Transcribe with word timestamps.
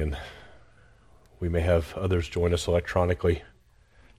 and 0.00 0.16
we 1.40 1.48
may 1.48 1.60
have 1.60 1.96
others 1.96 2.28
join 2.28 2.52
us 2.52 2.66
electronically 2.66 3.42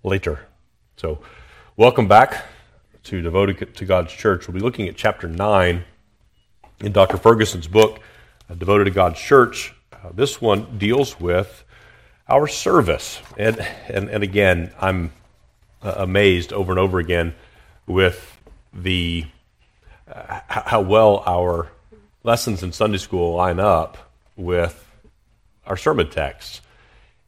later. 0.03 0.47
So, 0.95 1.19
welcome 1.75 2.07
back 2.07 2.45
to 3.03 3.21
Devoted 3.21 3.75
to 3.75 3.85
God's 3.85 4.13
Church. 4.13 4.47
We'll 4.47 4.55
be 4.55 4.61
looking 4.61 4.87
at 4.87 4.95
chapter 4.95 5.27
9 5.27 5.83
in 6.81 6.91
Dr. 6.91 7.17
Ferguson's 7.17 7.67
book, 7.67 7.99
uh, 8.49 8.53
Devoted 8.55 8.85
to 8.85 8.91
God's 8.91 9.19
Church. 9.19 9.73
Uh, 9.91 10.09
this 10.13 10.41
one 10.41 10.77
deals 10.77 11.19
with 11.19 11.63
our 12.27 12.47
service. 12.47 13.21
And, 13.37 13.59
and, 13.87 14.09
and 14.09 14.23
again, 14.23 14.71
I'm 14.79 15.11
uh, 15.81 15.95
amazed 15.97 16.53
over 16.53 16.71
and 16.71 16.79
over 16.79 16.99
again 16.99 17.35
with 17.85 18.37
the 18.73 19.25
uh, 20.11 20.39
how 20.47 20.81
well 20.81 21.23
our 21.25 21.71
lessons 22.23 22.63
in 22.63 22.71
Sunday 22.71 22.97
school 22.97 23.35
line 23.35 23.59
up 23.59 23.97
with 24.35 24.86
our 25.67 25.77
sermon 25.77 26.09
texts. 26.09 26.61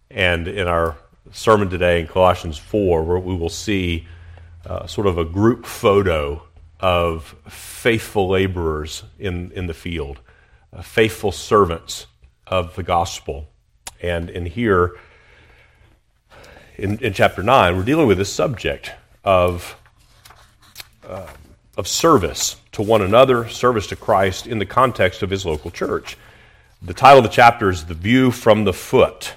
And 0.10 0.48
in 0.48 0.68
our 0.68 0.98
sermon 1.32 1.70
today 1.70 2.02
in 2.02 2.08
Colossians 2.08 2.58
4, 2.58 3.04
where 3.04 3.20
we 3.20 3.36
will 3.36 3.50
see 3.50 4.08
uh, 4.66 4.88
sort 4.88 5.08
of 5.08 5.18
a 5.18 5.26
group 5.26 5.66
photo 5.66 6.42
of 6.80 7.36
faithful 7.48 8.30
laborers 8.30 9.04
in, 9.20 9.52
in 9.52 9.68
the 9.68 9.74
field, 9.74 10.20
uh, 10.74 10.82
faithful 10.82 11.32
servants 11.32 12.08
of 12.48 12.76
the 12.76 12.84
gospel. 12.84 13.48
And 14.02 14.30
in 14.30 14.46
here, 14.46 14.96
in, 16.78 16.98
in 17.00 17.14
chapter 17.14 17.44
9, 17.44 17.76
we're 17.76 17.84
dealing 17.84 18.08
with 18.08 18.18
this 18.18 18.34
subject 18.34 18.94
of, 19.24 19.76
uh, 21.08 21.28
of 21.78 21.88
service 21.88 22.56
to 22.72 22.82
one 22.82 23.02
another, 23.02 23.50
service 23.50 23.88
to 23.88 23.96
Christ 23.96 24.48
in 24.48 24.60
the 24.60 24.66
context 24.66 25.22
of 25.22 25.30
his 25.30 25.46
local 25.46 25.70
church. 25.70 26.18
The 26.82 26.94
title 26.94 27.18
of 27.18 27.24
the 27.24 27.30
chapter 27.30 27.70
is 27.70 27.86
The 27.86 27.94
View 27.94 28.32
from 28.32 28.64
the 28.64 28.72
Foot, 28.72 29.34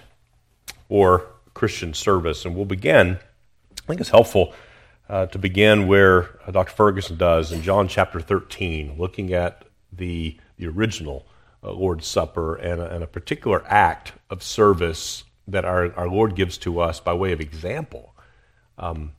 or 0.88 1.26
Christian 1.54 1.92
Service. 1.92 2.44
And 2.44 2.54
we'll 2.54 2.66
begin, 2.66 3.18
I 3.82 3.86
think 3.88 4.00
it's 4.00 4.10
helpful 4.10 4.54
uh, 5.08 5.26
to 5.26 5.40
begin 5.40 5.88
where 5.88 6.38
uh, 6.46 6.52
Dr. 6.52 6.70
Ferguson 6.70 7.16
does 7.16 7.50
in 7.50 7.60
John 7.62 7.88
chapter 7.88 8.20
13, 8.20 8.96
looking 8.96 9.32
at 9.32 9.64
the, 9.92 10.38
the 10.56 10.68
original 10.68 11.26
uh, 11.64 11.72
Lord's 11.72 12.06
Supper 12.06 12.54
and 12.54 12.80
a, 12.80 12.94
and 12.94 13.02
a, 13.02 13.08
particular 13.08 13.64
act 13.66 14.12
of 14.30 14.44
service 14.44 15.24
that 15.48 15.64
our, 15.64 15.92
our 15.96 16.08
Lord 16.08 16.36
gives 16.36 16.56
to 16.58 16.78
us 16.78 17.00
by 17.00 17.12
way 17.12 17.32
of 17.32 17.40
example. 17.40 18.14
Um, 18.78 19.14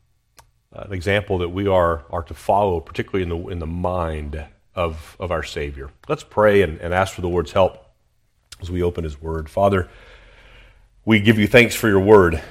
an 0.72 0.94
example 0.94 1.40
that 1.40 1.50
we 1.50 1.68
are, 1.68 2.06
are 2.10 2.24
to 2.24 2.34
follow, 2.34 2.80
particularly 2.80 3.24
in 3.24 3.30
the, 3.30 3.50
in 3.50 3.60
the 3.60 3.68
mind 3.68 4.46
of, 4.76 5.18
of 5.20 5.30
our 5.30 5.44
Savior. 5.44 5.90
Let's 6.08 6.24
pray 6.24 6.62
and, 6.62 6.80
and 6.80 6.94
ask 6.94 7.14
for 7.14 7.22
the 7.22 7.28
Lord's 7.28 7.52
help 7.52 7.83
as 8.64 8.72
we 8.72 8.82
open 8.82 9.04
His 9.04 9.22
Word. 9.22 9.50
Father, 9.50 9.90
we 11.04 11.20
give 11.20 11.38
you 11.38 11.48
thanks 11.48 11.76
for 11.76 11.90
your 11.90 12.00
Word. 12.00 12.42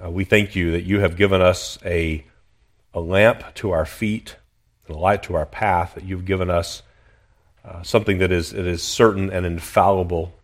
Uh, 0.00 0.10
we 0.10 0.22
thank 0.22 0.54
you 0.54 0.72
that 0.72 0.84
you 0.84 1.00
have 1.00 1.16
given 1.16 1.40
us 1.40 1.78
a, 1.84 2.24
a 2.92 3.00
lamp 3.00 3.42
to 3.54 3.70
our 3.70 3.86
feet 3.86 4.36
and 4.86 4.94
a 4.94 4.98
light 4.98 5.22
to 5.24 5.34
our 5.34 5.46
path, 5.46 5.94
that 5.94 6.04
you've 6.04 6.26
given 6.26 6.50
us 6.50 6.82
uh, 7.64 7.82
something 7.82 8.18
that 8.18 8.30
is, 8.30 8.50
that 8.50 8.66
is 8.66 8.82
certain 8.82 9.30
and 9.30 9.46
infallible 9.46 10.34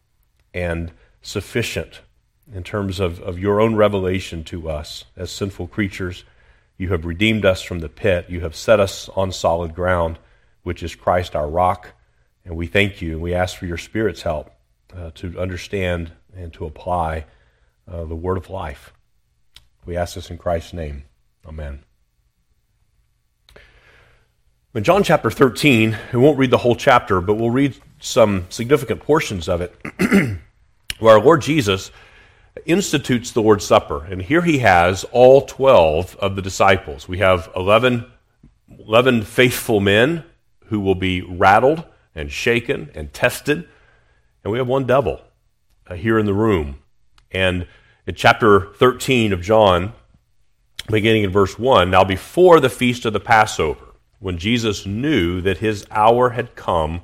and 0.54 0.90
sufficient 1.20 2.00
in 2.52 2.62
terms 2.62 2.98
of, 2.98 3.20
of 3.20 3.38
your 3.38 3.60
own 3.60 3.76
revelation 3.76 4.42
to 4.44 4.70
us 4.70 5.04
as 5.14 5.30
sinful 5.30 5.66
creatures. 5.66 6.24
You 6.78 6.88
have 6.88 7.04
redeemed 7.04 7.44
us 7.44 7.60
from 7.60 7.80
the 7.80 7.90
pit. 7.90 8.26
You 8.30 8.40
have 8.40 8.56
set 8.56 8.80
us 8.80 9.10
on 9.10 9.30
solid 9.30 9.74
ground, 9.74 10.18
which 10.62 10.82
is 10.82 10.94
Christ 10.94 11.36
our 11.36 11.48
rock. 11.48 11.90
And 12.46 12.56
we 12.56 12.66
thank 12.66 13.02
you 13.02 13.12
and 13.12 13.20
we 13.20 13.34
ask 13.34 13.58
for 13.58 13.66
your 13.66 13.76
Spirit's 13.76 14.22
help 14.22 14.50
uh, 14.96 15.10
to 15.14 15.38
understand 15.38 16.12
and 16.34 16.52
to 16.54 16.64
apply 16.64 17.24
uh, 17.90 18.04
the 18.04 18.14
word 18.14 18.36
of 18.36 18.50
life. 18.50 18.92
We 19.84 19.96
ask 19.96 20.14
this 20.14 20.30
in 20.30 20.38
Christ's 20.38 20.72
name. 20.72 21.04
Amen. 21.46 21.82
In 24.74 24.84
John 24.84 25.02
chapter 25.02 25.30
13, 25.30 25.98
we 26.12 26.18
won't 26.18 26.38
read 26.38 26.50
the 26.50 26.58
whole 26.58 26.76
chapter, 26.76 27.20
but 27.20 27.34
we'll 27.34 27.50
read 27.50 27.76
some 28.00 28.46
significant 28.48 29.02
portions 29.02 29.48
of 29.48 29.60
it, 29.60 29.74
where 30.98 31.16
our 31.16 31.20
Lord 31.20 31.42
Jesus 31.42 31.90
institutes 32.64 33.32
the 33.32 33.42
Lord's 33.42 33.66
Supper. 33.66 34.04
And 34.04 34.22
here 34.22 34.42
he 34.42 34.58
has 34.58 35.04
all 35.12 35.42
12 35.42 36.16
of 36.16 36.36
the 36.36 36.42
disciples. 36.42 37.06
We 37.06 37.18
have 37.18 37.50
11, 37.54 38.10
11 38.86 39.22
faithful 39.22 39.80
men 39.80 40.24
who 40.66 40.80
will 40.80 40.94
be 40.94 41.20
rattled 41.20 41.84
and 42.14 42.30
shaken 42.30 42.90
and 42.94 43.12
tested 43.12 43.68
and 44.44 44.52
we 44.52 44.58
have 44.58 44.68
one 44.68 44.86
devil 44.86 45.20
uh, 45.86 45.94
here 45.94 46.18
in 46.18 46.26
the 46.26 46.34
room. 46.34 46.78
And 47.30 47.66
in 48.06 48.14
chapter 48.14 48.72
13 48.74 49.32
of 49.32 49.40
John, 49.40 49.92
beginning 50.88 51.24
in 51.24 51.30
verse 51.30 51.58
1, 51.58 51.90
now 51.90 52.04
before 52.04 52.60
the 52.60 52.68
feast 52.68 53.04
of 53.04 53.12
the 53.12 53.20
Passover, 53.20 53.86
when 54.18 54.38
Jesus 54.38 54.86
knew 54.86 55.40
that 55.40 55.58
his 55.58 55.86
hour 55.90 56.30
had 56.30 56.54
come 56.54 57.02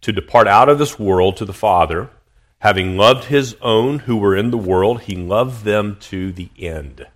to 0.00 0.12
depart 0.12 0.48
out 0.48 0.68
of 0.68 0.78
this 0.78 0.98
world 0.98 1.36
to 1.36 1.44
the 1.44 1.52
Father, 1.52 2.10
having 2.58 2.96
loved 2.96 3.24
his 3.24 3.56
own 3.60 4.00
who 4.00 4.16
were 4.16 4.36
in 4.36 4.50
the 4.50 4.58
world, 4.58 5.02
he 5.02 5.16
loved 5.16 5.64
them 5.64 5.96
to 6.00 6.32
the 6.32 6.50
end. 6.58 7.06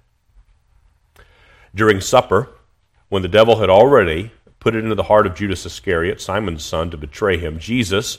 During 1.74 2.00
supper, 2.00 2.48
when 3.08 3.22
the 3.22 3.28
devil 3.28 3.60
had 3.60 3.70
already 3.70 4.32
put 4.58 4.74
it 4.74 4.84
into 4.84 4.94
the 4.94 5.04
heart 5.04 5.26
of 5.26 5.34
Judas 5.34 5.64
Iscariot, 5.64 6.20
Simon's 6.20 6.64
son, 6.64 6.90
to 6.90 6.96
betray 6.96 7.38
him, 7.38 7.58
Jesus, 7.58 8.18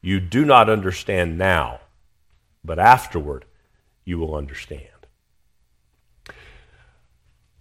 you 0.00 0.20
do 0.20 0.44
not 0.44 0.68
understand 0.68 1.38
now, 1.38 1.80
but 2.64 2.78
afterward 2.78 3.44
you 4.04 4.18
will 4.18 4.34
understand. 4.34 4.88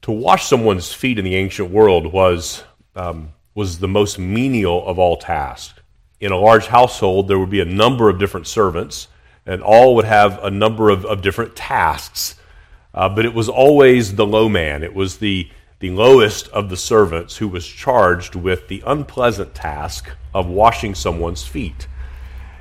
To 0.04 0.12
wash 0.12 0.46
someone's 0.46 0.94
feet 0.94 1.18
in 1.18 1.26
the 1.26 1.36
ancient 1.36 1.72
world 1.72 2.14
was, 2.14 2.64
um, 2.96 3.34
was 3.56 3.80
the 3.80 3.88
most 3.88 4.20
menial 4.20 4.88
of 4.88 5.00
all 5.00 5.18
tasks. 5.18 5.80
In 6.20 6.32
a 6.32 6.38
large 6.38 6.68
household, 6.68 7.28
there 7.28 7.40
would 7.40 7.50
be 7.50 7.60
a 7.60 7.66
number 7.66 8.10
of 8.10 8.20
different 8.20 8.48
servants, 8.48 9.08
and 9.46 9.64
all 9.64 9.96
would 9.96 10.06
have 10.06 10.44
a 10.44 10.52
number 10.52 10.90
of, 10.90 11.06
of 11.06 11.22
different 11.22 11.56
tasks. 11.56 12.36
Uh, 12.94 13.10
but 13.10 13.26
it 13.26 13.34
was 13.34 13.50
always 13.50 14.16
the 14.16 14.26
low 14.26 14.48
man. 14.48 14.84
It 14.84 14.94
was 14.94 15.18
the, 15.18 15.50
the 15.80 15.90
lowest 15.90 16.48
of 16.50 16.70
the 16.70 16.78
servants 16.78 17.38
who 17.38 17.48
was 17.48 17.68
charged 17.68 18.36
with 18.36 18.68
the 18.68 18.84
unpleasant 18.86 19.54
task 19.56 20.10
of 20.34 20.48
washing 20.48 20.96
someone's 20.96 21.44
feet. 21.44 21.88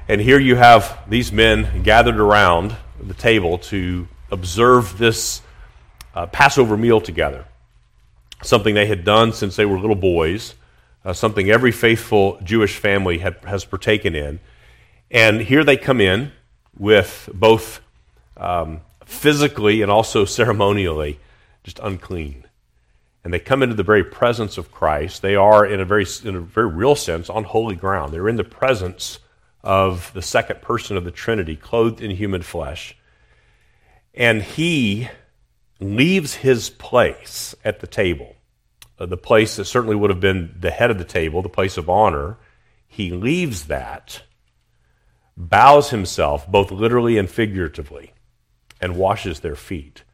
And 0.06 0.20
here 0.20 0.38
you 0.38 0.56
have 0.56 0.98
these 1.08 1.32
men 1.32 1.82
gathered 1.82 2.20
around 2.20 2.76
the 3.00 3.14
table 3.14 3.56
to 3.58 4.06
observe 4.30 4.98
this 4.98 5.40
uh, 6.14 6.26
Passover 6.26 6.76
meal 6.76 7.00
together. 7.00 7.46
Something 8.42 8.74
they 8.74 8.84
had 8.84 9.04
done 9.04 9.32
since 9.32 9.56
they 9.56 9.64
were 9.64 9.78
little 9.78 9.96
boys, 9.96 10.56
uh, 11.06 11.14
something 11.14 11.48
every 11.48 11.72
faithful 11.72 12.38
Jewish 12.42 12.76
family 12.76 13.18
had, 13.18 13.36
has 13.46 13.64
partaken 13.64 14.14
in. 14.14 14.40
And 15.10 15.40
here 15.40 15.64
they 15.64 15.78
come 15.78 16.02
in 16.02 16.32
with 16.76 17.30
both 17.32 17.80
um, 18.36 18.82
physically 19.06 19.80
and 19.80 19.90
also 19.90 20.24
ceremonially 20.26 21.18
just 21.62 21.78
unclean. 21.78 22.44
And 23.24 23.32
they 23.32 23.38
come 23.38 23.62
into 23.62 23.74
the 23.74 23.82
very 23.82 24.04
presence 24.04 24.58
of 24.58 24.70
Christ. 24.70 25.22
They 25.22 25.34
are, 25.34 25.64
in 25.64 25.80
a 25.80 25.86
very, 25.86 26.04
in 26.24 26.36
a 26.36 26.40
very 26.40 26.68
real 26.68 26.94
sense, 26.94 27.30
on 27.30 27.44
holy 27.44 27.74
ground. 27.74 28.12
They're 28.12 28.28
in 28.28 28.36
the 28.36 28.44
presence 28.44 29.18
of 29.64 30.12
the 30.12 30.22
second 30.22 30.60
person 30.60 30.96
of 30.96 31.04
the 31.04 31.10
Trinity, 31.10 31.56
clothed 31.56 32.02
in 32.02 32.10
human 32.10 32.42
flesh. 32.42 32.96
And 34.12 34.42
he 34.42 35.08
leaves 35.80 36.34
his 36.34 36.68
place 36.68 37.54
at 37.64 37.80
the 37.80 37.86
table, 37.86 38.36
uh, 38.98 39.06
the 39.06 39.16
place 39.16 39.56
that 39.56 39.64
certainly 39.64 39.96
would 39.96 40.10
have 40.10 40.20
been 40.20 40.54
the 40.60 40.70
head 40.70 40.90
of 40.90 40.98
the 40.98 41.04
table, 41.04 41.40
the 41.40 41.48
place 41.48 41.78
of 41.78 41.88
honor. 41.88 42.36
He 42.86 43.10
leaves 43.10 43.64
that, 43.64 44.22
bows 45.34 45.90
himself, 45.90 46.46
both 46.46 46.70
literally 46.70 47.16
and 47.16 47.28
figuratively, 47.28 48.12
and 48.82 48.96
washes 48.96 49.40
their 49.40 49.56
feet. 49.56 50.04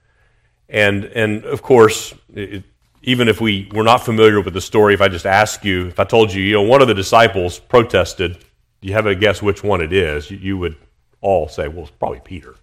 And, 0.69 1.05
and 1.06 1.44
of 1.44 1.61
course, 1.61 2.14
it, 2.32 2.62
even 3.02 3.26
if 3.26 3.41
we 3.41 3.69
were 3.75 3.82
not 3.82 4.05
familiar 4.05 4.41
with 4.41 4.55
the 4.55 4.61
story, 4.61 4.94
if 4.94 5.00
I 5.00 5.08
just 5.08 5.26
ask 5.26 5.64
you, 5.64 5.88
if 5.88 5.99
I 5.99 6.05
told 6.05 6.32
you, 6.32 6.41
you 6.41 6.52
know, 6.52 6.62
one 6.62 6.82
of 6.82 6.88
the 6.88 6.94
disciples 6.94 7.58
protested 7.58 8.38
you 8.80 8.92
have 8.94 9.06
a 9.06 9.14
guess 9.14 9.42
which 9.42 9.62
one 9.62 9.80
it 9.80 9.92
is, 9.92 10.30
you 10.30 10.56
would 10.58 10.76
all 11.20 11.48
say, 11.48 11.68
well, 11.68 11.82
it's 11.82 11.90
probably 11.90 12.20
Peter. 12.20 12.54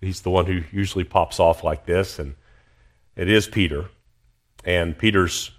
He's 0.00 0.20
the 0.22 0.30
one 0.30 0.46
who 0.46 0.62
usually 0.72 1.04
pops 1.04 1.40
off 1.40 1.64
like 1.64 1.86
this, 1.86 2.18
and 2.18 2.34
it 3.14 3.30
is 3.30 3.46
Peter. 3.46 3.86
And 4.64 4.96
Peter's 4.98 5.52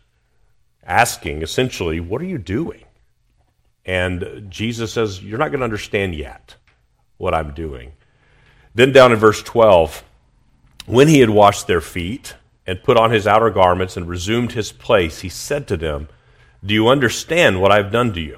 asking 0.85 1.41
essentially, 1.41 1.99
What 1.99 2.21
are 2.21 2.25
you 2.25 2.37
doing? 2.37 2.83
And 3.85 4.47
Jesus 4.49 4.93
says, 4.93 5.23
You're 5.23 5.39
not 5.39 5.49
going 5.49 5.59
to 5.59 5.65
understand 5.65 6.13
yet 6.13 6.55
what 7.17 7.33
I'm 7.33 7.53
doing. 7.53 7.93
Then 8.75 8.91
down 8.91 9.11
in 9.11 9.17
verse 9.17 9.41
12, 9.41 10.03
when 10.85 11.07
he 11.07 11.19
had 11.19 11.31
washed 11.31 11.65
their 11.65 11.81
feet 11.81 12.35
and 12.67 12.83
put 12.83 12.97
on 12.97 13.11
his 13.11 13.25
outer 13.25 13.49
garments 13.49 13.97
and 13.97 14.07
resumed 14.07 14.51
his 14.51 14.71
place, 14.71 15.21
he 15.21 15.29
said 15.29 15.67
to 15.67 15.77
them, 15.77 16.09
Do 16.63 16.73
you 16.73 16.87
understand 16.89 17.59
what 17.59 17.71
I've 17.71 17.91
done 17.91 18.13
to 18.13 18.21
you? 18.21 18.37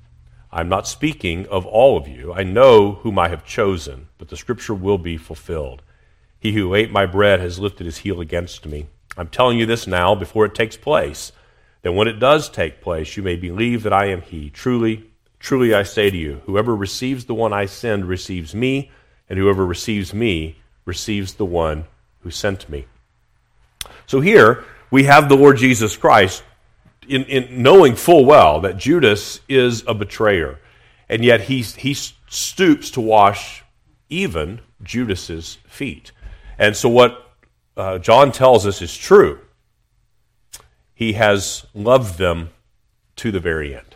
I'm 0.53 0.67
not 0.67 0.87
speaking 0.87 1.47
of 1.47 1.65
all 1.65 1.97
of 1.97 2.07
you. 2.07 2.33
I 2.33 2.43
know 2.43 2.93
whom 2.93 3.17
I 3.17 3.29
have 3.29 3.45
chosen, 3.45 4.09
but 4.17 4.27
the 4.27 4.35
scripture 4.35 4.73
will 4.73 4.97
be 4.97 5.15
fulfilled. 5.15 5.81
He 6.39 6.51
who 6.53 6.75
ate 6.75 6.91
my 6.91 7.05
bread 7.05 7.39
has 7.39 7.59
lifted 7.59 7.85
his 7.85 7.99
heel 7.99 8.19
against 8.19 8.65
me. 8.65 8.87
I'm 9.15 9.27
telling 9.27 9.57
you 9.57 9.65
this 9.65 9.87
now 9.87 10.13
before 10.13 10.45
it 10.45 10.55
takes 10.55 10.75
place, 10.75 11.31
that 11.83 11.93
when 11.93 12.07
it 12.07 12.19
does 12.19 12.49
take 12.49 12.81
place, 12.81 13.15
you 13.15 13.23
may 13.23 13.35
believe 13.35 13.83
that 13.83 13.93
I 13.93 14.05
am 14.07 14.21
he. 14.21 14.49
Truly, 14.49 15.09
truly 15.39 15.73
I 15.73 15.83
say 15.83 16.09
to 16.09 16.17
you, 16.17 16.41
whoever 16.45 16.75
receives 16.75 17.25
the 17.25 17.33
one 17.33 17.53
I 17.53 17.65
send 17.65 18.05
receives 18.05 18.53
me, 18.53 18.91
and 19.29 19.39
whoever 19.39 19.65
receives 19.65 20.13
me 20.13 20.57
receives 20.83 21.35
the 21.35 21.45
one 21.45 21.85
who 22.21 22.31
sent 22.31 22.67
me. 22.69 22.85
So 24.05 24.19
here 24.19 24.65
we 24.89 25.03
have 25.03 25.29
the 25.29 25.37
Lord 25.37 25.57
Jesus 25.57 25.95
Christ 25.95 26.43
in, 27.07 27.23
in 27.25 27.61
knowing 27.61 27.95
full 27.95 28.25
well 28.25 28.59
that 28.61 28.77
Judas 28.77 29.41
is 29.49 29.83
a 29.87 29.93
betrayer, 29.93 30.59
and 31.09 31.23
yet 31.23 31.41
he, 31.41 31.61
he 31.61 31.93
stoops 31.93 32.91
to 32.91 33.01
wash 33.01 33.63
even 34.09 34.61
Judas's 34.83 35.57
feet. 35.67 36.11
And 36.57 36.75
so, 36.75 36.89
what 36.89 37.31
uh, 37.75 37.97
John 37.97 38.31
tells 38.31 38.65
us 38.67 38.81
is 38.81 38.95
true. 38.95 39.39
He 40.93 41.13
has 41.13 41.65
loved 41.73 42.17
them 42.17 42.49
to 43.15 43.31
the 43.31 43.39
very 43.39 43.75
end. 43.75 43.95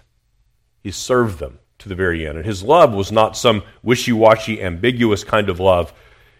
He 0.81 0.91
served 0.91 1.39
them 1.39 1.59
to 1.79 1.89
the 1.89 1.95
very 1.95 2.27
end. 2.27 2.37
And 2.37 2.45
his 2.45 2.63
love 2.63 2.93
was 2.93 3.11
not 3.11 3.37
some 3.37 3.63
wishy 3.83 4.11
washy, 4.11 4.61
ambiguous 4.61 5.23
kind 5.23 5.49
of 5.49 5.59
love, 5.59 5.93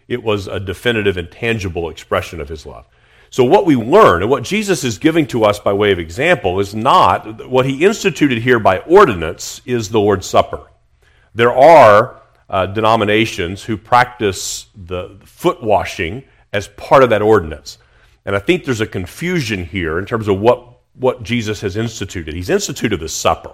it 0.08 0.24
was 0.24 0.48
a 0.48 0.60
definitive 0.60 1.18
and 1.18 1.32
tangible 1.32 1.90
expression 1.90 2.40
of 2.40 2.50
his 2.50 2.66
love. 2.66 2.86
So, 3.36 3.44
what 3.44 3.66
we 3.66 3.76
learn 3.76 4.22
and 4.22 4.32
what 4.32 4.44
Jesus 4.44 4.86
is 4.86 4.98
giving 4.98 5.28
to 5.28 5.44
us 5.44 5.60
by 5.60 5.74
way 5.74 5.92
of 5.92 6.00
example 6.00 6.62
is 6.62 6.74
not 6.74 7.50
what 7.50 7.66
he 7.66 7.84
instituted 7.84 8.38
here 8.38 8.60
by 8.60 8.80
ordinance 8.80 9.60
is 9.66 9.90
the 9.90 10.00
Lord's 10.00 10.26
Supper. 10.26 10.66
There 11.34 11.54
are 11.54 12.22
uh, 12.50 12.68
denominations 12.68 13.62
who 13.62 13.76
practice 13.76 14.68
the 14.74 15.20
foot 15.26 15.62
washing 15.62 16.24
as 16.54 16.70
part 16.70 17.04
of 17.04 17.10
that 17.10 17.22
ordinance. 17.22 17.78
And 18.24 18.38
I 18.38 18.40
think 18.40 18.64
there's 18.64 18.80
a 18.80 18.88
confusion 18.88 19.66
here 19.66 20.00
in 20.00 20.06
terms 20.06 20.30
of 20.30 20.40
what, 20.40 20.80
what 20.94 21.22
Jesus 21.22 21.60
has 21.60 21.76
instituted. 21.76 22.36
He's 22.36 22.50
instituted 22.50 23.02
the 23.02 23.10
supper. 23.10 23.52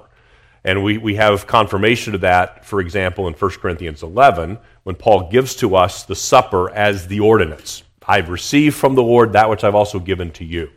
And 0.63 0.83
we, 0.83 0.99
we 0.99 1.15
have 1.15 1.47
confirmation 1.47 2.13
of 2.13 2.21
that, 2.21 2.65
for 2.65 2.81
example, 2.81 3.27
in 3.27 3.33
1 3.33 3.51
Corinthians 3.53 4.03
11, 4.03 4.59
when 4.83 4.95
Paul 4.95 5.31
gives 5.31 5.55
to 5.55 5.75
us 5.75 6.03
the 6.03 6.15
supper 6.15 6.69
as 6.69 7.07
the 7.07 7.21
ordinance. 7.21 7.81
I've 8.07 8.29
received 8.29 8.75
from 8.75 8.95
the 8.95 9.03
Lord 9.03 9.33
that 9.33 9.49
which 9.49 9.63
I've 9.63 9.75
also 9.75 9.99
given 9.99 10.31
to 10.31 10.45
you. 10.45 10.69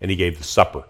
And 0.00 0.10
he 0.10 0.16
gave 0.16 0.38
the 0.38 0.44
supper. 0.44 0.84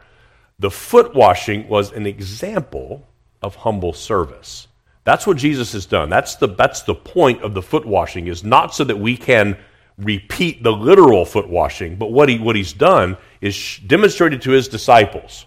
The 0.59 0.71
foot 0.71 1.15
washing 1.15 1.69
was 1.69 1.93
an 1.93 2.07
example 2.07 3.07
of 3.43 3.57
humble 3.57 3.93
service. 3.93 4.69
That's 5.05 5.27
what 5.27 5.37
Jesus 5.37 5.73
has 5.73 5.87
done. 5.87 6.09
That's 6.09 6.37
the, 6.37 6.47
that's 6.49 6.83
the 6.83 6.95
point 6.95 7.43
of 7.43 7.55
the 7.55 7.63
foot 7.63 7.85
washing, 7.85 8.27
is 8.29 8.45
not 8.45 8.75
so 8.75 8.85
that 8.85 8.99
we 8.99 9.17
can 9.17 9.59
repeat 9.99 10.63
the 10.63 10.73
literal 10.73 11.25
foot 11.25 11.49
washing, 11.49 11.97
but 11.97 12.11
what, 12.11 12.29
he, 12.29 12.39
what 12.39 12.57
he's 12.57 12.73
done 12.73 13.17
is 13.41 13.79
demonstrated 13.87 14.43
to 14.43 14.51
his 14.51 14.69
disciples 14.69 15.47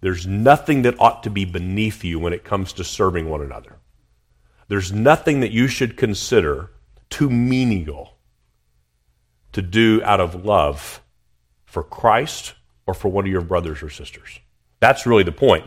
there's 0.00 0.26
nothing 0.26 0.82
that 0.82 1.00
ought 1.00 1.22
to 1.22 1.30
be 1.30 1.44
beneath 1.44 2.04
you 2.04 2.18
when 2.18 2.32
it 2.32 2.44
comes 2.44 2.72
to 2.74 2.84
serving 2.84 3.28
one 3.28 3.42
another. 3.42 3.76
There's 4.68 4.92
nothing 4.92 5.40
that 5.40 5.52
you 5.52 5.68
should 5.68 5.96
consider 5.96 6.70
too 7.08 7.30
menial 7.30 8.15
to 9.56 9.62
do 9.62 10.02
out 10.04 10.20
of 10.20 10.44
love 10.44 11.00
for 11.64 11.82
Christ 11.82 12.52
or 12.86 12.92
for 12.92 13.08
one 13.08 13.24
of 13.24 13.32
your 13.32 13.40
brothers 13.40 13.82
or 13.82 13.88
sisters. 13.88 14.38
That's 14.80 15.06
really 15.06 15.22
the 15.22 15.32
point. 15.32 15.64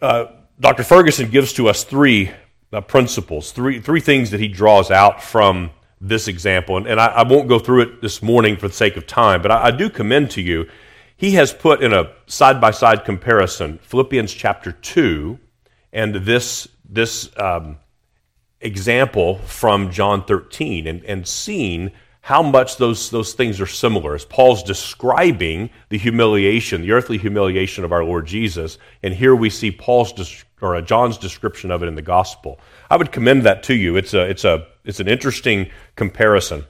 Uh, 0.00 0.26
Dr. 0.60 0.84
Ferguson 0.84 1.28
gives 1.28 1.52
to 1.54 1.68
us 1.68 1.82
three 1.82 2.30
uh, 2.72 2.82
principles, 2.82 3.50
three, 3.50 3.80
three 3.80 3.98
things 3.98 4.30
that 4.30 4.38
he 4.38 4.46
draws 4.46 4.92
out 4.92 5.20
from 5.20 5.70
this 6.00 6.28
example. 6.28 6.76
And, 6.76 6.86
and 6.86 7.00
I, 7.00 7.06
I, 7.06 7.22
won't 7.24 7.48
go 7.48 7.58
through 7.58 7.82
it 7.82 8.00
this 8.00 8.22
morning 8.22 8.56
for 8.56 8.68
the 8.68 8.74
sake 8.74 8.96
of 8.96 9.08
time, 9.08 9.42
but 9.42 9.50
I, 9.50 9.64
I 9.64 9.70
do 9.72 9.90
commend 9.90 10.30
to 10.32 10.42
you. 10.42 10.68
He 11.16 11.32
has 11.32 11.52
put 11.52 11.82
in 11.82 11.92
a 11.92 12.12
side 12.28 12.60
by 12.60 12.70
side 12.70 13.04
comparison 13.04 13.78
Philippians 13.82 14.32
chapter 14.32 14.70
2 14.70 15.36
and 15.92 16.14
this, 16.14 16.68
this 16.88 17.28
um, 17.36 17.78
example 18.60 19.38
from 19.38 19.90
John 19.90 20.24
13 20.24 20.86
and, 20.86 21.04
and 21.04 21.26
seen 21.26 21.92
how 22.26 22.42
much 22.42 22.76
those, 22.76 23.10
those 23.10 23.34
things 23.34 23.60
are 23.60 23.66
similar. 23.66 24.14
As 24.14 24.24
Paul's 24.24 24.64
describing 24.64 25.70
the 25.90 25.98
humiliation, 25.98 26.82
the 26.82 26.90
earthly 26.90 27.18
humiliation 27.18 27.84
of 27.84 27.92
our 27.92 28.04
Lord 28.04 28.26
Jesus, 28.26 28.78
and 29.02 29.14
here 29.14 29.36
we 29.36 29.48
see 29.48 29.70
Paul's 29.70 30.44
or 30.60 30.74
uh, 30.74 30.80
John's 30.80 31.18
description 31.18 31.70
of 31.70 31.82
it 31.82 31.86
in 31.86 31.94
the 31.94 32.02
gospel. 32.02 32.58
I 32.90 32.96
would 32.96 33.12
commend 33.12 33.44
that 33.44 33.62
to 33.64 33.74
you. 33.74 33.96
It's, 33.96 34.12
a, 34.12 34.22
it's, 34.28 34.44
a, 34.44 34.66
it's 34.84 35.00
an 35.00 35.06
interesting 35.06 35.70
comparison. 35.94 36.64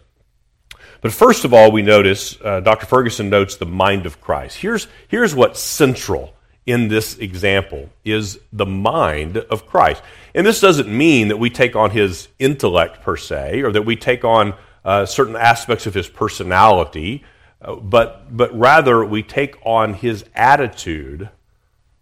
But 1.00 1.12
first 1.12 1.44
of 1.44 1.54
all, 1.54 1.72
we 1.72 1.82
notice, 1.82 2.36
uh, 2.42 2.60
Dr. 2.60 2.84
Ferguson 2.84 3.30
notes 3.30 3.56
the 3.56 3.64
mind 3.64 4.06
of 4.06 4.20
Christ. 4.20 4.58
Here's, 4.58 4.88
here's 5.08 5.34
what's 5.34 5.60
central 5.60 6.35
in 6.66 6.88
this 6.88 7.16
example 7.18 7.88
is 8.04 8.38
the 8.52 8.66
mind 8.66 9.36
of 9.36 9.66
Christ. 9.66 10.02
And 10.34 10.44
this 10.44 10.60
doesn't 10.60 10.88
mean 10.88 11.28
that 11.28 11.38
we 11.38 11.48
take 11.48 11.76
on 11.76 11.90
his 11.90 12.28
intellect 12.38 13.02
per 13.02 13.16
se, 13.16 13.62
or 13.62 13.72
that 13.72 13.82
we 13.82 13.96
take 13.96 14.24
on 14.24 14.54
uh, 14.84 15.06
certain 15.06 15.36
aspects 15.36 15.86
of 15.86 15.94
his 15.94 16.08
personality, 16.08 17.24
uh, 17.62 17.76
but, 17.76 18.36
but 18.36 18.56
rather 18.56 19.04
we 19.04 19.22
take 19.22 19.56
on 19.64 19.94
his 19.94 20.24
attitude 20.34 21.30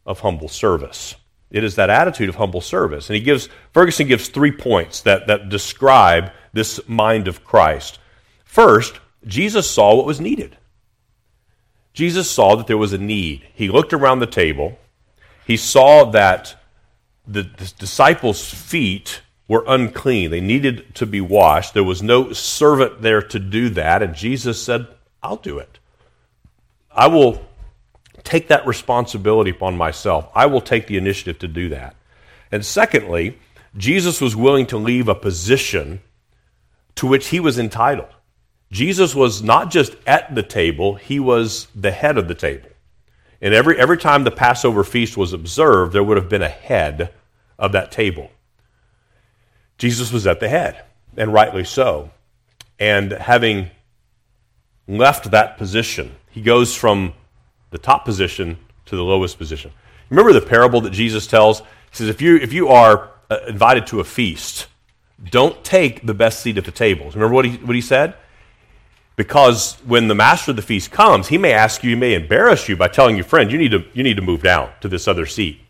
of 0.06 0.20
humble 0.20 0.48
service. 0.48 1.14
It 1.50 1.62
is 1.62 1.76
that 1.76 1.90
attitude 1.90 2.28
of 2.28 2.34
humble 2.34 2.60
service. 2.60 3.08
And 3.08 3.14
he 3.14 3.22
gives, 3.22 3.48
Ferguson 3.72 4.08
gives 4.08 4.28
three 4.28 4.50
points 4.50 5.02
that, 5.02 5.28
that 5.28 5.50
describe 5.50 6.32
this 6.52 6.80
mind 6.88 7.28
of 7.28 7.44
Christ. 7.44 7.98
First, 8.44 8.98
Jesus 9.26 9.70
saw 9.70 9.94
what 9.94 10.06
was 10.06 10.20
needed. 10.20 10.56
Jesus 11.94 12.30
saw 12.30 12.56
that 12.56 12.66
there 12.66 12.76
was 12.76 12.92
a 12.92 12.98
need. 12.98 13.46
He 13.54 13.68
looked 13.68 13.92
around 13.92 14.18
the 14.18 14.26
table. 14.26 14.78
He 15.46 15.56
saw 15.56 16.04
that 16.10 16.56
the, 17.26 17.44
disciples' 17.44 18.52
feet 18.52 19.22
were 19.46 19.64
unclean. 19.66 20.30
They 20.30 20.40
needed 20.40 20.94
to 20.96 21.06
be 21.06 21.20
washed. 21.20 21.72
There 21.72 21.84
was 21.84 22.02
no 22.02 22.32
servant 22.32 23.00
there 23.00 23.22
to 23.22 23.38
do 23.38 23.70
that. 23.70 24.02
And 24.02 24.14
Jesus 24.14 24.62
said, 24.62 24.88
I'll 25.22 25.36
do 25.36 25.58
it. 25.58 25.78
I 26.90 27.06
will 27.06 27.44
take 28.24 28.48
that 28.48 28.66
responsibility 28.66 29.50
upon 29.50 29.76
myself. 29.76 30.28
I 30.34 30.46
will 30.46 30.60
take 30.60 30.86
the 30.86 30.96
initiative 30.96 31.38
to 31.40 31.48
do 31.48 31.68
that. 31.70 31.94
And 32.50 32.64
secondly, 32.64 33.38
Jesus 33.76 34.20
was 34.20 34.36
willing 34.36 34.66
to 34.66 34.76
leave 34.76 35.08
a 35.08 35.14
position 35.14 36.00
to 36.96 37.06
which 37.06 37.28
he 37.28 37.40
was 37.40 37.58
entitled. 37.58 38.08
Jesus 38.74 39.14
was 39.14 39.40
not 39.40 39.70
just 39.70 39.94
at 40.04 40.34
the 40.34 40.42
table, 40.42 40.96
he 40.96 41.20
was 41.20 41.68
the 41.76 41.92
head 41.92 42.18
of 42.18 42.26
the 42.26 42.34
table. 42.34 42.68
And 43.40 43.54
every, 43.54 43.78
every 43.78 43.96
time 43.96 44.24
the 44.24 44.32
Passover 44.32 44.82
feast 44.82 45.16
was 45.16 45.32
observed, 45.32 45.92
there 45.92 46.02
would 46.02 46.16
have 46.16 46.28
been 46.28 46.42
a 46.42 46.48
head 46.48 47.12
of 47.56 47.70
that 47.70 47.92
table. 47.92 48.32
Jesus 49.78 50.12
was 50.12 50.26
at 50.26 50.40
the 50.40 50.48
head, 50.48 50.82
and 51.16 51.32
rightly 51.32 51.62
so. 51.62 52.10
And 52.80 53.12
having 53.12 53.70
left 54.88 55.30
that 55.30 55.56
position, 55.56 56.16
he 56.32 56.42
goes 56.42 56.74
from 56.74 57.12
the 57.70 57.78
top 57.78 58.04
position 58.04 58.58
to 58.86 58.96
the 58.96 59.04
lowest 59.04 59.38
position. 59.38 59.70
Remember 60.10 60.32
the 60.32 60.44
parable 60.44 60.80
that 60.80 60.90
Jesus 60.90 61.28
tells? 61.28 61.60
He 61.60 61.66
says, 61.92 62.08
if 62.08 62.20
you, 62.20 62.38
if 62.38 62.52
you 62.52 62.70
are 62.70 63.10
uh, 63.30 63.38
invited 63.46 63.86
to 63.86 64.00
a 64.00 64.04
feast, 64.04 64.66
don't 65.30 65.62
take 65.62 66.04
the 66.04 66.14
best 66.14 66.40
seat 66.40 66.58
at 66.58 66.64
the 66.64 66.72
table. 66.72 67.06
Remember 67.12 67.32
what 67.32 67.44
he, 67.44 67.56
what 67.58 67.76
he 67.76 67.80
said? 67.80 68.16
Because 69.16 69.76
when 69.86 70.08
the 70.08 70.14
master 70.14 70.50
of 70.50 70.56
the 70.56 70.62
feast 70.62 70.90
comes, 70.90 71.28
he 71.28 71.38
may 71.38 71.52
ask 71.52 71.84
you, 71.84 71.90
he 71.90 71.96
may 71.96 72.14
embarrass 72.14 72.68
you 72.68 72.76
by 72.76 72.88
telling 72.88 73.14
your 73.14 73.24
friend, 73.24 73.52
you 73.52 73.58
need 73.58 73.70
to, 73.70 73.84
you 73.92 74.02
need 74.02 74.16
to 74.16 74.22
move 74.22 74.42
down 74.42 74.70
to 74.80 74.88
this 74.88 75.06
other 75.06 75.26
seat. 75.26 75.60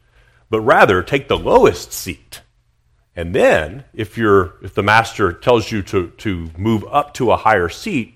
But 0.49 0.61
rather, 0.61 1.03
take 1.03 1.29
the 1.29 1.37
lowest 1.37 1.93
seat. 1.93 2.41
And 3.17 3.35
then, 3.35 3.85
if, 3.93 4.17
you're, 4.17 4.55
if 4.63 4.75
the 4.75 4.83
master 4.83 5.33
tells 5.33 5.71
you 5.71 5.83
to, 5.83 6.09
to 6.19 6.51
move 6.57 6.85
up 6.91 7.15
to 7.15 7.33
a 7.33 7.37
higher 7.37 7.69
seat, 7.69 8.15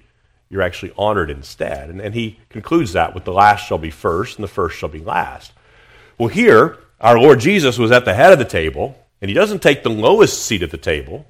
you're 0.49 0.63
actually 0.63 0.93
honored 0.97 1.31
instead. 1.31 1.91
And, 1.91 2.01
and 2.01 2.15
he 2.15 2.39
concludes 2.49 2.95
that 2.95 3.15
with 3.15 3.25
the 3.25 3.33
last 3.33 3.67
shall 3.67 3.79
be 3.79 3.91
first 3.91 4.39
and 4.39 4.45
the 4.45 4.49
first 4.49 4.79
shall 4.79 4.89
be 4.89 5.01
last. 5.01 5.53
Well, 6.17 6.29
here, 6.29 6.79
our 7.01 7.19
Lord 7.19 7.39
Jesus 7.39 7.79
was 7.79 7.93
at 7.93 8.05
the 8.05 8.15
head 8.15 8.33
of 8.33 8.39
the 8.39 8.45
table, 8.45 8.99
and 9.21 9.29
he 9.29 9.35
doesn't 9.35 9.63
take 9.63 9.83
the 9.83 9.91
lowest 9.91 10.43
seat 10.43 10.63
at 10.63 10.71
the 10.71 10.79
table. 10.79 11.27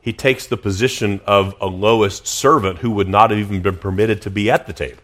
He 0.00 0.12
takes 0.12 0.46
the 0.46 0.56
position 0.56 1.20
of 1.26 1.54
a 1.60 1.66
lowest 1.66 2.26
servant 2.26 2.78
who 2.78 2.90
would 2.92 3.08
not 3.08 3.30
have 3.30 3.38
even 3.38 3.62
been 3.62 3.76
permitted 3.76 4.22
to 4.22 4.30
be 4.30 4.50
at 4.50 4.66
the 4.66 4.72
table. 4.72 5.02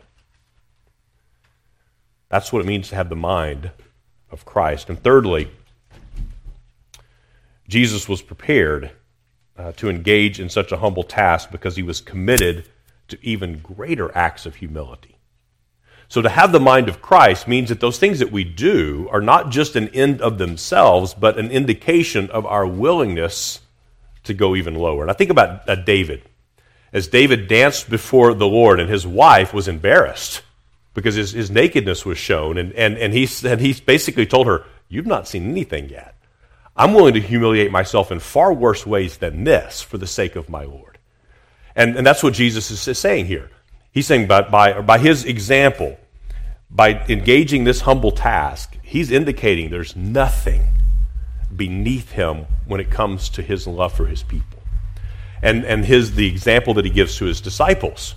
That's 2.28 2.52
what 2.52 2.62
it 2.62 2.66
means 2.66 2.88
to 2.88 2.96
have 2.96 3.08
the 3.08 3.16
mind 3.16 3.70
of 4.30 4.44
Christ. 4.44 4.88
And 4.88 5.02
thirdly, 5.02 5.50
Jesus 7.68 8.08
was 8.08 8.22
prepared 8.22 8.90
uh, 9.56 9.72
to 9.72 9.88
engage 9.88 10.40
in 10.40 10.48
such 10.48 10.72
a 10.72 10.78
humble 10.78 11.04
task 11.04 11.50
because 11.50 11.76
he 11.76 11.82
was 11.82 12.00
committed 12.00 12.68
to 13.08 13.18
even 13.22 13.58
greater 13.58 14.16
acts 14.16 14.46
of 14.46 14.56
humility. 14.56 15.16
So, 16.08 16.22
to 16.22 16.28
have 16.28 16.52
the 16.52 16.60
mind 16.60 16.88
of 16.88 17.00
Christ 17.00 17.48
means 17.48 17.70
that 17.70 17.80
those 17.80 17.98
things 17.98 18.18
that 18.18 18.30
we 18.30 18.44
do 18.44 19.08
are 19.10 19.22
not 19.22 19.50
just 19.50 19.74
an 19.74 19.88
end 19.88 20.20
of 20.20 20.38
themselves, 20.38 21.14
but 21.14 21.38
an 21.38 21.50
indication 21.50 22.30
of 22.30 22.44
our 22.46 22.66
willingness 22.66 23.60
to 24.24 24.34
go 24.34 24.56
even 24.56 24.74
lower. 24.74 25.02
And 25.02 25.10
I 25.10 25.14
think 25.14 25.30
about 25.30 25.68
uh, 25.68 25.76
David. 25.76 26.22
As 26.92 27.08
David 27.08 27.48
danced 27.48 27.90
before 27.90 28.34
the 28.34 28.46
Lord, 28.46 28.80
and 28.80 28.88
his 28.88 29.06
wife 29.06 29.52
was 29.52 29.68
embarrassed 29.68 30.42
because 30.94 31.14
his, 31.14 31.32
his 31.32 31.50
nakedness 31.50 32.06
was 32.06 32.18
shown, 32.18 32.56
and, 32.56 32.72
and, 32.72 32.96
and, 32.96 33.12
he, 33.12 33.28
and 33.46 33.60
he 33.60 33.72
basically 33.74 34.26
told 34.26 34.46
her, 34.46 34.64
You've 34.88 35.06
not 35.06 35.26
seen 35.26 35.50
anything 35.50 35.88
yet. 35.88 36.14
I'm 36.76 36.94
willing 36.94 37.14
to 37.14 37.20
humiliate 37.20 37.72
myself 37.72 38.12
in 38.12 38.20
far 38.20 38.52
worse 38.52 38.86
ways 38.86 39.16
than 39.16 39.44
this 39.44 39.80
for 39.80 39.98
the 39.98 40.06
sake 40.06 40.36
of 40.36 40.48
my 40.48 40.64
Lord. 40.64 40.98
And, 41.74 41.96
and 41.96 42.06
that's 42.06 42.22
what 42.22 42.34
Jesus 42.34 42.70
is 42.70 42.98
saying 42.98 43.26
here. 43.26 43.50
He's 43.92 44.06
saying 44.06 44.26
by, 44.26 44.42
by, 44.42 44.80
by 44.80 44.98
his 44.98 45.24
example, 45.24 45.96
by 46.70 47.04
engaging 47.08 47.64
this 47.64 47.80
humble 47.80 48.10
task, 48.10 48.76
he's 48.82 49.10
indicating 49.10 49.70
there's 49.70 49.96
nothing 49.96 50.68
beneath 51.56 52.12
him 52.12 52.46
when 52.66 52.80
it 52.80 52.90
comes 52.90 53.28
to 53.30 53.42
his 53.42 53.66
love 53.66 53.92
for 53.92 54.06
his 54.06 54.22
people. 54.22 54.62
And, 55.42 55.64
and 55.64 55.84
his, 55.84 56.14
the 56.14 56.26
example 56.26 56.74
that 56.74 56.84
he 56.84 56.90
gives 56.90 57.16
to 57.18 57.26
his 57.26 57.40
disciples 57.40 58.14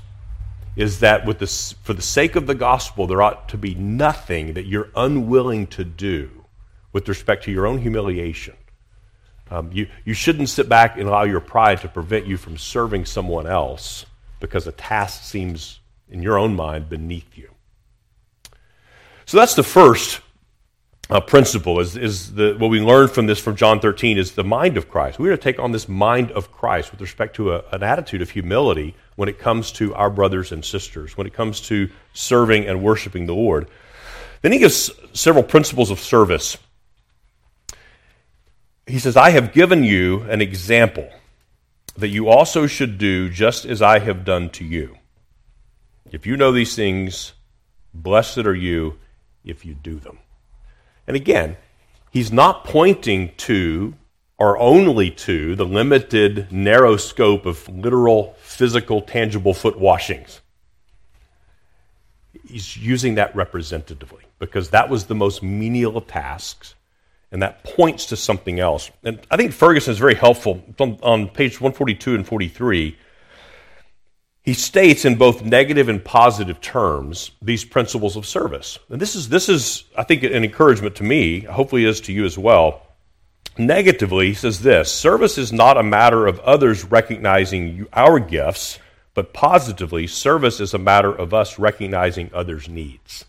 is 0.76 1.00
that 1.00 1.26
with 1.26 1.40
this, 1.40 1.74
for 1.84 1.94
the 1.94 2.02
sake 2.02 2.36
of 2.36 2.48
the 2.48 2.56
gospel, 2.56 3.08
there 3.08 3.22
ought 3.22 3.50
to 3.50 3.58
be 3.58 3.76
nothing 3.76 4.54
that 4.54 4.66
you're 4.66 4.90
unwilling 4.96 5.68
to 5.68 5.84
do 5.84 6.46
with 6.94 7.10
respect 7.10 7.44
to 7.46 7.52
your 7.52 7.68
own 7.68 7.80
humiliation 7.80 8.56
um, 9.50 9.70
you, 9.72 9.88
you 10.04 10.14
shouldn't 10.14 10.50
sit 10.50 10.68
back 10.68 10.98
and 10.98 11.08
allow 11.08 11.24
your 11.24 11.40
pride 11.40 11.82
to 11.82 11.88
prevent 11.88 12.26
you 12.26 12.38
from 12.38 12.58
serving 12.58 13.06
someone 13.06 13.48
else 13.48 14.06
because 14.40 14.68
a 14.68 14.72
task 14.72 15.24
seems, 15.24 15.80
in 16.10 16.22
your 16.22 16.38
own 16.38 16.56
mind, 16.56 16.90
beneath 16.90 17.38
you. 17.38 17.50
So 19.26 19.38
that's 19.38 19.56
the 19.56 19.64
first 19.64 20.22
uh, 21.10 21.22
principle 21.22 21.80
is, 21.80 21.96
is 21.96 22.34
the, 22.34 22.56
what 22.58 22.70
we 22.70 22.82
learn 22.82 23.08
from 23.08 23.28
this 23.28 23.40
from 23.40 23.56
John 23.56 23.80
13 23.80 24.18
is 24.18 24.34
the 24.34 24.44
mind 24.44 24.78
of 24.78 24.90
Christ. 24.90 25.20
We're 25.20 25.36
to 25.36 25.42
take 25.42 25.60
on 25.60 25.72
this 25.72 25.88
mind 25.88 26.32
of 26.32 26.52
Christ 26.52 26.92
with 26.92 27.02
respect 27.02 27.36
to 27.38 27.54
a, 27.54 27.64
an 27.72 27.84
attitude 27.84 28.22
of 28.22 28.30
humility 28.30 28.96
when 29.16 29.30
it 29.30 29.40
comes 29.40 29.72
to 29.74 29.96
our 29.96 30.10
brothers 30.10 30.52
and 30.52 30.64
sisters, 30.64 31.18
when 31.18 31.28
it 31.28 31.34
comes 31.34 31.62
to 31.62 31.90
serving 32.14 32.68
and 32.68 32.84
worshiping 32.84 33.26
the 33.26 33.36
Lord. 33.36 33.68
Then 34.42 34.52
he 34.52 34.60
gives 34.60 34.92
several 35.14 35.44
principles 35.44 35.92
of 35.92 36.00
service 36.00 36.58
he 38.88 39.00
says, 39.00 39.18
I 39.18 39.32
have 39.32 39.54
given 39.54 39.84
you 39.84 40.22
an 40.24 40.42
example 40.42 41.10
that 41.98 42.08
you 42.08 42.30
also 42.30 42.68
should 42.68 42.98
do 42.98 43.30
just 43.30 43.66
as 43.66 43.82
I 43.82 44.00
have 44.00 44.24
done 44.24 44.50
to 44.52 44.64
you. 44.64 44.98
If 46.10 46.26
you 46.26 46.38
know 46.38 46.54
these 46.54 46.76
things, 46.76 47.34
blessed 47.94 48.40
are 48.40 48.56
you 48.56 48.98
if 49.44 49.66
you 49.66 49.74
do 49.74 50.00
them. 50.00 50.20
And 51.08 51.16
again, 51.16 51.58
he's 52.12 52.32
not 52.32 52.66
pointing 52.66 53.32
to 53.38 53.94
or 54.38 54.58
only 54.60 55.10
to 55.10 55.56
the 55.56 55.66
limited, 55.66 56.52
narrow 56.52 56.96
scope 56.98 57.46
of 57.46 57.68
literal, 57.70 58.36
physical, 58.40 59.02
tangible 59.02 59.54
foot 59.54 59.80
washings. 59.80 60.42
He's 62.48 62.78
using 62.78 63.16
that 63.16 63.36
representatively 63.36 64.24
because 64.38 64.70
that 64.70 64.90
was 64.90 65.06
the 65.06 65.16
most 65.16 65.42
menial 65.42 65.98
of 65.98 66.08
tasks 66.08 66.76
and 67.32 67.42
that 67.42 67.64
points 67.64 68.06
to 68.08 68.16
something 68.16 68.60
else. 68.60 68.92
And 69.04 69.20
I 69.30 69.38
think 69.38 69.52
Ferguson 69.52 69.92
is 69.92 69.98
very 69.98 70.16
helpful. 70.16 70.64
On, 70.80 70.98
on, 71.02 71.28
page 71.28 71.60
142 71.60 72.16
and 72.16 72.26
43, 72.26 72.98
he 74.48 74.54
states 74.54 75.04
in 75.04 75.16
both 75.16 75.44
negative 75.44 75.90
and 75.90 76.02
positive 76.02 76.62
terms 76.62 77.32
these 77.42 77.66
principles 77.66 78.16
of 78.16 78.26
service. 78.26 78.80
And 78.88 78.98
this 78.98 79.14
is, 79.14 79.28
this 79.28 79.50
is, 79.50 79.84
I 79.98 80.04
think, 80.04 80.24
an 80.24 80.42
encouragement 80.42 80.96
to 80.96 81.04
me, 81.04 81.42
hopefully 81.42 81.84
is 81.84 82.00
to 82.00 82.14
you 82.14 82.24
as 82.24 82.38
well. 82.38 82.88
Negatively, 83.58 84.28
he 84.28 84.34
says 84.34 84.62
this 84.62 84.90
service 84.90 85.38
is 85.38 85.52
not 85.52 85.76
a 85.76 85.84
matter 85.84 86.28
of 86.28 86.40
others 86.40 86.86
recognizing 86.86 87.88
our 87.92 88.22
gifts, 88.22 88.80
but 89.14 89.34
positively, 89.34 90.08
service 90.08 90.62
is 90.62 90.74
a 90.74 90.78
matter 90.78 91.14
of 91.14 91.34
us 91.34 91.60
recognizing 91.60 92.32
others' 92.34 92.70
needs. 92.70 93.26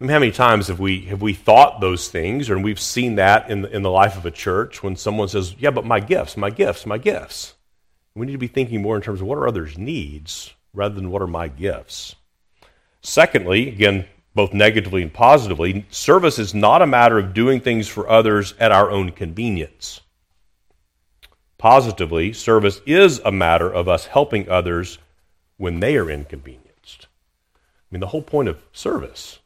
I 0.00 0.04
mean, 0.04 0.10
how 0.10 0.20
many 0.20 0.30
times 0.30 0.68
have 0.68 0.78
we, 0.78 1.06
have 1.06 1.22
we 1.22 1.34
thought 1.34 1.80
those 1.80 2.06
things, 2.06 2.48
and 2.50 2.62
we've 2.62 2.78
seen 2.78 3.16
that 3.16 3.50
in 3.50 3.62
the, 3.62 3.74
in 3.74 3.82
the 3.82 3.90
life 3.90 4.16
of 4.16 4.26
a 4.26 4.30
church 4.30 4.84
when 4.84 4.94
someone 4.94 5.26
says, 5.26 5.56
Yeah, 5.58 5.72
but 5.72 5.84
my 5.84 5.98
gifts, 5.98 6.36
my 6.36 6.50
gifts, 6.50 6.86
my 6.86 6.98
gifts. 6.98 7.55
We 8.16 8.24
need 8.24 8.32
to 8.32 8.38
be 8.38 8.46
thinking 8.46 8.80
more 8.80 8.96
in 8.96 9.02
terms 9.02 9.20
of 9.20 9.26
what 9.26 9.36
are 9.36 9.46
others' 9.46 9.76
needs 9.76 10.54
rather 10.72 10.94
than 10.94 11.10
what 11.10 11.20
are 11.20 11.26
my 11.26 11.48
gifts. 11.48 12.16
Secondly, 13.02 13.68
again, 13.68 14.06
both 14.34 14.54
negatively 14.54 15.02
and 15.02 15.12
positively, 15.12 15.84
service 15.90 16.38
is 16.38 16.54
not 16.54 16.80
a 16.80 16.86
matter 16.86 17.18
of 17.18 17.34
doing 17.34 17.60
things 17.60 17.88
for 17.88 18.08
others 18.08 18.54
at 18.58 18.72
our 18.72 18.90
own 18.90 19.10
convenience. 19.10 20.00
Positively, 21.58 22.32
service 22.32 22.80
is 22.86 23.18
a 23.18 23.30
matter 23.30 23.70
of 23.70 23.86
us 23.86 24.06
helping 24.06 24.48
others 24.48 24.96
when 25.58 25.80
they 25.80 25.98
are 25.98 26.10
inconvenienced. 26.10 27.08
I 27.54 27.58
mean, 27.90 28.00
the 28.00 28.08
whole 28.08 28.22
point 28.22 28.48
of 28.48 28.64
service 28.72 29.40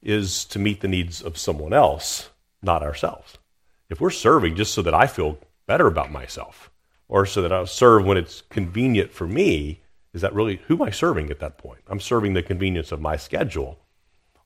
is 0.00 0.44
to 0.46 0.60
meet 0.60 0.80
the 0.80 0.88
needs 0.88 1.20
of 1.22 1.36
someone 1.36 1.72
else, 1.72 2.30
not 2.62 2.84
ourselves. 2.84 3.38
If 3.90 4.00
we're 4.00 4.10
serving 4.10 4.54
just 4.54 4.74
so 4.74 4.82
that 4.82 4.94
I 4.94 5.08
feel 5.08 5.38
better 5.66 5.88
about 5.88 6.12
myself, 6.12 6.70
or 7.08 7.26
so 7.26 7.42
that 7.42 7.52
I'll 7.52 7.66
serve 7.66 8.04
when 8.04 8.16
it's 8.16 8.42
convenient 8.50 9.12
for 9.12 9.26
me, 9.26 9.80
is 10.12 10.22
that 10.22 10.34
really 10.34 10.60
who 10.66 10.74
am 10.74 10.82
I 10.82 10.90
serving 10.90 11.30
at 11.30 11.40
that 11.40 11.58
point? 11.58 11.80
I'm 11.86 12.00
serving 12.00 12.34
the 12.34 12.42
convenience 12.42 12.92
of 12.92 13.00
my 13.00 13.16
schedule 13.16 13.78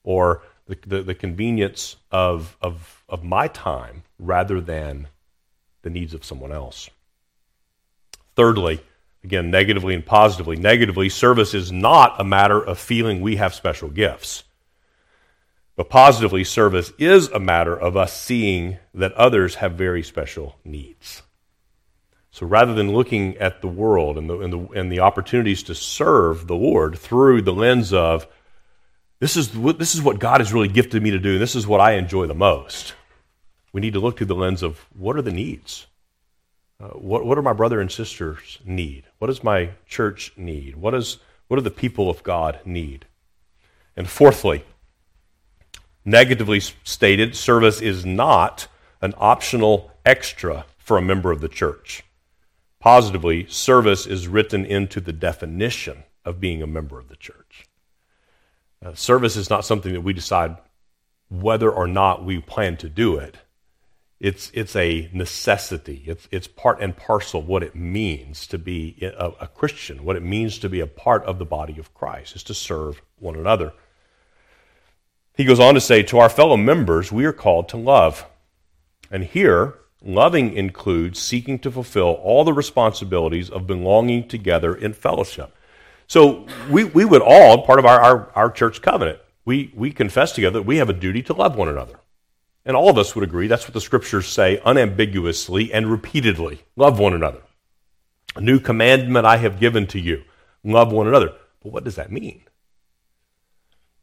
or 0.03 0.43
the, 0.67 0.77
the, 0.85 1.03
the 1.03 1.15
convenience 1.15 1.95
of, 2.11 2.57
of, 2.61 3.03
of 3.09 3.23
my 3.23 3.47
time 3.47 4.03
rather 4.19 4.61
than 4.61 5.07
the 5.81 5.89
needs 5.89 6.13
of 6.13 6.25
someone 6.25 6.51
else. 6.51 6.89
Thirdly, 8.35 8.81
again, 9.23 9.51
negatively 9.51 9.95
and 9.95 10.05
positively. 10.05 10.55
Negatively, 10.55 11.09
service 11.09 11.53
is 11.53 11.71
not 11.71 12.19
a 12.19 12.23
matter 12.23 12.61
of 12.61 12.79
feeling 12.79 13.21
we 13.21 13.35
have 13.37 13.53
special 13.53 13.89
gifts. 13.89 14.43
But 15.75 15.89
positively, 15.89 16.43
service 16.43 16.91
is 16.99 17.29
a 17.29 17.39
matter 17.39 17.75
of 17.75 17.97
us 17.97 18.19
seeing 18.19 18.77
that 18.93 19.13
others 19.13 19.55
have 19.55 19.73
very 19.73 20.03
special 20.03 20.57
needs. 20.63 21.23
So 22.31 22.45
rather 22.45 22.73
than 22.73 22.93
looking 22.93 23.37
at 23.37 23.61
the 23.61 23.67
world 23.67 24.17
and 24.17 24.29
the, 24.29 24.39
and 24.39 24.53
the, 24.53 24.79
and 24.79 24.91
the 24.91 25.01
opportunities 25.01 25.63
to 25.63 25.75
serve 25.75 26.47
the 26.47 26.55
Lord 26.55 26.97
through 26.97 27.41
the 27.41 27.53
lens 27.53 27.93
of, 27.93 28.25
this 29.19 29.35
is, 29.35 29.55
what, 29.55 29.77
this 29.77 29.95
is 29.95 30.01
what 30.01 30.19
God 30.19 30.39
has 30.39 30.53
really 30.53 30.67
gifted 30.67 31.03
me 31.03 31.11
to 31.11 31.19
do, 31.19 31.37
this 31.37 31.55
is 31.55 31.67
what 31.67 31.81
I 31.81 31.93
enjoy 31.93 32.27
the 32.27 32.33
most, 32.33 32.93
we 33.73 33.81
need 33.81 33.93
to 33.93 33.99
look 33.99 34.17
through 34.17 34.27
the 34.27 34.35
lens 34.35 34.63
of 34.63 34.79
what 34.97 35.15
are 35.15 35.21
the 35.21 35.31
needs? 35.31 35.87
Uh, 36.81 36.87
what, 36.89 37.25
what 37.25 37.37
are 37.37 37.43
my 37.43 37.53
brother 37.53 37.79
and 37.79 37.91
sisters 37.91 38.59
need? 38.65 39.03
What 39.19 39.27
does 39.27 39.43
my 39.43 39.71
church 39.85 40.33
need? 40.35 40.75
What, 40.75 40.95
is, 40.95 41.17
what 41.47 41.57
do 41.57 41.61
the 41.61 41.69
people 41.69 42.09
of 42.09 42.23
God 42.23 42.59
need? 42.65 43.05
And 43.95 44.09
fourthly, 44.09 44.63
Negatively 46.03 46.59
stated, 46.59 47.35
service 47.35 47.79
is 47.79 48.05
not 48.05 48.67
an 49.01 49.13
optional 49.17 49.91
extra 50.05 50.65
for 50.77 50.97
a 50.97 51.01
member 51.01 51.31
of 51.31 51.41
the 51.41 51.47
church. 51.47 52.03
Positively, 52.81 53.45
service 53.47 54.07
is 54.07 54.27
written 54.27 54.65
into 54.65 54.99
the 54.99 55.13
definition 55.13 56.03
of 56.25 56.39
being 56.39 56.63
a 56.63 56.67
member 56.67 56.97
of 56.97 57.09
the 57.09 57.15
church. 57.15 57.67
Uh, 58.83 58.95
service 58.95 59.37
is 59.37 59.51
not 59.51 59.63
something 59.63 59.93
that 59.93 60.01
we 60.01 60.13
decide 60.13 60.57
whether 61.29 61.71
or 61.71 61.87
not 61.87 62.25
we 62.25 62.39
plan 62.39 62.75
to 62.77 62.89
do 62.89 63.17
it. 63.17 63.37
It's, 64.19 64.49
it's 64.55 64.75
a 64.75 65.09
necessity. 65.13 66.03
It's, 66.07 66.27
it's 66.31 66.47
part 66.47 66.81
and 66.81 66.97
parcel 66.97 67.43
what 67.43 67.61
it 67.61 67.75
means 67.75 68.47
to 68.47 68.57
be 68.57 68.97
a, 69.01 69.31
a 69.41 69.47
Christian, 69.47 70.03
what 70.03 70.15
it 70.15 70.23
means 70.23 70.57
to 70.59 70.69
be 70.69 70.79
a 70.79 70.87
part 70.87 71.23
of 71.25 71.37
the 71.37 71.45
body 71.45 71.77
of 71.77 71.93
Christ, 71.93 72.35
is 72.35 72.43
to 72.43 72.55
serve 72.55 73.03
one 73.19 73.35
another. 73.35 73.73
He 75.35 75.45
goes 75.45 75.59
on 75.59 75.75
to 75.75 75.81
say, 75.81 76.01
To 76.01 76.17
our 76.17 76.29
fellow 76.29 76.57
members, 76.57 77.11
we 77.11 77.25
are 77.25 77.33
called 77.33 77.69
to 77.69 77.77
love. 77.77 78.25
And 79.11 79.23
here, 79.23 79.75
loving 80.03 80.53
includes 80.53 81.19
seeking 81.19 81.59
to 81.59 81.71
fulfill 81.71 82.19
all 82.23 82.43
the 82.43 82.53
responsibilities 82.53 83.49
of 83.49 83.67
belonging 83.67 84.27
together 84.27 84.75
in 84.75 84.93
fellowship. 84.93 85.55
So 86.07 86.45
we, 86.69 86.83
we 86.83 87.05
would 87.05 87.21
all, 87.21 87.65
part 87.65 87.79
of 87.79 87.85
our, 87.85 88.01
our, 88.01 88.31
our 88.35 88.51
church 88.51 88.81
covenant, 88.81 89.19
we, 89.45 89.71
we 89.75 89.91
confess 89.91 90.31
together 90.31 90.59
that 90.59 90.65
we 90.65 90.77
have 90.77 90.89
a 90.89 90.93
duty 90.93 91.21
to 91.23 91.33
love 91.33 91.55
one 91.55 91.69
another. 91.69 91.99
And 92.65 92.75
all 92.75 92.89
of 92.89 92.97
us 92.97 93.15
would 93.15 93.23
agree 93.23 93.47
that's 93.47 93.65
what 93.65 93.73
the 93.73 93.81
scriptures 93.81 94.27
say 94.27 94.61
unambiguously 94.65 95.73
and 95.73 95.89
repeatedly 95.89 96.63
love 96.75 96.99
one 96.99 97.13
another. 97.13 97.41
A 98.35 98.41
new 98.41 98.59
commandment 98.59 99.25
I 99.25 99.37
have 99.37 99.59
given 99.59 99.87
to 99.87 99.99
you 99.99 100.23
love 100.63 100.91
one 100.91 101.07
another. 101.07 101.33
But 101.63 101.71
what 101.71 101.83
does 101.83 101.95
that 101.95 102.11
mean? 102.11 102.43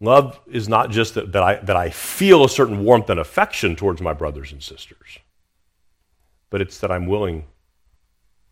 Love 0.01 0.41
is 0.47 0.69
not 0.69 0.91
just 0.91 1.15
that, 1.15 1.33
that, 1.33 1.43
I, 1.43 1.55
that 1.57 1.77
I 1.77 1.91
feel 1.91 2.45
a 2.45 2.49
certain 2.49 2.85
warmth 2.85 3.11
and 3.11 3.19
affection 3.19 3.75
towards 3.75 4.01
my 4.01 4.13
brothers 4.13 4.53
and 4.53 4.63
sisters, 4.63 5.19
but 6.51 6.61
it's 6.61 6.79
that 6.79 6.91
I'm 6.91 7.07
willing 7.07 7.45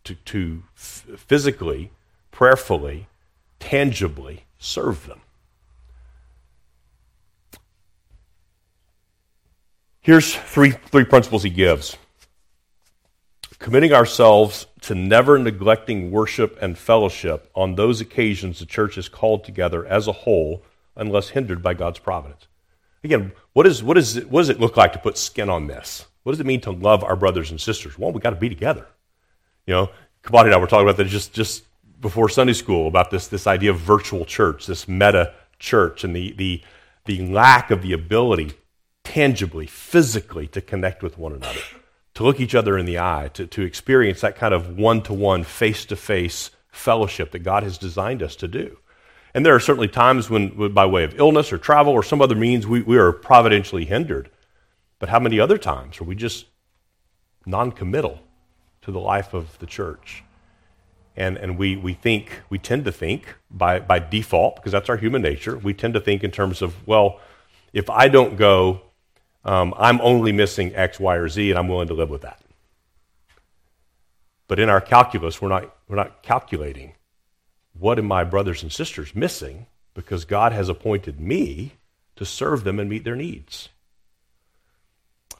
to, 0.03 0.15
to 0.15 0.63
physically, 0.75 1.91
prayerfully, 2.31 3.07
tangibly 3.59 4.45
serve 4.59 5.07
them. 5.07 5.21
Here's 10.01 10.33
three, 10.33 10.71
three 10.71 11.03
principles 11.03 11.43
he 11.43 11.49
gives 11.49 11.97
committing 13.59 13.91
ourselves 13.91 14.67
to 14.81 14.95
never 14.95 15.37
neglecting 15.37 16.11
worship 16.11 16.57
and 16.61 16.77
fellowship 16.77 17.49
on 17.55 17.75
those 17.75 17.99
occasions 17.99 18.59
the 18.59 18.65
church 18.65 18.97
is 18.97 19.09
called 19.09 19.43
together 19.43 19.85
as 19.85 20.07
a 20.07 20.11
whole 20.11 20.63
unless 20.95 21.29
hindered 21.29 21.61
by 21.61 21.73
God's 21.73 21.99
providence. 21.99 22.47
Again, 23.03 23.31
what, 23.53 23.67
is, 23.67 23.83
what, 23.83 23.97
is 23.97 24.15
it, 24.15 24.29
what 24.29 24.41
does 24.41 24.49
it 24.49 24.59
look 24.59 24.77
like 24.77 24.93
to 24.93 24.99
put 24.99 25.17
skin 25.17 25.49
on 25.49 25.67
this? 25.67 26.05
What 26.27 26.33
does 26.33 26.41
it 26.41 26.45
mean 26.45 26.59
to 26.61 26.71
love 26.71 27.05
our 27.05 27.15
brothers 27.15 27.51
and 27.51 27.61
sisters? 27.61 27.97
Well, 27.97 28.11
we 28.11 28.19
got 28.19 28.31
to 28.31 28.35
be 28.35 28.49
together. 28.49 28.85
You 29.65 29.73
know, 29.73 29.89
Kabati 30.23 30.47
and 30.47 30.53
I 30.53 30.57
were 30.57 30.67
talking 30.67 30.85
about 30.85 30.97
that 30.97 31.07
just, 31.07 31.31
just 31.31 31.63
before 32.01 32.27
Sunday 32.27 32.51
school 32.51 32.89
about 32.89 33.11
this, 33.11 33.27
this 33.27 33.47
idea 33.47 33.71
of 33.71 33.79
virtual 33.79 34.25
church, 34.25 34.65
this 34.65 34.89
meta 34.89 35.33
church, 35.57 36.03
and 36.03 36.13
the, 36.13 36.33
the, 36.33 36.61
the 37.05 37.25
lack 37.27 37.71
of 37.71 37.81
the 37.81 37.93
ability 37.93 38.51
tangibly, 39.05 39.67
physically 39.67 40.47
to 40.47 40.59
connect 40.59 41.01
with 41.01 41.17
one 41.17 41.31
another, 41.31 41.61
to 42.15 42.23
look 42.23 42.41
each 42.41 42.55
other 42.55 42.77
in 42.77 42.85
the 42.85 42.99
eye, 42.99 43.29
to, 43.33 43.47
to 43.47 43.61
experience 43.61 44.19
that 44.19 44.35
kind 44.35 44.53
of 44.53 44.77
one 44.77 45.01
to 45.03 45.13
one, 45.13 45.45
face 45.45 45.85
to 45.85 45.95
face 45.95 46.49
fellowship 46.69 47.31
that 47.31 47.39
God 47.39 47.63
has 47.63 47.77
designed 47.77 48.21
us 48.21 48.35
to 48.35 48.49
do. 48.49 48.79
And 49.33 49.45
there 49.45 49.55
are 49.55 49.61
certainly 49.61 49.87
times 49.87 50.29
when, 50.29 50.73
by 50.73 50.87
way 50.87 51.05
of 51.05 51.17
illness 51.17 51.53
or 51.53 51.57
travel 51.57 51.93
or 51.93 52.03
some 52.03 52.21
other 52.21 52.35
means, 52.35 52.67
we, 52.67 52.81
we 52.81 52.97
are 52.97 53.13
providentially 53.13 53.85
hindered. 53.85 54.29
But 54.99 55.09
how 55.09 55.19
many 55.19 55.39
other 55.39 55.57
times 55.57 56.01
are 56.01 56.03
we 56.03 56.15
just 56.15 56.45
non 57.45 57.71
committal 57.71 58.19
to 58.81 58.91
the 58.91 58.99
life 58.99 59.33
of 59.33 59.57
the 59.59 59.65
church? 59.65 60.23
And, 61.15 61.37
and 61.37 61.57
we, 61.57 61.75
we 61.75 61.93
think, 61.93 62.41
we 62.49 62.59
tend 62.59 62.85
to 62.85 62.91
think 62.91 63.35
by, 63.49 63.79
by 63.79 63.99
default, 63.99 64.55
because 64.55 64.71
that's 64.71 64.89
our 64.89 64.97
human 64.97 65.21
nature, 65.21 65.57
we 65.57 65.73
tend 65.73 65.95
to 65.95 65.99
think 65.99 66.23
in 66.23 66.29
terms 66.29 66.61
of, 66.61 66.87
well, 66.87 67.19
if 67.73 67.89
I 67.89 68.07
don't 68.07 68.37
go, 68.37 68.81
um, 69.43 69.73
I'm 69.77 69.99
only 70.01 70.31
missing 70.31 70.75
X, 70.75 70.99
Y, 70.99 71.15
or 71.15 71.27
Z, 71.27 71.49
and 71.49 71.57
I'm 71.57 71.67
willing 71.67 71.87
to 71.87 71.95
live 71.95 72.09
with 72.09 72.21
that. 72.21 72.39
But 74.47 74.59
in 74.59 74.69
our 74.69 74.79
calculus, 74.79 75.41
we're 75.41 75.49
not, 75.49 75.75
we're 75.87 75.95
not 75.95 76.21
calculating 76.21 76.93
what 77.73 77.99
are 77.99 78.03
my 78.03 78.23
brothers 78.23 78.63
and 78.63 78.71
sisters 78.71 79.15
missing 79.15 79.65
because 79.93 80.25
God 80.25 80.51
has 80.51 80.69
appointed 80.69 81.19
me 81.19 81.73
to 82.15 82.25
serve 82.25 82.63
them 82.63 82.79
and 82.79 82.89
meet 82.89 83.03
their 83.03 83.15
needs. 83.15 83.69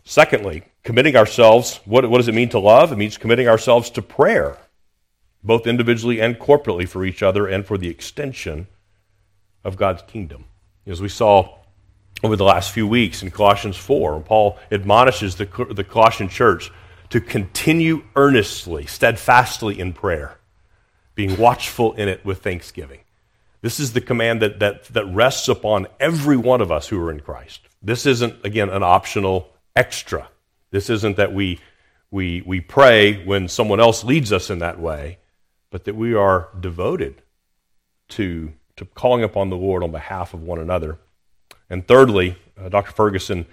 Secondly, 0.09 0.63
committing 0.83 1.17
ourselves, 1.17 1.81
what, 1.83 2.09
what 2.09 2.19
does 2.19 2.29
it 2.29 2.33
mean 2.33 2.47
to 2.47 2.59
love? 2.59 2.93
It 2.93 2.95
means 2.95 3.17
committing 3.17 3.49
ourselves 3.49 3.89
to 3.89 4.01
prayer, 4.01 4.57
both 5.43 5.67
individually 5.67 6.21
and 6.21 6.39
corporately 6.39 6.87
for 6.87 7.03
each 7.03 7.21
other 7.21 7.45
and 7.45 7.65
for 7.65 7.77
the 7.77 7.89
extension 7.89 8.67
of 9.65 9.75
God's 9.75 10.03
kingdom. 10.03 10.45
As 10.85 11.01
we 11.01 11.09
saw 11.09 11.57
over 12.23 12.37
the 12.37 12.45
last 12.45 12.71
few 12.71 12.87
weeks 12.87 13.21
in 13.21 13.31
Colossians 13.31 13.75
4. 13.75 14.21
Paul 14.21 14.57
admonishes 14.71 15.35
the, 15.35 15.45
the 15.71 15.83
Colossian 15.83 16.29
church 16.29 16.71
to 17.09 17.19
continue 17.19 18.03
earnestly, 18.15 18.85
steadfastly 18.85 19.77
in 19.77 19.91
prayer, 19.91 20.37
being 21.15 21.35
watchful 21.35 21.91
in 21.95 22.07
it 22.07 22.23
with 22.23 22.41
thanksgiving. 22.41 23.01
This 23.61 23.77
is 23.77 23.91
the 23.91 23.99
command 23.99 24.41
that, 24.41 24.59
that, 24.59 24.85
that 24.85 25.05
rests 25.07 25.49
upon 25.49 25.87
every 25.99 26.37
one 26.37 26.61
of 26.61 26.71
us 26.71 26.87
who 26.87 27.01
are 27.05 27.11
in 27.11 27.19
Christ. 27.19 27.67
This 27.81 28.05
isn't, 28.05 28.45
again, 28.45 28.69
an 28.69 28.83
optional 28.83 29.49
extra. 29.77 30.29
This 30.71 30.89
isn't 30.89 31.17
that 31.17 31.33
we, 31.33 31.59
we, 32.11 32.41
we 32.45 32.61
pray 32.61 33.23
when 33.25 33.47
someone 33.47 33.79
else 33.79 34.03
leads 34.03 34.33
us 34.33 34.49
in 34.49 34.59
that 34.59 34.79
way, 34.79 35.19
but 35.69 35.85
that 35.85 35.95
we 35.95 36.13
are 36.13 36.49
devoted 36.59 37.21
to, 38.09 38.53
to 38.75 38.85
calling 38.85 39.23
upon 39.23 39.49
the 39.49 39.57
Lord 39.57 39.83
on 39.83 39.91
behalf 39.91 40.33
of 40.33 40.41
one 40.41 40.59
another 40.59 40.97
and 41.69 41.87
thirdly, 41.87 42.37
uh, 42.59 42.69
Dr. 42.69 42.91
Ferguson, 42.91 43.45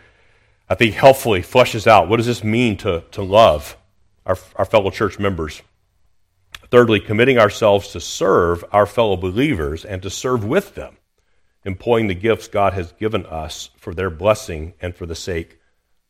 I 0.68 0.74
think, 0.74 0.94
helpfully 0.94 1.42
fleshes 1.42 1.86
out 1.86 2.08
what 2.08 2.18
does 2.18 2.26
this 2.26 2.44
mean 2.44 2.76
to, 2.78 3.04
to 3.12 3.22
love 3.22 3.76
our, 4.24 4.38
our 4.56 4.64
fellow 4.64 4.90
church 4.90 5.18
members. 5.18 5.62
Thirdly, 6.70 7.00
committing 7.00 7.38
ourselves 7.38 7.88
to 7.92 8.00
serve 8.00 8.64
our 8.72 8.86
fellow 8.86 9.16
believers 9.16 9.84
and 9.84 10.02
to 10.02 10.10
serve 10.10 10.44
with 10.44 10.74
them, 10.74 10.96
employing 11.64 12.06
the 12.06 12.14
gifts 12.14 12.48
God 12.48 12.72
has 12.72 12.92
given 12.92 13.26
us 13.26 13.70
for 13.76 13.94
their 13.94 14.10
blessing 14.10 14.74
and 14.80 14.94
for 14.94 15.06
the 15.06 15.14
sake 15.14 15.58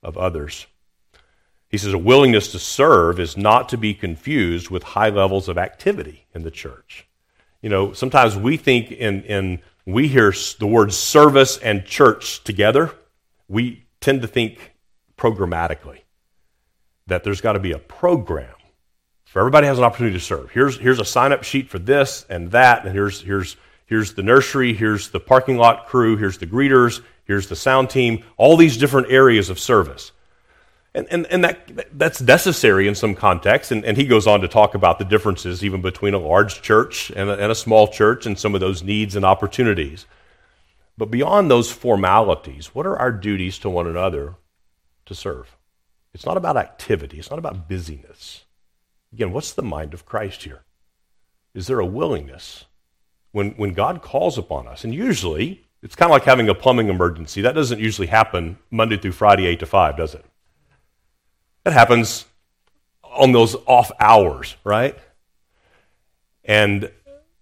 of 0.04 0.16
others. 0.16 0.66
He 1.68 1.78
says 1.78 1.92
a 1.92 1.98
willingness 1.98 2.52
to 2.52 2.58
serve 2.58 3.18
is 3.18 3.36
not 3.36 3.68
to 3.70 3.76
be 3.76 3.94
confused 3.94 4.70
with 4.70 4.82
high 4.82 5.08
levels 5.08 5.48
of 5.48 5.58
activity 5.58 6.26
in 6.34 6.42
the 6.42 6.50
church. 6.50 7.06
You 7.62 7.70
know, 7.70 7.92
sometimes 7.92 8.36
we 8.36 8.56
think 8.56 8.92
in, 8.92 9.22
in 9.24 9.60
we 9.86 10.06
hear 10.06 10.32
the 10.58 10.66
words 10.66 10.96
service 10.96 11.58
and 11.58 11.84
church 11.84 12.44
together, 12.44 12.92
we 13.48 13.86
tend 14.00 14.22
to 14.22 14.28
think 14.28 14.74
programmatically 15.16 16.00
that 17.06 17.24
there's 17.24 17.40
got 17.40 17.54
to 17.54 17.58
be 17.58 17.72
a 17.72 17.78
program 17.78 18.54
for 19.34 19.40
everybody 19.40 19.66
has 19.66 19.78
an 19.78 19.84
opportunity 19.84 20.16
to 20.16 20.24
serve. 20.24 20.52
Here's, 20.52 20.78
here's 20.78 21.00
a 21.00 21.04
sign 21.04 21.32
up 21.32 21.42
sheet 21.42 21.68
for 21.68 21.80
this 21.80 22.24
and 22.30 22.52
that, 22.52 22.84
and 22.84 22.94
here's, 22.94 23.20
here's, 23.20 23.56
here's 23.86 24.14
the 24.14 24.22
nursery, 24.22 24.74
here's 24.74 25.10
the 25.10 25.20
parking 25.20 25.56
lot 25.56 25.86
crew, 25.86 26.16
here's 26.16 26.38
the 26.38 26.46
greeters, 26.46 27.02
here's 27.24 27.48
the 27.48 27.56
sound 27.56 27.90
team, 27.90 28.24
all 28.36 28.56
these 28.56 28.76
different 28.76 29.10
areas 29.10 29.50
of 29.50 29.58
service. 29.58 30.12
And, 30.94 31.08
and, 31.10 31.26
and 31.26 31.44
that, 31.44 31.98
that's 31.98 32.20
necessary 32.20 32.86
in 32.86 32.94
some 32.94 33.16
contexts. 33.16 33.72
And, 33.72 33.84
and 33.84 33.96
he 33.96 34.06
goes 34.06 34.26
on 34.28 34.40
to 34.42 34.48
talk 34.48 34.74
about 34.74 34.98
the 34.98 35.04
differences 35.04 35.64
even 35.64 35.82
between 35.82 36.14
a 36.14 36.18
large 36.18 36.62
church 36.62 37.10
and 37.10 37.28
a, 37.28 37.32
and 37.32 37.50
a 37.50 37.56
small 37.56 37.88
church 37.88 38.26
and 38.26 38.38
some 38.38 38.54
of 38.54 38.60
those 38.60 38.82
needs 38.82 39.16
and 39.16 39.24
opportunities. 39.24 40.06
But 40.96 41.10
beyond 41.10 41.50
those 41.50 41.72
formalities, 41.72 42.74
what 42.74 42.86
are 42.86 42.96
our 42.96 43.10
duties 43.10 43.58
to 43.60 43.70
one 43.70 43.88
another 43.88 44.36
to 45.06 45.14
serve? 45.14 45.56
It's 46.12 46.24
not 46.26 46.36
about 46.36 46.56
activity, 46.56 47.18
it's 47.18 47.30
not 47.30 47.40
about 47.40 47.68
busyness. 47.68 48.44
Again, 49.12 49.32
what's 49.32 49.52
the 49.52 49.62
mind 49.62 49.94
of 49.94 50.06
Christ 50.06 50.44
here? 50.44 50.62
Is 51.54 51.66
there 51.66 51.80
a 51.80 51.86
willingness 51.86 52.66
when, 53.34 53.50
when 53.52 53.72
God 53.72 54.00
calls 54.00 54.38
upon 54.38 54.68
us? 54.68 54.84
And 54.84 54.94
usually, 54.94 55.64
it's 55.82 55.96
kind 55.96 56.08
of 56.08 56.12
like 56.12 56.22
having 56.22 56.48
a 56.48 56.54
plumbing 56.54 56.88
emergency. 56.88 57.42
That 57.42 57.56
doesn't 57.56 57.80
usually 57.80 58.06
happen 58.06 58.58
Monday 58.70 58.96
through 58.96 59.12
Friday, 59.12 59.46
8 59.46 59.58
to 59.58 59.66
5, 59.66 59.96
does 59.96 60.14
it? 60.14 60.24
That 61.64 61.72
happens 61.72 62.26
on 63.02 63.32
those 63.32 63.56
off 63.66 63.90
hours, 63.98 64.54
right? 64.62 64.96
And 66.44 66.92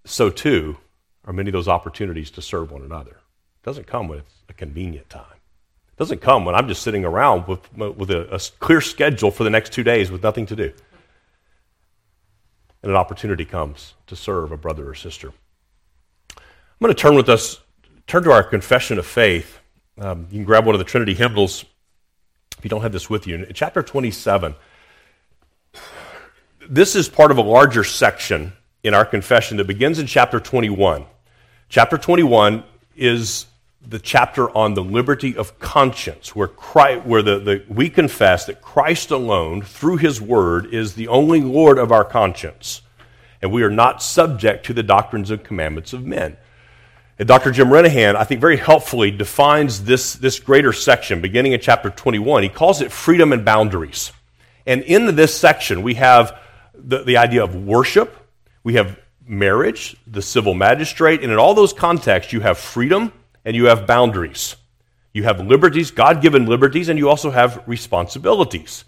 so 0.07 0.31
too 0.31 0.79
are 1.27 1.33
many 1.35 1.51
of 1.51 1.53
those 1.53 1.69
opportunities 1.69 2.31
to 2.33 2.43
serve 2.43 2.73
one 2.73 2.83
another. 2.83 3.11
It 3.13 3.65
doesn't 3.65 3.87
come 3.87 4.09
when 4.09 4.21
it's 4.21 4.35
a 4.49 4.55
convenient 4.55 5.11
time. 5.11 5.27
It 5.91 5.99
doesn't 5.99 6.23
come 6.23 6.47
when 6.47 6.55
I'm 6.55 6.69
just 6.69 6.83
sitting 6.83 7.05
around 7.05 7.47
with, 7.47 7.71
with 7.77 8.11
a, 8.11 8.35
a 8.35 8.41
clear 8.61 8.81
schedule 8.81 9.31
for 9.31 9.45
the 9.45 9.51
next 9.51 9.75
two 9.75 9.83
days 9.83 10.11
with 10.11 10.23
nothing 10.23 10.47
to 10.47 10.57
do. 10.57 10.73
And 12.83 12.91
an 12.91 12.97
opportunity 12.97 13.45
comes 13.45 13.93
to 14.07 14.17
serve 14.17 14.53
a 14.53 14.57
brother 14.57 14.89
or 14.89 14.95
sister. 14.95 15.33
I'm 16.83 16.87
going 16.87 16.97
to 16.97 17.01
turn 17.01 17.15
with 17.15 17.29
us, 17.29 17.61
turn 18.09 18.25
to 18.25 18.33
our 18.33 18.43
confession 18.43 18.99
of 18.99 19.07
faith. 19.07 19.61
Um, 19.99 20.27
you 20.33 20.39
can 20.39 20.45
grab 20.45 20.67
one 20.67 20.75
of 20.75 20.81
the 20.81 20.85
Trinity 20.85 21.15
hymnals 21.15 21.65
if 22.59 22.65
you 22.65 22.69
don't 22.69 22.83
have 22.83 22.91
this 22.91 23.09
with 23.09 23.25
you, 23.25 23.37
in 23.37 23.55
chapter 23.55 23.85
27, 23.85 24.57
this 26.69 26.97
is 26.97 27.09
part 27.09 27.31
of 27.31 27.39
a 27.39 27.41
larger 27.41 27.85
section 27.85 28.55
in 28.83 28.95
our 28.95 29.05
confession 29.05 29.59
that 29.59 29.69
begins 29.69 30.01
in 30.01 30.09
chapter 30.09 30.41
21. 30.41 31.07
Chapter 31.69 31.97
21 31.97 32.65
is 32.97 33.47
the 33.87 34.01
chapter 34.01 34.51
on 34.51 34.75
the 34.75 34.83
liberty 34.83 35.37
of 35.37 35.61
conscience, 35.61 36.35
where, 36.35 36.49
Christ, 36.49 37.07
where 37.07 37.23
the, 37.23 37.39
the, 37.39 37.65
we 37.69 37.91
confess 37.91 38.47
that 38.47 38.61
Christ 38.61 39.13
alone, 39.13 39.63
through 39.63 39.99
his 39.99 40.21
word, 40.21 40.75
is 40.75 40.95
the 40.95 41.07
only 41.07 41.43
Lord 41.43 41.79
of 41.79 41.93
our 41.93 42.05
conscience, 42.05 42.83
and 43.41 43.53
we 43.53 43.63
are 43.63 43.71
not 43.71 44.03
subject 44.03 44.67
to 44.67 44.73
the 44.73 44.83
doctrines 44.83 45.31
and 45.31 45.45
commandments 45.45 45.93
of 45.93 46.05
men. 46.05 46.39
And 47.23 47.29
Dr. 47.29 47.53
Jim 47.53 47.69
Renihan, 47.69 48.17
I 48.17 48.25
think, 48.25 48.41
very 48.41 48.57
helpfully 48.57 49.13
defines 49.13 49.85
this, 49.85 50.15
this 50.15 50.41
greater 50.41 50.73
section, 50.73 51.21
beginning 51.21 51.53
in 51.53 51.61
chapter 51.61 51.89
21. 51.89 52.43
He 52.43 52.49
calls 52.49 52.81
it 52.81 52.91
freedom 52.91 53.33
and 53.33 53.45
boundaries. 53.45 54.11
And 54.67 54.83
in 54.83 55.15
this 55.15 55.33
section, 55.33 55.83
we 55.85 55.95
have 55.95 56.37
the, 56.75 57.05
the 57.05 57.19
idea 57.19 57.45
of 57.45 57.55
worship, 57.55 58.17
we 58.65 58.75
have 58.75 58.99
marriage, 59.25 59.97
the 60.05 60.21
civil 60.21 60.53
magistrate, 60.55 61.23
and 61.23 61.31
in 61.31 61.39
all 61.39 61.55
those 61.55 61.73
contexts, 61.73 62.33
you 62.33 62.41
have 62.41 62.59
freedom 62.59 63.13
and 63.45 63.55
you 63.55 63.67
have 63.67 63.87
boundaries. 63.87 64.57
You 65.13 65.23
have 65.23 65.47
liberties, 65.47 65.93
God 65.93 66.23
given 66.23 66.47
liberties, 66.47 66.89
and 66.89 66.99
you 66.99 67.09
also 67.09 67.31
have 67.31 67.63
responsibilities. 67.69 68.85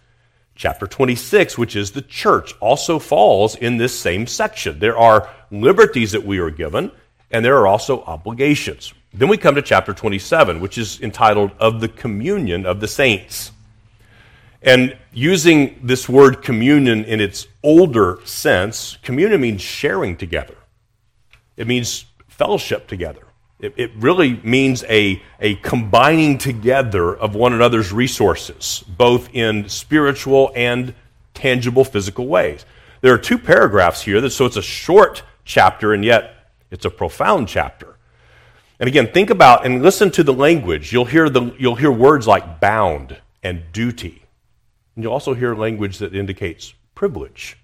Chapter 0.57 0.89
26, 0.89 1.57
which 1.57 1.77
is 1.77 1.93
the 1.93 2.03
church, 2.03 2.53
also 2.59 2.99
falls 2.99 3.55
in 3.55 3.77
this 3.77 3.97
same 3.97 4.27
section. 4.27 4.81
There 4.81 4.99
are 4.99 5.31
liberties 5.53 6.11
that 6.11 6.27
we 6.27 6.39
are 6.39 6.51
given, 6.51 6.91
and 7.35 7.45
there 7.45 7.59
are 7.59 7.67
also 7.67 8.05
obligations. 8.05 8.95
Then 9.13 9.29
we 9.29 9.37
come 9.37 9.57
to 9.57 9.63
chapter 9.63 9.93
27, 9.93 10.61
which 10.61 10.79
is 10.79 11.01
entitled 11.01 11.51
Of 11.59 11.81
the 11.81 11.89
Communion 11.89 12.65
of 12.65 12.79
the 12.79 12.87
Saints. 12.87 13.51
And 14.63 14.97
using 15.13 15.81
this 15.83 16.09
word 16.09 16.43
communion 16.43 17.05
in 17.05 17.21
its 17.21 17.49
older 17.65 18.21
sense, 18.25 18.99
communion 19.03 19.41
means 19.41 19.63
sharing 19.63 20.17
together, 20.17 20.55
it 21.57 21.67
means 21.67 22.05
fellowship 22.29 22.87
together. 22.87 23.27
It, 23.59 23.75
it 23.77 23.91
really 23.97 24.41
means 24.45 24.85
a, 24.85 25.21
a 25.41 25.57
combining 25.57 26.39
together 26.39 27.17
of 27.17 27.35
one 27.35 27.53
another's 27.53 27.93
resources, 27.93 28.85
both 28.97 29.29
in 29.35 29.69
spiritual 29.69 30.53
and 30.55 30.95
tangible 31.35 31.85
physical 31.85 32.29
ways. 32.29 32.65
There 33.01 33.13
are 33.13 33.19
two 33.19 33.39
paragraphs 33.39 34.03
here, 34.03 34.29
so 34.31 34.47
it's 34.47 34.57
a 34.57 34.63
short 34.63 35.25
chapter, 35.45 35.93
and 35.93 36.05
yet 36.05 36.34
it's 36.75 36.85
a 36.85 36.91
profound 36.91 37.49
chapter. 37.49 37.97
And 38.79 38.89
again, 38.89 39.11
think 39.13 39.31
about 39.31 39.65
and 39.65 39.83
listen 39.83 40.11
to 40.11 40.23
the 40.23 40.35
language. 40.35 40.93
You'll 40.93 41.07
hear, 41.07 41.31
the, 41.31 41.55
you'll 41.59 41.77
hear 41.77 41.91
words 41.91 42.27
like 42.27 42.61
bound 42.61 43.17
and 43.43 43.63
duty 43.73 44.25
and 44.95 45.03
you'll 45.03 45.13
also 45.13 45.35
hear 45.35 45.55
language 45.55 45.99
that 45.99 46.15
indicates 46.15 46.75
privilege. 46.95 47.59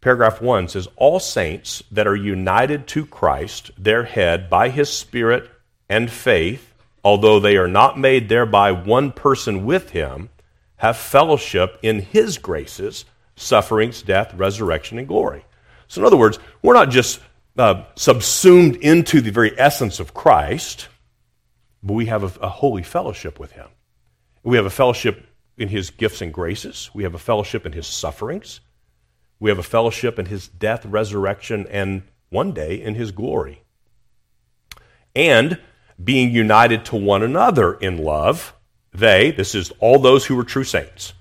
Paragraph 0.00 0.40
1 0.40 0.68
says, 0.68 0.88
All 0.96 1.20
saints 1.20 1.82
that 1.90 2.06
are 2.06 2.16
united 2.16 2.86
to 2.88 3.04
Christ, 3.04 3.70
their 3.76 4.04
head, 4.04 4.48
by 4.48 4.70
his 4.70 4.90
Spirit 4.90 5.50
and 5.88 6.10
faith, 6.10 6.72
although 7.04 7.40
they 7.40 7.56
are 7.56 7.68
not 7.68 7.98
made 7.98 8.28
thereby 8.28 8.72
one 8.72 9.12
person 9.12 9.66
with 9.66 9.90
him, 9.90 10.30
have 10.76 10.96
fellowship 10.96 11.78
in 11.82 12.00
his 12.00 12.38
graces, 12.38 13.04
sufferings, 13.34 14.02
death, 14.02 14.32
resurrection, 14.34 14.98
and 14.98 15.08
glory. 15.08 15.44
So, 15.88 16.00
in 16.00 16.06
other 16.06 16.16
words, 16.16 16.38
we're 16.62 16.74
not 16.74 16.90
just 16.90 17.20
uh, 17.58 17.84
subsumed 17.96 18.76
into 18.76 19.20
the 19.20 19.30
very 19.30 19.58
essence 19.58 20.00
of 20.00 20.14
Christ, 20.14 20.88
but 21.82 21.94
we 21.94 22.06
have 22.06 22.22
a, 22.22 22.40
a 22.40 22.48
holy 22.48 22.82
fellowship 22.82 23.38
with 23.38 23.52
him. 23.52 23.68
We 24.42 24.56
have 24.56 24.66
a 24.66 24.70
fellowship 24.70 25.26
in 25.56 25.68
his 25.68 25.90
gifts 25.90 26.22
and 26.22 26.32
graces. 26.32 26.90
We 26.94 27.02
have 27.02 27.14
a 27.14 27.18
fellowship 27.18 27.66
in 27.66 27.72
his 27.72 27.86
sufferings. 27.86 28.60
We 29.40 29.50
have 29.50 29.58
a 29.58 29.64
fellowship 29.64 30.18
in 30.18 30.26
his 30.26 30.48
death, 30.48 30.86
resurrection, 30.86 31.66
and 31.70 32.02
one 32.30 32.52
day 32.52 32.80
in 32.80 32.94
his 32.94 33.10
glory. 33.10 33.62
And 35.14 35.60
being 36.02 36.30
united 36.30 36.84
to 36.86 36.96
one 36.96 37.22
another 37.22 37.74
in 37.74 37.98
love, 37.98 38.54
they, 38.92 39.32
this 39.32 39.54
is 39.54 39.72
all 39.80 39.98
those 39.98 40.26
who 40.26 40.38
are 40.38 40.44
true 40.44 40.64
saints, 40.64 41.12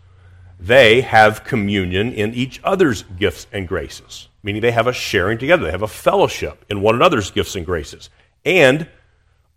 they 0.59 1.01
have 1.01 1.43
communion 1.43 2.11
in 2.11 2.33
each 2.33 2.59
other's 2.63 3.03
gifts 3.03 3.47
and 3.51 3.67
graces, 3.67 4.27
meaning 4.41 4.61
they 4.61 4.71
have 4.71 4.87
a 4.87 4.93
sharing 4.93 5.37
together, 5.37 5.65
they 5.65 5.71
have 5.71 5.81
a 5.81 5.87
fellowship 5.87 6.65
in 6.69 6.81
one 6.81 6.95
another's 6.95 7.31
gifts 7.31 7.55
and 7.55 7.65
graces, 7.65 8.09
and 8.43 8.87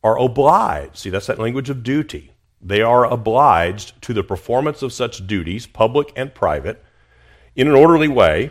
are 0.02 0.18
obliged. 0.18 0.96
See, 0.96 1.10
that's 1.10 1.26
that 1.26 1.38
language 1.38 1.70
of 1.70 1.82
duty 1.82 2.32
they 2.60 2.82
are 2.82 3.06
obliged 3.06 4.00
to 4.02 4.12
the 4.12 4.22
performance 4.22 4.82
of 4.82 4.92
such 4.92 5.26
duties, 5.26 5.66
public 5.66 6.12
and 6.14 6.34
private, 6.34 6.84
in 7.56 7.66
an 7.66 7.74
orderly 7.74 8.08
way 8.08 8.50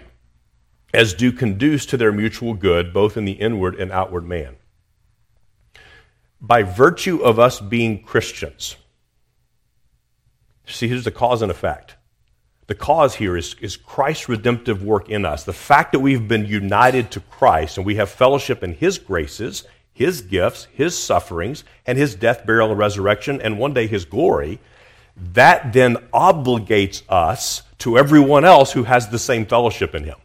as 0.93 1.13
do 1.13 1.31
conduce 1.31 1.85
to 1.85 1.97
their 1.97 2.11
mutual 2.11 2.55
good, 2.55 2.91
both 2.91 3.15
in 3.15 3.25
the 3.25 3.33
inward 3.33 3.75
and 3.75 3.91
outward 3.91 4.25
man. 4.25 4.55
By 6.41 6.63
virtue 6.63 7.21
of 7.21 7.37
us 7.37 7.59
being 7.59 8.01
Christians, 8.01 8.77
see, 10.65 10.87
here's 10.87 11.03
the 11.03 11.11
cause 11.11 11.41
and 11.41 11.51
effect. 11.51 11.95
The 12.69 12.75
cause 12.75 13.15
here 13.15 13.35
is, 13.35 13.55
is 13.59 13.75
Christ's 13.75 14.29
redemptive 14.29 14.83
work 14.83 15.09
in 15.09 15.25
us. 15.25 15.43
The 15.43 15.51
fact 15.51 15.91
that 15.91 15.99
we've 15.99 16.27
been 16.27 16.45
united 16.45 17.11
to 17.11 17.19
Christ 17.19 17.77
and 17.77 17.85
we 17.85 17.95
have 17.95 18.09
fellowship 18.09 18.63
in 18.63 18.73
His 18.73 18.97
graces 18.97 19.65
his 19.99 20.21
gifts, 20.21 20.65
his 20.71 20.97
sufferings, 20.97 21.65
and 21.85 21.97
his 21.97 22.15
death, 22.15 22.45
burial, 22.45 22.69
and 22.69 22.79
resurrection, 22.79 23.41
and 23.41 23.59
one 23.59 23.73
day 23.73 23.85
his 23.85 24.05
glory, 24.05 24.57
that 25.17 25.73
then 25.73 25.97
obligates 26.13 27.03
us 27.09 27.63
to 27.79 27.97
everyone 27.97 28.45
else 28.45 28.71
who 28.71 28.83
has 28.83 29.09
the 29.09 29.19
same 29.19 29.45
fellowship 29.45 29.93
in 29.93 30.05
him. 30.05 30.15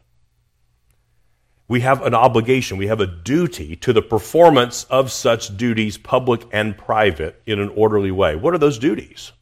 We 1.66 1.80
have 1.80 2.02
an 2.02 2.14
obligation, 2.14 2.76
we 2.76 2.86
have 2.86 3.00
a 3.00 3.06
duty 3.08 3.74
to 3.76 3.92
the 3.92 4.00
performance 4.00 4.84
of 4.84 5.10
such 5.10 5.56
duties, 5.56 5.98
public 5.98 6.42
and 6.52 6.78
private, 6.78 7.42
in 7.44 7.58
an 7.58 7.70
orderly 7.70 8.12
way. 8.12 8.36
What 8.36 8.54
are 8.54 8.58
those 8.58 8.78
duties? 8.78 9.32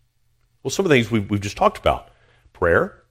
Well, 0.63 0.71
some 0.71 0.87
of 0.87 0.89
the 0.89 0.95
things 0.95 1.11
we've, 1.11 1.29
we've 1.29 1.43
just 1.43 1.59
talked 1.59 1.77
about 1.77 2.09
prayer, 2.63 3.03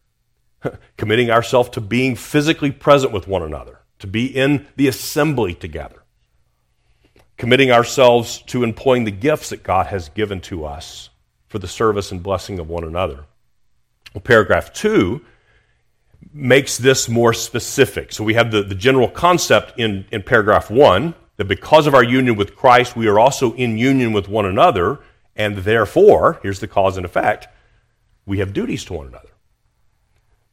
committing 0.97 1.29
ourselves 1.29 1.69
to 1.69 1.81
being 1.81 2.15
physically 2.15 2.71
present 2.71 3.11
with 3.11 3.27
one 3.27 3.43
another, 3.43 3.79
to 3.99 4.07
be 4.07 4.25
in 4.25 4.67
the 4.75 4.87
assembly 4.87 5.53
together 5.53 6.01
committing 7.41 7.71
ourselves 7.71 8.43
to 8.43 8.63
employing 8.63 9.03
the 9.03 9.09
gifts 9.09 9.49
that 9.49 9.63
God 9.63 9.87
has 9.87 10.09
given 10.09 10.41
to 10.41 10.63
us 10.63 11.09
for 11.47 11.57
the 11.57 11.67
service 11.67 12.11
and 12.11 12.21
blessing 12.21 12.59
of 12.59 12.69
one 12.69 12.83
another. 12.83 13.25
Well, 14.13 14.21
paragraph 14.21 14.71
two 14.73 15.25
makes 16.31 16.77
this 16.77 17.09
more 17.09 17.33
specific. 17.33 18.11
So 18.11 18.23
we 18.23 18.35
have 18.35 18.51
the, 18.51 18.61
the 18.61 18.75
general 18.75 19.09
concept 19.09 19.79
in, 19.79 20.05
in 20.11 20.21
paragraph 20.21 20.69
one 20.69 21.15
that 21.37 21.45
because 21.45 21.87
of 21.87 21.95
our 21.95 22.03
union 22.03 22.35
with 22.35 22.55
Christ, 22.55 22.95
we 22.95 23.07
are 23.07 23.17
also 23.17 23.55
in 23.55 23.75
union 23.75 24.13
with 24.13 24.29
one 24.29 24.45
another, 24.45 24.99
and 25.35 25.57
therefore, 25.57 26.39
here's 26.43 26.59
the 26.59 26.67
cause 26.67 26.95
and 26.95 27.07
effect, 27.07 27.47
we 28.23 28.37
have 28.37 28.53
duties 28.53 28.85
to 28.85 28.93
one 28.93 29.07
another. 29.07 29.30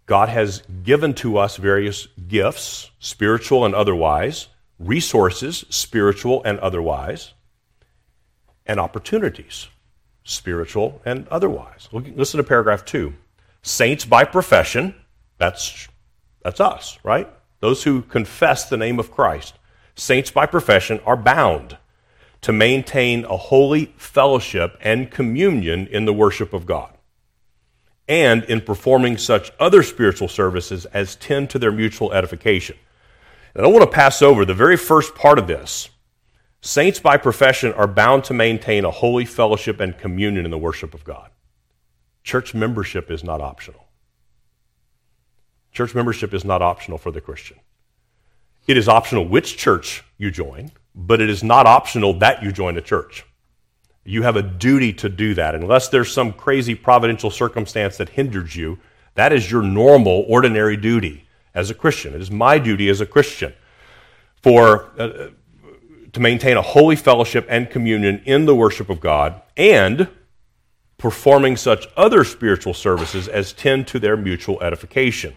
God 0.09 0.31
has 0.31 0.63
given 0.83 1.13
to 1.15 1.37
us 1.37 1.59
various 1.59 2.07
gifts, 2.27 2.91
spiritual 2.99 3.67
and 3.67 3.75
otherwise, 3.75 4.49
resources, 4.79 5.67
spiritual 5.69 6.43
and 6.45 6.59
otherwise, 6.61 7.35
and 8.65 8.81
opportunities, 8.81 9.69
spiritual 10.25 11.03
and 11.05 11.29
otherwise. 11.29 11.91
Listen 11.93 12.39
to 12.39 12.45
paragraph 12.45 12.87
two. 12.87 13.13
Saints 13.61 14.07
by 14.07 14.25
profession, 14.25 14.95
that's, 15.37 15.89
that's 16.43 16.59
us, 16.59 16.99
right? 17.05 17.29
Those 17.61 17.85
who 17.85 18.01
confess 18.01 18.67
the 18.67 18.79
name 18.79 18.99
of 18.99 19.11
Christ. 19.11 19.59
Saints 19.95 20.31
by 20.31 20.47
profession 20.47 21.01
are 21.05 21.19
bound 21.19 21.77
to 22.41 22.53
maintain 22.53 23.27
a 23.27 23.37
holy 23.37 23.93
fellowship 23.99 24.79
and 24.81 25.11
communion 25.11 25.87
in 25.87 26.07
the 26.07 26.15
worship 26.15 26.55
of 26.55 26.65
God 26.65 26.98
and 28.09 28.45
in 28.45 28.61
performing 28.61 29.19
such 29.19 29.53
other 29.61 29.83
spiritual 29.83 30.29
services 30.29 30.87
as 30.87 31.17
tend 31.17 31.51
to 31.51 31.59
their 31.59 31.73
mutual 31.73 32.13
edification. 32.13 32.77
And 33.55 33.65
I 33.65 33.69
want 33.69 33.83
to 33.83 33.95
pass 33.95 34.23
over 34.23 34.45
the 34.45 34.55
very 34.55 34.77
first 34.77 35.15
part 35.15 35.39
of 35.39 35.47
this. 35.47 35.91
Saints 36.61 36.99
by 36.99 37.17
profession 37.17 37.73
are 37.75 37.87
bound 37.87 38.25
to 38.25 38.35
maintain 38.35 38.85
a 38.85 38.91
holy 38.91 39.25
fellowship 39.25 39.79
and 39.79 39.97
communion 39.97 40.45
in 40.45 40.51
the 40.51 40.59
worship 40.59 40.95
of 40.95 41.05
God. 41.05 41.31
Church 42.25 42.55
membership 42.55 43.11
is 43.11 43.23
not 43.23 43.41
optional. 43.41 43.87
Church 45.73 45.95
membership 45.95 46.35
is 46.35 46.45
not 46.45 46.63
optional 46.63 46.99
for 46.99 47.11
the 47.11 47.21
Christian. 47.21 47.59
It 48.67 48.77
is 48.77 48.89
optional 48.89 49.27
which 49.27 49.57
church 49.57 50.03
you 50.19 50.31
join, 50.31 50.73
but 50.95 51.21
it 51.21 51.31
is 51.31 51.43
not 51.43 51.67
optional 51.67 52.13
that 52.15 52.43
you 52.43 52.53
join 52.53 52.77
a 52.77 52.83
church. 52.83 53.25
You 54.09 54.23
have 54.23 54.37
a 54.37 54.43
duty 54.43 54.93
to 54.95 55.09
do 55.11 55.35
that. 55.35 55.55
Unless 55.55 55.89
there's 55.89 56.11
some 56.11 56.33
crazy 56.33 56.75
providential 56.75 57.31
circumstance 57.31 57.99
that 57.99 58.09
hinders 58.09 58.57
you, 58.57 58.79
that 59.15 59.35
is 59.35 59.51
your 59.51 59.63
normal, 59.63 60.25
ordinary 60.29 60.79
duty 60.79 61.29
as 61.55 61.69
a 61.69 61.75
Christian. 61.75 62.15
It 62.15 62.23
is 62.23 62.31
my 62.31 62.59
duty 62.59 62.89
as 62.89 63.03
a 63.03 63.07
Christian 63.07 63.53
for 64.43 64.91
uh, 64.99 65.29
to 66.13 66.21
maintain 66.21 66.57
a 66.57 66.63
holy 66.63 66.97
fellowship 66.97 67.47
and 67.51 67.69
communion 67.69 68.23
in 68.25 68.47
the 68.47 68.55
worship 68.55 68.89
of 68.89 68.99
God 68.99 69.43
and 69.59 70.09
performing 70.97 71.57
such 71.57 71.87
other 71.95 72.25
spiritual 72.25 72.73
services 72.73 73.29
as 73.29 73.53
tend 73.53 73.87
to 73.89 73.99
their 73.99 74.17
mutual 74.17 74.61
edification. 74.63 75.35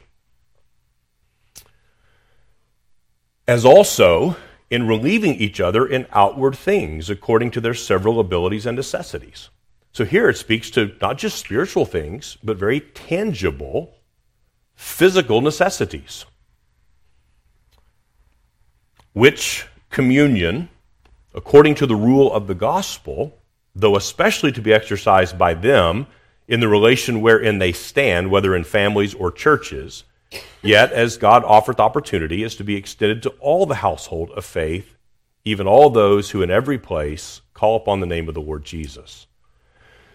As 3.47 3.65
also 3.65 4.37
in 4.71 4.87
relieving 4.87 5.35
each 5.35 5.59
other 5.59 5.85
in 5.85 6.07
outward 6.13 6.55
things 6.55 7.09
according 7.09 7.51
to 7.51 7.61
their 7.61 7.73
several 7.73 8.21
abilities 8.21 8.65
and 8.65 8.75
necessities. 8.75 9.49
So 9.91 10.05
here 10.05 10.29
it 10.29 10.37
speaks 10.37 10.69
to 10.71 10.95
not 11.01 11.17
just 11.17 11.37
spiritual 11.37 11.85
things, 11.85 12.37
but 12.41 12.55
very 12.55 12.79
tangible 12.79 13.93
physical 14.73 15.41
necessities. 15.41 16.25
Which 19.11 19.67
communion, 19.89 20.69
according 21.35 21.75
to 21.75 21.85
the 21.85 21.95
rule 21.95 22.33
of 22.33 22.47
the 22.47 22.55
gospel, 22.55 23.37
though 23.75 23.97
especially 23.97 24.53
to 24.53 24.61
be 24.61 24.73
exercised 24.73 25.37
by 25.37 25.53
them 25.53 26.07
in 26.47 26.61
the 26.61 26.69
relation 26.69 27.19
wherein 27.19 27.59
they 27.59 27.73
stand, 27.73 28.31
whether 28.31 28.55
in 28.55 28.63
families 28.63 29.13
or 29.13 29.33
churches, 29.33 30.05
Yet, 30.61 30.91
as 30.91 31.17
God 31.17 31.43
offereth 31.43 31.79
opportunity, 31.79 32.43
is 32.43 32.55
to 32.57 32.63
be 32.63 32.75
extended 32.75 33.23
to 33.23 33.29
all 33.39 33.65
the 33.65 33.75
household 33.75 34.31
of 34.31 34.45
faith, 34.45 34.95
even 35.43 35.67
all 35.67 35.89
those 35.89 36.29
who 36.29 36.41
in 36.41 36.51
every 36.51 36.77
place 36.77 37.41
call 37.53 37.75
upon 37.75 37.99
the 37.99 38.05
name 38.05 38.27
of 38.27 38.35
the 38.35 38.41
Lord 38.41 38.63
Jesus. 38.63 39.27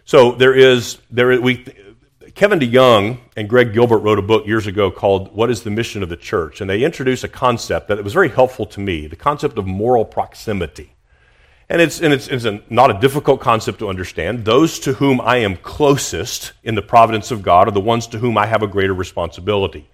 So 0.05 0.33
there 0.33 0.55
is, 0.55 0.99
there 1.11 1.33
is, 1.33 1.41
we, 1.41 1.65
Kevin 2.37 2.61
DeYoung 2.61 3.19
and 3.37 3.49
Greg 3.49 3.73
Gilbert 3.73 3.99
wrote 3.99 4.19
a 4.19 4.23
book 4.23 4.47
years 4.47 4.67
ago 4.67 4.91
called 4.91 5.35
What 5.35 5.51
is 5.51 5.63
the 5.63 5.71
Mission 5.71 6.03
of 6.03 6.09
the 6.09 6.17
Church? 6.17 6.61
And 6.61 6.71
they 6.71 6.85
introduced 6.85 7.25
a 7.25 7.29
concept 7.29 7.89
that 7.89 8.03
was 8.05 8.13
very 8.13 8.29
helpful 8.29 8.67
to 8.67 8.81
me 8.81 9.07
the 9.09 9.17
concept 9.17 9.59
of 9.59 9.67
moral 9.67 10.05
proximity. 10.05 10.93
And 11.69 11.83
it's, 11.83 12.01
and 12.01 12.13
it's, 12.13 12.29
it's 12.29 12.45
a, 12.45 12.63
not 12.71 12.97
a 12.97 13.01
difficult 13.01 13.41
concept 13.41 13.81
to 13.81 13.89
understand. 13.89 14.45
Those 14.45 14.79
to 14.81 14.93
whom 14.93 15.21
I 15.21 15.39
am 15.39 15.57
closest 15.57 16.53
in 16.63 16.77
the 16.77 16.83
providence 16.83 17.33
of 17.33 17.43
God 17.43 17.67
are 17.67 17.73
the 17.73 17.81
ones 17.81 18.07
to 18.09 18.19
whom 18.19 18.39
I 18.39 18.47
have 18.47 18.63
a 18.63 18.69
greater 18.69 18.95
responsibility. 18.95 19.89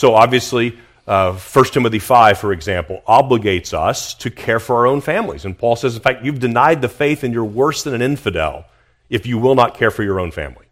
So 0.00 0.14
obviously, 0.14 0.78
uh, 1.06 1.34
1 1.34 1.64
Timothy 1.66 1.98
5, 1.98 2.38
for 2.38 2.54
example, 2.54 3.02
obligates 3.06 3.74
us 3.74 4.14
to 4.14 4.30
care 4.30 4.58
for 4.58 4.76
our 4.76 4.86
own 4.86 5.02
families. 5.02 5.44
And 5.44 5.58
Paul 5.58 5.76
says, 5.76 5.94
in 5.94 6.00
fact, 6.00 6.24
you've 6.24 6.38
denied 6.38 6.80
the 6.80 6.88
faith 6.88 7.22
and 7.22 7.34
you're 7.34 7.44
worse 7.44 7.82
than 7.82 7.92
an 7.92 8.00
infidel 8.00 8.64
if 9.10 9.26
you 9.26 9.36
will 9.36 9.54
not 9.54 9.76
care 9.76 9.90
for 9.90 10.02
your 10.02 10.18
own 10.18 10.30
family. 10.30 10.64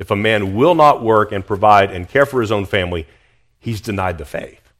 If 0.00 0.10
a 0.10 0.16
man 0.16 0.56
will 0.56 0.74
not 0.74 1.00
work 1.00 1.30
and 1.30 1.46
provide 1.46 1.92
and 1.92 2.08
care 2.08 2.26
for 2.26 2.40
his 2.40 2.50
own 2.50 2.66
family, 2.66 3.06
he's 3.60 3.80
denied 3.80 4.18
the 4.18 4.24
faith. 4.24 4.72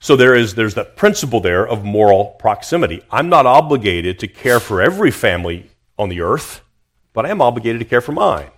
So 0.00 0.16
there 0.16 0.34
is 0.34 0.56
there's 0.56 0.74
that 0.74 0.96
principle 0.96 1.38
there 1.38 1.64
of 1.64 1.84
moral 1.84 2.34
proximity. 2.40 3.04
I'm 3.12 3.28
not 3.28 3.46
obligated 3.46 4.18
to 4.18 4.26
care 4.26 4.58
for 4.58 4.82
every 4.82 5.12
family 5.12 5.70
on 5.96 6.08
the 6.08 6.22
earth, 6.22 6.62
but 7.12 7.24
I 7.24 7.28
am 7.28 7.40
obligated 7.40 7.78
to 7.78 7.84
care 7.84 8.00
for 8.00 8.10
mine. 8.10 8.50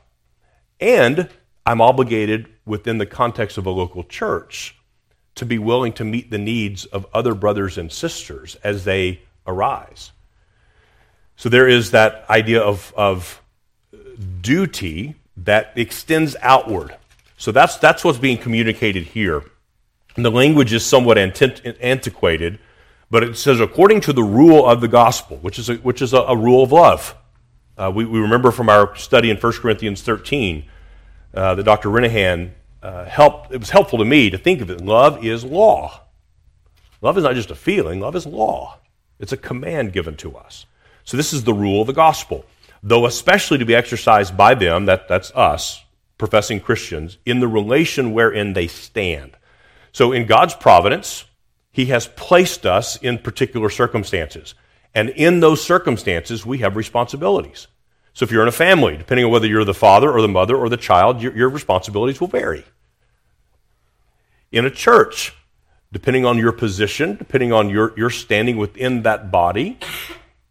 And 0.81 1.29
I'm 1.67 1.83
obligated 1.83 2.49
within 2.65 2.99
the 2.99 3.07
context 3.07 3.59
of 3.59 3.67
a 3.67 3.71
local 3.71 4.05
church 4.05 4.77
to 5.35 5.47
be 5.47 5.59
willing 5.59 5.93
to 5.95 6.05
meet 6.05 6.31
the 6.31 6.39
needs 6.39 6.85
of 6.87 7.07
other 7.15 7.35
brothers 7.35 7.79
and 7.79 7.91
sisters 7.91 8.57
as 8.63 8.85
they 8.85 9.21
arise. 9.47 10.13
So 11.37 11.49
there 11.49 11.67
is 11.67 11.91
that 11.93 12.25
idea 12.29 12.61
of, 12.61 12.93
of 12.97 13.43
duty 14.41 15.17
that 15.37 15.73
extends 15.77 16.37
outward. 16.41 16.97
So 17.37 17.51
that's, 17.51 17.77
that's 17.79 18.05
what's 18.05 18.19
being 18.19 18.39
communicated 18.39 19.05
here. 19.05 19.43
And 20.15 20.25
the 20.25 20.31
language 20.31 20.73
is 20.73 20.85
somewhat 20.85 21.17
antiquated, 21.17 22.59
but 23.11 23.23
it 23.23 23.37
says, 23.37 23.61
according 23.61 24.03
to 24.03 24.13
the 24.13 24.23
rule 24.23 24.67
of 24.67 24.81
the 24.81 24.89
gospel, 24.89 25.39
which 25.39 25.59
is 25.59 25.71
a, 25.71 25.77
which 25.77 26.03
is 26.03 26.13
a, 26.13 26.19
a 26.19 26.37
rule 26.37 26.63
of 26.63 26.73
love. 26.73 27.17
Uh, 27.79 27.91
we, 27.93 28.05
we 28.05 28.21
remember 28.21 28.51
from 28.51 28.69
our 28.69 28.95
study 28.97 29.31
in 29.31 29.39
1 29.39 29.53
Corinthians 29.55 30.03
13 30.03 30.65
uh, 31.35 31.55
that 31.55 31.63
Dr. 31.63 31.89
Renihan 31.89 32.51
uh, 32.83 33.05
helped, 33.05 33.53
it 33.53 33.59
was 33.59 33.71
helpful 33.71 33.99
to 33.99 34.05
me 34.05 34.31
to 34.31 34.39
think 34.39 34.61
of 34.61 34.71
it. 34.71 34.81
Love 34.81 35.25
is 35.25 35.45
law. 35.45 36.01
Love 37.01 37.19
is 37.19 37.25
not 37.25 37.35
just 37.35 37.51
a 37.51 37.55
feeling, 37.55 38.01
love 38.01 38.15
is 38.15 38.27
law. 38.27 38.79
It's 39.19 39.33
a 39.33 39.37
command 39.37 39.93
given 39.93 40.17
to 40.19 40.37
us. 40.37 40.67
So 41.05 41.17
this 41.17 41.33
is 41.33 41.45
the 41.45 41.55
rule 41.55 41.81
of 41.81 41.87
the 41.87 41.93
gospel. 41.93 42.45
Though 42.83 43.07
especially 43.07 43.59
to 43.59 43.65
be 43.65 43.75
exercised 43.75 44.37
by 44.37 44.55
them, 44.55 44.87
that, 44.87 45.09
that's 45.09 45.31
us, 45.33 45.85
professing 46.19 46.61
Christians, 46.61 47.19
in 47.25 47.41
the 47.41 47.49
relation 47.49 48.13
wherein 48.13 48.53
they 48.53 48.67
stand. 48.67 49.37
So 49.93 50.13
in 50.13 50.27
God's 50.27 50.55
providence, 50.55 51.25
He 51.71 51.87
has 51.87 52.09
placed 52.09 52.67
us 52.67 52.97
in 52.97 53.19
particular 53.19 53.71
circumstances. 53.71 54.55
And 54.95 55.11
in 55.11 55.41
those 55.41 55.65
circumstances, 55.65 56.45
we 56.45 56.59
have 56.59 56.77
responsibilities. 56.77 57.69
So 58.15 58.25
if 58.25 58.31
you're 58.31 58.43
in 58.43 58.49
a 58.49 58.53
family, 58.53 58.97
depending 58.97 59.25
on 59.25 59.31
whether 59.31 59.47
you're 59.47 59.65
the 59.65 59.75
father 59.75 60.11
or 60.11 60.21
the 60.21 60.29
mother 60.29 60.57
or 60.57 60.69
the 60.69 60.77
child, 60.77 61.23
your, 61.23 61.35
your 61.37 61.49
responsibilities 61.49 62.21
will 62.21 62.29
vary. 62.29 62.65
In 64.51 64.67
a 64.67 64.71
church, 64.71 65.35
depending 65.93 66.25
on 66.25 66.37
your 66.37 66.53
position, 66.53 67.17
depending 67.17 67.53
on 67.53 67.71
your, 67.71 67.97
your 67.97 68.11
standing 68.11 68.59
within 68.59 69.03
that 69.03 69.31
body, 69.31 69.79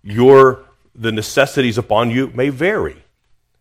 your, 0.01 0.65
the 0.95 1.11
necessities 1.11 1.77
upon 1.77 2.09
you 2.09 2.27
may 2.33 2.49
vary. 2.49 3.03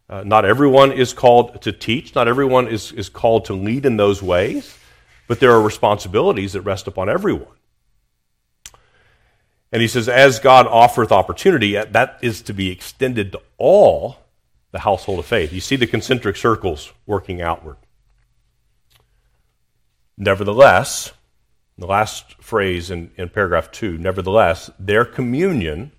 Uh, 0.09 0.23
not 0.25 0.45
everyone 0.45 0.93
is 0.93 1.13
called 1.13 1.63
to 1.63 1.71
teach, 1.71 2.15
not 2.15 2.27
everyone 2.27 2.69
is, 2.69 2.93
is 2.93 3.09
called 3.09 3.45
to 3.45 3.53
lead 3.53 3.87
in 3.87 3.97
those 3.97 4.23
ways, 4.23 4.77
but 5.29 5.41
there 5.41 5.53
are 5.53 5.63
responsibilities 5.63 6.55
that 6.55 6.63
rest 6.63 6.87
upon 6.87 7.09
everyone. 7.09 7.55
And 9.73 9.81
he 9.81 9.89
says, 9.89 10.09
as 10.09 10.41
God 10.41 10.67
offereth 10.67 11.13
opportunity, 11.13 11.75
that 11.75 12.19
is 12.23 12.43
to 12.43 12.53
be 12.53 12.71
extended 12.71 13.33
to 13.33 13.41
all 13.57 14.19
the 14.73 14.81
household 14.81 15.19
of 15.19 15.27
faith. 15.27 15.53
You 15.53 15.61
see 15.61 15.77
the 15.77 15.87
concentric 15.87 16.37
circles 16.37 16.93
working 17.07 17.41
outward. 17.41 17.77
Nevertheless, 20.17 21.13
the 21.79 21.87
last 21.87 22.35
phrase 22.43 22.91
in, 22.91 23.11
in 23.17 23.29
paragraph 23.29 23.71
two, 23.71 23.97
nevertheless, 23.97 24.71
their 24.79 25.05
communion 25.05 25.93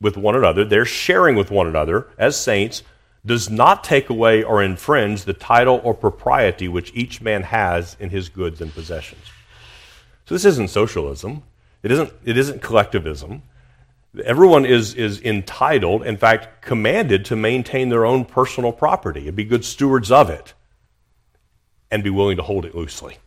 with 0.00 0.16
one 0.16 0.34
another, 0.34 0.64
their 0.64 0.84
sharing 0.84 1.36
with 1.36 1.50
one 1.50 1.66
another 1.66 2.08
as 2.18 2.40
saints, 2.40 2.82
does 3.24 3.50
not 3.50 3.84
take 3.84 4.08
away 4.10 4.42
or 4.42 4.62
infringe 4.62 5.24
the 5.24 5.32
title 5.32 5.80
or 5.84 5.92
propriety 5.92 6.66
which 6.66 6.92
each 6.94 7.20
man 7.20 7.42
has 7.42 7.96
in 8.00 8.10
his 8.10 8.28
goods 8.28 8.60
and 8.60 8.72
possessions. 8.72 9.24
So 10.26 10.34
this 10.34 10.44
isn't 10.44 10.70
socialism. 10.70 11.42
It 11.82 11.92
isn't, 11.92 12.12
it 12.24 12.36
isn't 12.36 12.62
collectivism. 12.62 13.42
Everyone 14.24 14.64
is, 14.64 14.94
is 14.94 15.20
entitled, 15.20 16.04
in 16.04 16.16
fact, 16.16 16.62
commanded 16.62 17.24
to 17.26 17.36
maintain 17.36 17.88
their 17.88 18.04
own 18.04 18.24
personal 18.24 18.72
property 18.72 19.28
and 19.28 19.36
be 19.36 19.44
good 19.44 19.64
stewards 19.64 20.10
of 20.10 20.30
it 20.30 20.54
and 21.90 22.02
be 22.02 22.10
willing 22.10 22.36
to 22.36 22.42
hold 22.42 22.64
it 22.64 22.74
loosely 22.74 23.18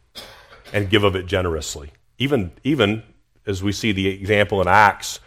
and 0.73 0.89
give 0.89 1.03
of 1.03 1.15
it 1.15 1.25
generously. 1.25 1.91
Even, 2.17 2.51
even 2.63 3.03
as 3.45 3.63
we 3.63 3.71
see 3.71 3.91
the 3.91 4.07
example 4.07 4.61
in 4.61 4.67
Acts, 4.67 5.19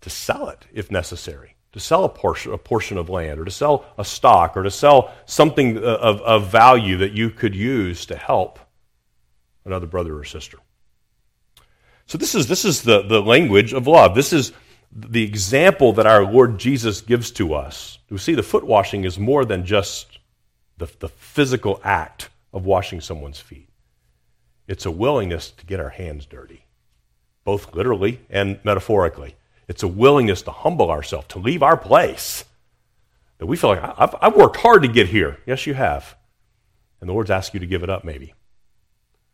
to 0.00 0.10
sell 0.10 0.48
it 0.48 0.66
if 0.72 0.90
necessary, 0.90 1.54
to 1.72 1.80
sell 1.80 2.04
a 2.04 2.08
portion, 2.08 2.52
a 2.52 2.58
portion 2.58 2.98
of 2.98 3.08
land 3.08 3.40
or 3.40 3.44
to 3.44 3.50
sell 3.50 3.86
a 3.96 4.04
stock 4.04 4.56
or 4.56 4.62
to 4.62 4.70
sell 4.70 5.14
something 5.26 5.78
of, 5.78 6.20
of 6.20 6.50
value 6.50 6.98
that 6.98 7.12
you 7.12 7.30
could 7.30 7.54
use 7.54 8.06
to 8.06 8.16
help 8.16 8.58
another 9.64 9.86
brother 9.86 10.16
or 10.18 10.24
sister. 10.24 10.58
So 12.06 12.18
this 12.18 12.34
is, 12.34 12.46
this 12.46 12.64
is 12.64 12.82
the, 12.82 13.02
the 13.02 13.22
language 13.22 13.72
of 13.72 13.86
love. 13.86 14.14
This 14.14 14.32
is 14.32 14.52
the 14.94 15.24
example 15.24 15.92
that 15.94 16.06
our 16.06 16.24
Lord 16.24 16.58
Jesus 16.58 17.00
gives 17.00 17.30
to 17.32 17.54
us. 17.54 17.98
We 18.10 18.18
see 18.18 18.34
the 18.34 18.42
foot 18.42 18.64
washing 18.64 19.04
is 19.04 19.18
more 19.18 19.44
than 19.44 19.64
just 19.64 20.18
the, 20.76 20.88
the 21.00 21.08
physical 21.08 21.80
act 21.82 22.28
of 22.52 22.66
washing 22.66 23.00
someone's 23.00 23.40
feet. 23.40 23.68
It's 24.68 24.86
a 24.86 24.90
willingness 24.90 25.50
to 25.50 25.66
get 25.66 25.80
our 25.80 25.90
hands 25.90 26.26
dirty, 26.26 26.64
both 27.44 27.74
literally 27.74 28.20
and 28.30 28.58
metaphorically. 28.64 29.34
It's 29.66 29.82
a 29.82 29.88
willingness 29.88 30.42
to 30.42 30.50
humble 30.50 30.90
ourselves, 30.90 31.28
to 31.28 31.38
leave 31.38 31.62
our 31.62 31.76
place. 31.76 32.44
That 33.38 33.46
we 33.46 33.56
feel 33.56 33.70
like, 33.70 33.98
I've, 33.98 34.14
I've 34.20 34.36
worked 34.36 34.58
hard 34.58 34.82
to 34.82 34.88
get 34.88 35.08
here. 35.08 35.38
Yes, 35.46 35.66
you 35.66 35.74
have. 35.74 36.16
And 37.00 37.08
the 37.08 37.12
Lord's 37.12 37.30
asked 37.30 37.52
you 37.54 37.60
to 37.60 37.66
give 37.66 37.82
it 37.82 37.90
up, 37.90 38.04
maybe, 38.04 38.34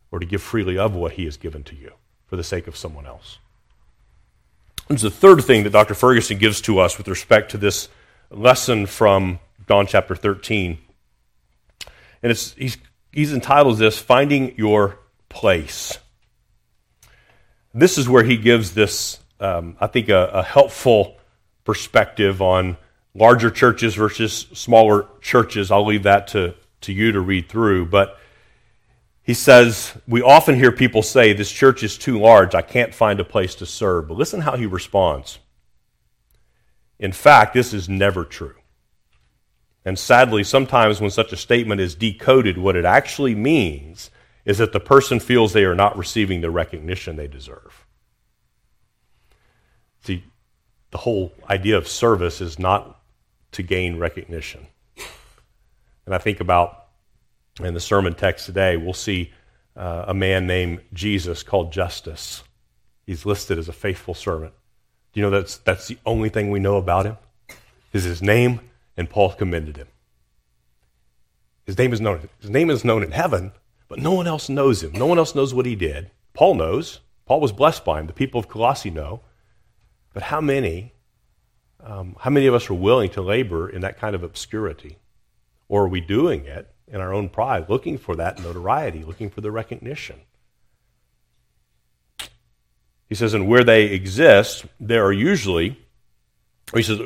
or 0.09 0.19
to 0.19 0.25
give 0.25 0.41
freely 0.41 0.77
of 0.77 0.95
what 0.95 1.13
He 1.13 1.25
has 1.25 1.37
given 1.37 1.63
to 1.63 1.75
you 1.75 1.93
for 2.31 2.37
the 2.37 2.43
sake 2.45 2.65
of 2.65 2.77
someone 2.77 3.05
else. 3.05 3.39
There's 4.87 5.01
the 5.01 5.11
third 5.11 5.43
thing 5.43 5.65
that 5.65 5.71
Dr. 5.71 5.93
Ferguson 5.93 6.37
gives 6.37 6.61
to 6.61 6.79
us 6.79 6.97
with 6.97 7.09
respect 7.09 7.51
to 7.51 7.57
this 7.57 7.89
lesson 8.29 8.85
from 8.85 9.39
John 9.67 9.85
chapter 9.85 10.15
13. 10.15 10.77
And 12.23 12.31
it's, 12.31 12.53
he's, 12.53 12.77
he's 13.11 13.33
entitled 13.33 13.79
this 13.79 13.99
Finding 13.99 14.55
Your 14.57 14.97
Place. 15.27 15.97
This 17.73 17.97
is 17.97 18.07
where 18.07 18.23
he 18.23 18.37
gives 18.37 18.75
this, 18.75 19.19
um, 19.41 19.75
I 19.81 19.87
think, 19.87 20.07
a, 20.07 20.27
a 20.27 20.41
helpful 20.41 21.17
perspective 21.65 22.41
on 22.41 22.77
larger 23.13 23.51
churches 23.51 23.95
versus 23.95 24.47
smaller 24.53 25.05
churches. 25.19 25.69
I'll 25.69 25.85
leave 25.85 26.03
that 26.03 26.29
to, 26.29 26.55
to 26.79 26.93
you 26.93 27.11
to 27.11 27.19
read 27.19 27.49
through. 27.49 27.87
But 27.87 28.17
he 29.31 29.35
says, 29.35 29.97
We 30.09 30.21
often 30.21 30.55
hear 30.55 30.73
people 30.73 31.01
say, 31.01 31.31
This 31.31 31.49
church 31.49 31.83
is 31.83 31.97
too 31.97 32.19
large, 32.19 32.53
I 32.53 32.61
can't 32.61 32.93
find 32.93 33.17
a 33.17 33.23
place 33.23 33.55
to 33.55 33.65
serve. 33.65 34.09
But 34.09 34.17
listen 34.17 34.41
how 34.41 34.57
he 34.57 34.65
responds. 34.65 35.39
In 36.99 37.13
fact, 37.13 37.53
this 37.53 37.73
is 37.73 37.87
never 37.87 38.25
true. 38.25 38.55
And 39.85 39.97
sadly, 39.97 40.43
sometimes 40.43 40.99
when 40.99 41.11
such 41.11 41.31
a 41.31 41.37
statement 41.37 41.79
is 41.79 41.95
decoded, 41.95 42.57
what 42.57 42.75
it 42.75 42.83
actually 42.83 43.33
means 43.33 44.11
is 44.43 44.57
that 44.57 44.73
the 44.73 44.81
person 44.81 45.21
feels 45.21 45.53
they 45.53 45.63
are 45.63 45.75
not 45.75 45.97
receiving 45.97 46.41
the 46.41 46.51
recognition 46.51 47.15
they 47.15 47.29
deserve. 47.29 47.85
See, 50.01 50.25
the 50.89 50.97
whole 50.97 51.31
idea 51.49 51.77
of 51.77 51.87
service 51.87 52.41
is 52.41 52.59
not 52.59 52.99
to 53.53 53.63
gain 53.63 53.97
recognition. 53.97 54.67
And 56.05 56.13
I 56.13 56.17
think 56.17 56.41
about 56.41 56.80
in 57.59 57.73
the 57.73 57.79
sermon 57.79 58.13
text 58.13 58.45
today, 58.45 58.77
we'll 58.77 58.93
see 58.93 59.31
uh, 59.75 60.05
a 60.07 60.13
man 60.13 60.47
named 60.47 60.81
Jesus 60.93 61.43
called 61.43 61.71
Justus. 61.71 62.43
He's 63.05 63.25
listed 63.25 63.57
as 63.57 63.67
a 63.67 63.73
faithful 63.73 64.13
servant. 64.13 64.53
Do 65.13 65.19
you 65.19 65.25
know 65.25 65.29
that's, 65.29 65.57
that's 65.57 65.87
the 65.87 65.97
only 66.05 66.29
thing 66.29 66.49
we 66.49 66.59
know 66.59 66.77
about 66.77 67.05
him? 67.05 67.17
Is 67.91 68.03
his 68.05 68.21
name, 68.21 68.61
and 68.95 69.09
Paul 69.09 69.33
commended 69.33 69.75
him. 69.75 69.87
His 71.65 71.77
name 71.77 71.93
is 71.93 71.99
known. 71.99 72.29
His 72.39 72.49
name 72.49 72.69
is 72.69 72.85
known 72.85 73.03
in 73.03 73.11
heaven, 73.11 73.51
but 73.87 73.99
no 73.99 74.13
one 74.13 74.27
else 74.27 74.47
knows 74.47 74.81
him. 74.81 74.93
No 74.93 75.05
one 75.05 75.17
else 75.17 75.35
knows 75.35 75.53
what 75.53 75.65
he 75.65 75.75
did. 75.75 76.09
Paul 76.33 76.55
knows. 76.55 77.01
Paul 77.25 77.41
was 77.41 77.51
blessed 77.51 77.83
by 77.83 77.99
him. 77.99 78.07
The 78.07 78.13
people 78.13 78.39
of 78.39 78.47
Colossae 78.47 78.89
know. 78.89 79.21
But 80.13 80.23
how 80.23 80.41
many, 80.41 80.93
um, 81.83 82.15
how 82.19 82.29
many 82.29 82.47
of 82.47 82.53
us 82.53 82.69
are 82.69 82.73
willing 82.73 83.09
to 83.11 83.21
labor 83.21 83.69
in 83.69 83.81
that 83.81 83.97
kind 83.97 84.15
of 84.15 84.23
obscurity? 84.23 84.97
Or 85.67 85.83
are 85.83 85.89
we 85.89 86.01
doing 86.01 86.45
it 86.45 86.73
in 86.91 87.01
our 87.01 87.13
own 87.13 87.29
pride, 87.29 87.69
looking 87.69 87.97
for 87.97 88.15
that 88.15 88.39
notoriety, 88.39 89.03
looking 89.03 89.29
for 89.29 89.41
the 89.41 89.51
recognition? 89.51 90.19
He 93.09 93.15
says, 93.15 93.33
and 93.33 93.47
where 93.47 93.63
they 93.63 93.87
exist, 93.87 94.65
there 94.79 95.05
are 95.05 95.11
usually, 95.11 95.77
he 96.73 96.81
says, 96.81 96.99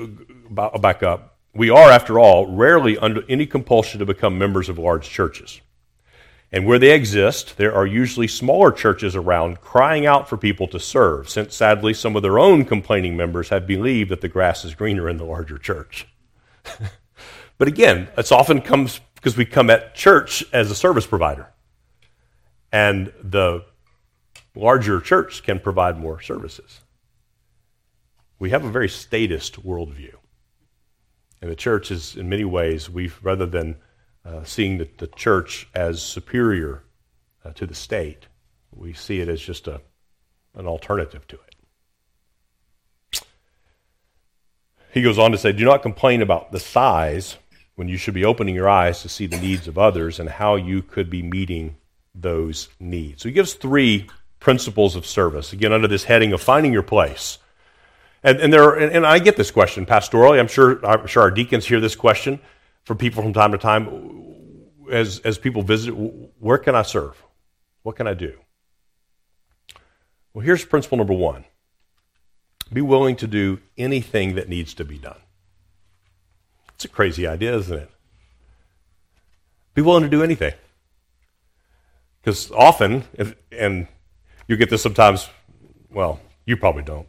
back 0.51 1.01
up. 1.01 1.37
We 1.53 1.69
are, 1.69 1.89
after 1.89 2.19
all, 2.19 2.45
rarely 2.45 2.97
under 2.97 3.23
any 3.27 3.47
compulsion 3.47 3.99
to 3.99 4.05
become 4.05 4.37
members 4.37 4.69
of 4.69 4.77
large 4.77 5.09
churches. 5.09 5.61
And 6.51 6.65
where 6.65 6.79
they 6.79 6.93
exist, 6.93 7.57
there 7.57 7.73
are 7.73 7.85
usually 7.85 8.27
smaller 8.27 8.71
churches 8.71 9.15
around 9.15 9.61
crying 9.61 10.05
out 10.05 10.29
for 10.29 10.37
people 10.37 10.67
to 10.67 10.79
serve, 10.79 11.27
since 11.27 11.55
sadly 11.55 11.93
some 11.93 12.15
of 12.15 12.21
their 12.21 12.39
own 12.39 12.65
complaining 12.65 13.17
members 13.17 13.49
have 13.49 13.65
believed 13.65 14.11
that 14.11 14.21
the 14.21 14.29
grass 14.29 14.63
is 14.63 14.75
greener 14.75 15.09
in 15.09 15.17
the 15.17 15.25
larger 15.25 15.57
church. 15.57 16.07
but 17.57 17.67
again, 17.67 18.09
it's 18.17 18.31
often 18.31 18.61
comes 18.61 18.99
because 19.25 19.37
we 19.37 19.43
come 19.43 19.71
at 19.71 19.95
church 19.95 20.45
as 20.53 20.69
a 20.69 20.75
service 20.75 21.07
provider. 21.07 21.51
And 22.71 23.11
the 23.23 23.65
larger 24.53 25.01
church 25.01 25.41
can 25.41 25.59
provide 25.59 25.97
more 25.97 26.21
services. 26.21 26.81
We 28.37 28.51
have 28.51 28.63
a 28.63 28.69
very 28.69 28.87
statist 28.87 29.65
worldview. 29.65 30.13
And 31.41 31.49
the 31.49 31.55
church 31.55 31.89
is, 31.89 32.15
in 32.15 32.29
many 32.29 32.45
ways, 32.45 32.87
we've, 32.87 33.17
rather 33.23 33.47
than 33.47 33.77
uh, 34.23 34.43
seeing 34.43 34.77
the, 34.77 34.87
the, 34.99 35.07
church 35.07 35.69
as 35.73 36.03
superior 36.03 36.83
uh, 37.43 37.49
to 37.53 37.65
the 37.65 37.73
state. 37.73 38.27
We 38.71 38.93
see 38.93 39.21
it 39.21 39.27
as 39.27 39.41
just 39.41 39.67
a, 39.67 39.81
an 40.53 40.67
alternative 40.67 41.25
to 41.29 41.39
it. 41.47 43.25
He 44.93 45.01
goes 45.01 45.17
on 45.17 45.31
to 45.31 45.37
say, 45.39 45.51
Do 45.51 45.65
not 45.65 45.81
complain 45.81 46.21
about 46.21 46.51
the 46.51 46.59
size 46.59 47.37
when 47.75 47.87
you 47.87 47.97
should 47.97 48.13
be 48.13 48.25
opening 48.25 48.55
your 48.55 48.69
eyes 48.69 49.01
to 49.01 49.09
see 49.09 49.27
the 49.27 49.39
needs 49.39 49.67
of 49.67 49.77
others 49.77 50.19
and 50.19 50.29
how 50.29 50.55
you 50.55 50.81
could 50.81 51.09
be 51.09 51.21
meeting 51.21 51.75
those 52.13 52.69
needs. 52.79 53.21
So 53.21 53.29
he 53.29 53.33
gives 53.33 53.53
three 53.53 54.07
principles 54.39 54.95
of 54.95 55.05
service, 55.05 55.53
again, 55.53 55.73
under 55.73 55.87
this 55.87 56.05
heading 56.05 56.33
of 56.33 56.41
finding 56.41 56.71
your 56.71 56.83
place. 56.83 57.39
And, 58.23 58.39
and, 58.39 58.53
there, 58.53 58.73
and, 58.75 58.91
and 58.95 59.05
I 59.05 59.19
get 59.19 59.35
this 59.35 59.51
question 59.51 59.85
pastorally. 59.85 60.39
I'm 60.39 60.47
sure, 60.47 60.83
I'm 60.85 61.05
sure 61.07 61.23
our 61.23 61.31
deacons 61.31 61.65
hear 61.65 61.79
this 61.79 61.95
question 61.95 62.39
from 62.83 62.97
people 62.97 63.21
from 63.21 63.33
time 63.33 63.51
to 63.51 63.57
time 63.57 64.25
as, 64.91 65.19
as 65.19 65.37
people 65.37 65.61
visit, 65.61 65.91
where 65.91 66.57
can 66.57 66.75
I 66.75 66.83
serve? 66.83 67.21
What 67.83 67.95
can 67.95 68.07
I 68.07 68.13
do? 68.13 68.37
Well, 70.33 70.45
here's 70.45 70.65
principle 70.65 70.97
number 70.97 71.13
one 71.13 71.45
be 72.73 72.81
willing 72.81 73.15
to 73.17 73.27
do 73.27 73.59
anything 73.77 74.35
that 74.35 74.49
needs 74.49 74.73
to 74.75 74.85
be 74.85 74.97
done. 74.97 75.19
It's 76.75 76.85
a 76.85 76.89
crazy 76.89 77.25
idea, 77.25 77.55
isn't 77.55 77.77
it? 77.77 77.89
Be 79.73 79.81
willing 79.81 80.03
to 80.03 80.09
do 80.09 80.23
anything. 80.23 80.53
Because 82.21 82.51
often, 82.51 83.03
if, 83.13 83.35
and 83.51 83.87
you 84.47 84.57
get 84.57 84.69
this 84.69 84.81
sometimes, 84.81 85.29
well, 85.91 86.19
you 86.45 86.57
probably 86.57 86.83
don't. 86.83 87.07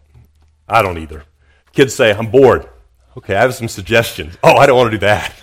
I 0.69 0.83
don't 0.83 0.99
either. 0.99 1.25
Kids 1.73 1.95
say, 1.95 2.13
I'm 2.13 2.31
bored. 2.31 2.69
Okay, 3.17 3.35
I 3.35 3.43
have 3.43 3.55
some 3.55 3.69
suggestions. 3.69 4.37
Oh, 4.43 4.57
I 4.57 4.67
don't 4.67 4.77
want 4.77 4.93
to 4.93 4.99
do 4.99 5.07
that. 5.07 5.35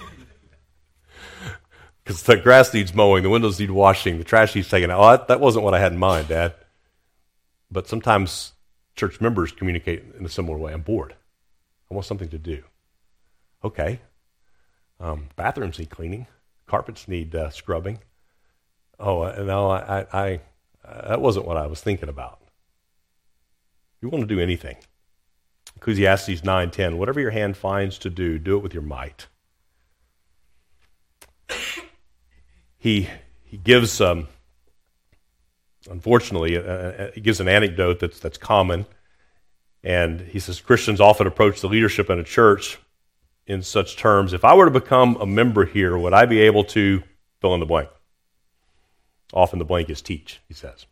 Because 2.04 2.22
the 2.24 2.36
grass 2.36 2.74
needs 2.74 2.94
mowing, 2.94 3.24
the 3.24 3.30
windows 3.30 3.58
need 3.62 3.72
washing, 3.72 4.18
the 4.18 4.26
trash 4.26 4.56
needs 4.56 4.68
taken 4.68 4.92
out. 4.92 5.00
Oh, 5.00 5.12
that, 5.12 5.28
that 5.30 5.40
wasn't 5.40 5.64
what 5.64 5.74
I 5.74 5.80
had 5.80 5.94
in 5.94 5.98
mind, 5.98 6.28
Dad. 6.28 6.54
But 7.72 7.88
sometimes 7.88 8.52
church 8.98 9.22
members 9.22 9.54
communicate 9.54 10.04
in 10.20 10.26
a 10.26 10.30
similar 10.30 10.58
way. 10.58 10.74
I'm 10.74 10.82
bored. 10.82 11.16
I 11.90 11.94
want 11.94 12.06
something 12.06 12.28
to 12.28 12.38
do. 12.38 12.64
Okay. 13.64 14.02
Um, 15.04 15.28
bathrooms 15.36 15.80
need 15.80 15.90
cleaning. 15.90 16.28
Carpets 16.66 17.10
need 17.10 17.36
uh, 17.36 17.50
scrubbing. 17.50 18.00
Oh, 18.98 19.24
uh, 19.24 19.44
no, 19.44 19.70
I, 19.70 20.00
I, 20.00 20.06
I 20.14 20.40
that 21.08 21.20
wasn't 21.20 21.46
what 21.46 21.58
I 21.58 21.68
was 21.68 21.82
thinking 21.82 22.08
about. 22.08 22.40
You 24.02 24.08
want 24.08 24.22
to 24.22 24.34
do 24.34 24.40
anything. 24.40 24.78
Ecclesiastes 25.76 26.42
9:10, 26.42 26.96
whatever 26.96 27.20
your 27.20 27.32
hand 27.32 27.58
finds 27.58 27.98
to 28.00 28.10
do, 28.10 28.40
do 28.40 28.56
it 28.56 28.64
with 28.64 28.74
your 28.74 28.82
might. 28.84 29.28
he, 32.78 33.10
he 33.44 33.58
gives, 33.58 34.00
um, 34.00 34.30
unfortunately, 35.90 36.56
uh, 36.58 36.62
uh, 36.62 37.12
he 37.12 37.20
gives 37.20 37.42
an 37.42 37.50
anecdote 37.50 38.00
that's, 38.00 38.22
that's 38.22 38.38
common. 38.38 38.86
And 39.84 40.22
he 40.22 40.40
says 40.40 40.62
Christians 40.62 41.02
often 41.02 41.28
approach 41.28 41.60
the 41.60 41.68
leadership 41.68 42.10
in 42.10 42.20
a 42.20 42.24
church 42.24 42.80
in 43.46 43.62
such 43.62 43.98
terms 43.98 44.34
if 44.34 44.46
I 44.46 44.56
were 44.56 44.66
to 44.66 44.80
become 44.80 45.18
a 45.18 45.26
member 45.26 45.66
here, 45.66 45.98
would 45.98 46.14
I 46.14 46.26
be 46.26 46.42
able 46.42 46.64
to 46.66 47.04
fill 47.42 47.54
in 47.54 47.60
the 47.60 47.66
blank? 47.66 47.90
Often 49.34 49.60
the 49.60 49.66
blank 49.66 49.90
is 49.90 50.02
teach, 50.02 50.42
he 50.48 50.54
says. 50.54 50.86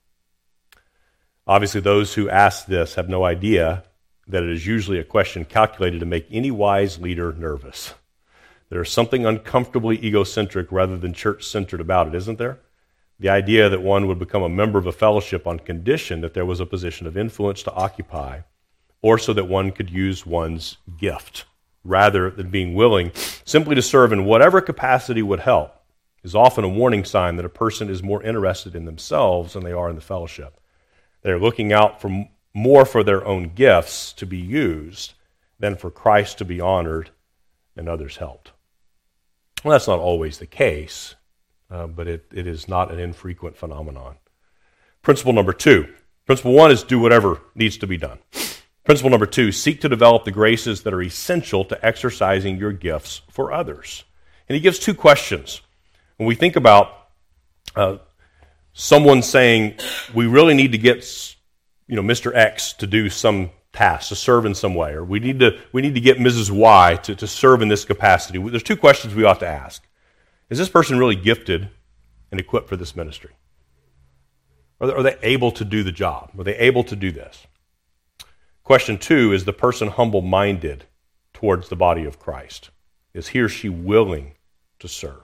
Obviously, 1.47 1.81
those 1.81 2.13
who 2.13 2.29
ask 2.29 2.65
this 2.65 2.95
have 2.95 3.09
no 3.09 3.23
idea 3.23 3.83
that 4.27 4.43
it 4.43 4.49
is 4.49 4.65
usually 4.65 4.99
a 4.99 5.03
question 5.03 5.45
calculated 5.45 5.99
to 5.99 6.05
make 6.05 6.27
any 6.29 6.51
wise 6.51 6.99
leader 6.99 7.33
nervous. 7.33 7.93
There's 8.69 8.91
something 8.91 9.25
uncomfortably 9.25 9.97
egocentric 10.03 10.71
rather 10.71 10.97
than 10.97 11.13
church 11.13 11.45
centered 11.45 11.81
about 11.81 12.07
it, 12.07 12.15
isn't 12.15 12.37
there? 12.37 12.59
The 13.19 13.29
idea 13.29 13.69
that 13.69 13.81
one 13.81 14.07
would 14.07 14.17
become 14.17 14.43
a 14.43 14.49
member 14.49 14.79
of 14.79 14.87
a 14.87 14.91
fellowship 14.91 15.45
on 15.45 15.59
condition 15.59 16.21
that 16.21 16.33
there 16.33 16.45
was 16.45 16.59
a 16.59 16.65
position 16.65 17.05
of 17.05 17.17
influence 17.17 17.63
to 17.63 17.73
occupy, 17.73 18.41
or 19.01 19.17
so 19.17 19.33
that 19.33 19.45
one 19.45 19.71
could 19.71 19.89
use 19.89 20.25
one's 20.25 20.77
gift, 20.97 21.45
rather 21.83 22.29
than 22.29 22.49
being 22.49 22.73
willing 22.73 23.11
simply 23.45 23.75
to 23.75 23.81
serve 23.81 24.11
in 24.11 24.25
whatever 24.25 24.61
capacity 24.61 25.21
would 25.21 25.39
help, 25.39 25.75
is 26.23 26.35
often 26.35 26.63
a 26.63 26.69
warning 26.69 27.03
sign 27.03 27.35
that 27.35 27.45
a 27.45 27.49
person 27.49 27.89
is 27.89 28.03
more 28.03 28.21
interested 28.23 28.75
in 28.75 28.85
themselves 28.85 29.53
than 29.53 29.63
they 29.63 29.71
are 29.71 29.89
in 29.89 29.95
the 29.95 30.01
fellowship. 30.01 30.59
They're 31.23 31.39
looking 31.39 31.73
out 31.73 32.01
for 32.01 32.27
more 32.53 32.85
for 32.85 33.03
their 33.03 33.25
own 33.25 33.53
gifts 33.55 34.13
to 34.13 34.25
be 34.25 34.37
used 34.37 35.13
than 35.59 35.75
for 35.75 35.89
Christ 35.89 36.37
to 36.39 36.45
be 36.45 36.59
honored 36.59 37.11
and 37.75 37.87
others 37.87 38.17
helped. 38.17 38.51
Well, 39.63 39.73
that's 39.73 39.87
not 39.87 39.99
always 39.99 40.39
the 40.39 40.47
case, 40.47 41.15
uh, 41.69 41.87
but 41.87 42.07
it, 42.07 42.25
it 42.33 42.47
is 42.47 42.67
not 42.67 42.91
an 42.91 42.99
infrequent 42.99 43.55
phenomenon. 43.55 44.17
Principle 45.01 45.33
number 45.33 45.53
two. 45.53 45.93
Principle 46.25 46.53
one 46.53 46.71
is 46.71 46.83
do 46.83 46.99
whatever 46.99 47.41
needs 47.55 47.77
to 47.77 47.87
be 47.87 47.97
done. 47.97 48.19
Principle 48.83 49.11
number 49.11 49.25
two 49.25 49.51
seek 49.51 49.81
to 49.81 49.89
develop 49.89 50.25
the 50.25 50.31
graces 50.31 50.83
that 50.83 50.93
are 50.93 51.01
essential 51.01 51.63
to 51.65 51.85
exercising 51.85 52.57
your 52.57 52.71
gifts 52.71 53.21
for 53.29 53.51
others. 53.51 54.03
And 54.49 54.55
he 54.55 54.59
gives 54.59 54.79
two 54.79 54.95
questions. 54.95 55.61
When 56.17 56.27
we 56.27 56.35
think 56.35 56.55
about 56.55 57.07
uh, 57.75 57.97
someone 58.73 59.21
saying, 59.21 59.75
we 60.13 60.25
really 60.27 60.53
need 60.53 60.71
to 60.71 60.77
get 60.77 61.03
you 61.87 61.95
know, 61.95 62.01
Mr. 62.01 62.33
X 62.33 62.73
to 62.73 62.87
do 62.87 63.09
some 63.09 63.51
task, 63.73 64.09
to 64.09 64.15
serve 64.15 64.45
in 64.45 64.55
some 64.55 64.75
way, 64.75 64.93
or 64.93 65.03
we 65.03 65.19
need 65.19 65.39
to, 65.39 65.59
we 65.73 65.81
need 65.81 65.93
to 65.95 66.01
get 66.01 66.17
Mrs. 66.17 66.49
Y 66.49 66.97
to, 67.03 67.15
to 67.15 67.27
serve 67.27 67.61
in 67.61 67.67
this 67.67 67.85
capacity. 67.85 68.39
There's 68.39 68.63
two 68.63 68.77
questions 68.77 69.13
we 69.13 69.25
ought 69.25 69.41
to 69.41 69.47
ask. 69.47 69.85
Is 70.49 70.57
this 70.57 70.69
person 70.69 70.97
really 70.97 71.15
gifted 71.15 71.69
and 72.31 72.39
equipped 72.39 72.69
for 72.69 72.77
this 72.77 72.95
ministry? 72.95 73.31
Are 74.79 74.87
they, 74.87 74.93
are 74.93 75.03
they 75.03 75.17
able 75.21 75.51
to 75.51 75.65
do 75.65 75.83
the 75.83 75.91
job? 75.91 76.31
Are 76.37 76.43
they 76.43 76.55
able 76.55 76.83
to 76.85 76.95
do 76.95 77.11
this? 77.11 77.45
Question 78.63 78.97
two 78.97 79.33
is 79.33 79.45
the 79.45 79.53
person 79.53 79.87
humble 79.89 80.21
minded 80.21 80.85
towards 81.33 81.69
the 81.69 81.75
body 81.75 82.05
of 82.05 82.19
Christ? 82.19 82.69
Is 83.13 83.29
he 83.29 83.41
or 83.41 83.49
she 83.49 83.69
willing 83.69 84.33
to 84.79 84.87
serve? 84.87 85.23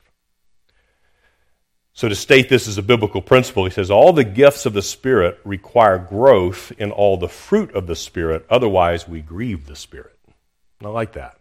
So, 1.93 2.07
to 2.07 2.15
state 2.15 2.47
this 2.47 2.67
as 2.67 2.77
a 2.77 2.83
biblical 2.83 3.21
principle, 3.21 3.65
he 3.65 3.71
says, 3.71 3.89
All 3.89 4.13
the 4.13 4.23
gifts 4.23 4.65
of 4.67 4.73
the 4.73 4.83
Spirit 4.83 5.39
require 5.43 5.97
growth 5.97 6.71
in 6.77 6.91
all 6.91 7.17
the 7.17 7.27
fruit 7.27 7.73
of 7.73 7.87
the 7.87 7.95
Spirit, 7.95 8.45
otherwise, 8.51 9.07
we 9.07 9.21
grieve 9.21 9.65
the 9.65 9.75
Spirit. 9.75 10.15
And 10.79 10.87
I 10.87 10.91
like 10.91 11.13
that. 11.13 11.39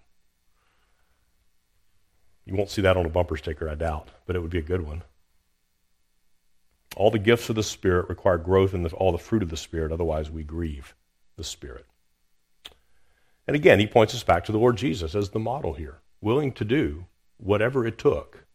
You 2.46 2.54
won't 2.54 2.70
see 2.70 2.82
that 2.82 2.96
on 2.96 3.04
a 3.04 3.10
bumper 3.10 3.36
sticker, 3.36 3.68
I 3.68 3.74
doubt, 3.74 4.08
but 4.24 4.34
it 4.36 4.40
would 4.40 4.50
be 4.50 4.58
a 4.58 4.62
good 4.62 4.80
one. 4.80 5.02
All 6.96 7.10
the 7.10 7.18
gifts 7.18 7.50
of 7.50 7.56
the 7.56 7.62
Spirit 7.62 8.08
require 8.08 8.38
growth 8.38 8.72
in 8.72 8.82
the, 8.82 8.90
all 8.90 9.12
the 9.12 9.18
fruit 9.18 9.42
of 9.42 9.50
the 9.50 9.58
Spirit, 9.58 9.92
otherwise, 9.92 10.30
we 10.30 10.42
grieve 10.42 10.94
the 11.36 11.44
Spirit. 11.44 11.86
And 13.46 13.54
again, 13.54 13.78
he 13.78 13.86
points 13.86 14.14
us 14.14 14.24
back 14.24 14.44
to 14.44 14.52
the 14.52 14.58
Lord 14.58 14.76
Jesus 14.76 15.14
as 15.14 15.30
the 15.30 15.38
model 15.38 15.74
here, 15.74 16.00
willing 16.20 16.52
to 16.52 16.64
do 16.64 17.06
whatever 17.36 17.86
it 17.86 17.98
took 17.98 18.46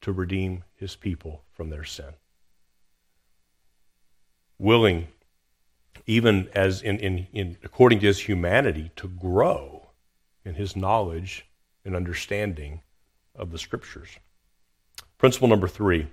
to 0.00 0.12
redeem 0.12 0.64
his 0.74 0.96
people 0.96 1.42
from 1.52 1.70
their 1.70 1.84
sin. 1.84 2.14
Willing, 4.58 5.08
even 6.06 6.48
as 6.54 6.82
in, 6.82 6.98
in, 6.98 7.26
in 7.32 7.56
according 7.62 8.00
to 8.00 8.06
his 8.06 8.20
humanity, 8.20 8.90
to 8.96 9.08
grow 9.08 9.90
in 10.44 10.54
his 10.54 10.74
knowledge 10.74 11.46
and 11.84 11.94
understanding 11.94 12.82
of 13.34 13.52
the 13.52 13.58
scriptures. 13.58 14.08
Principle 15.18 15.48
number 15.48 15.68
three 15.68 16.08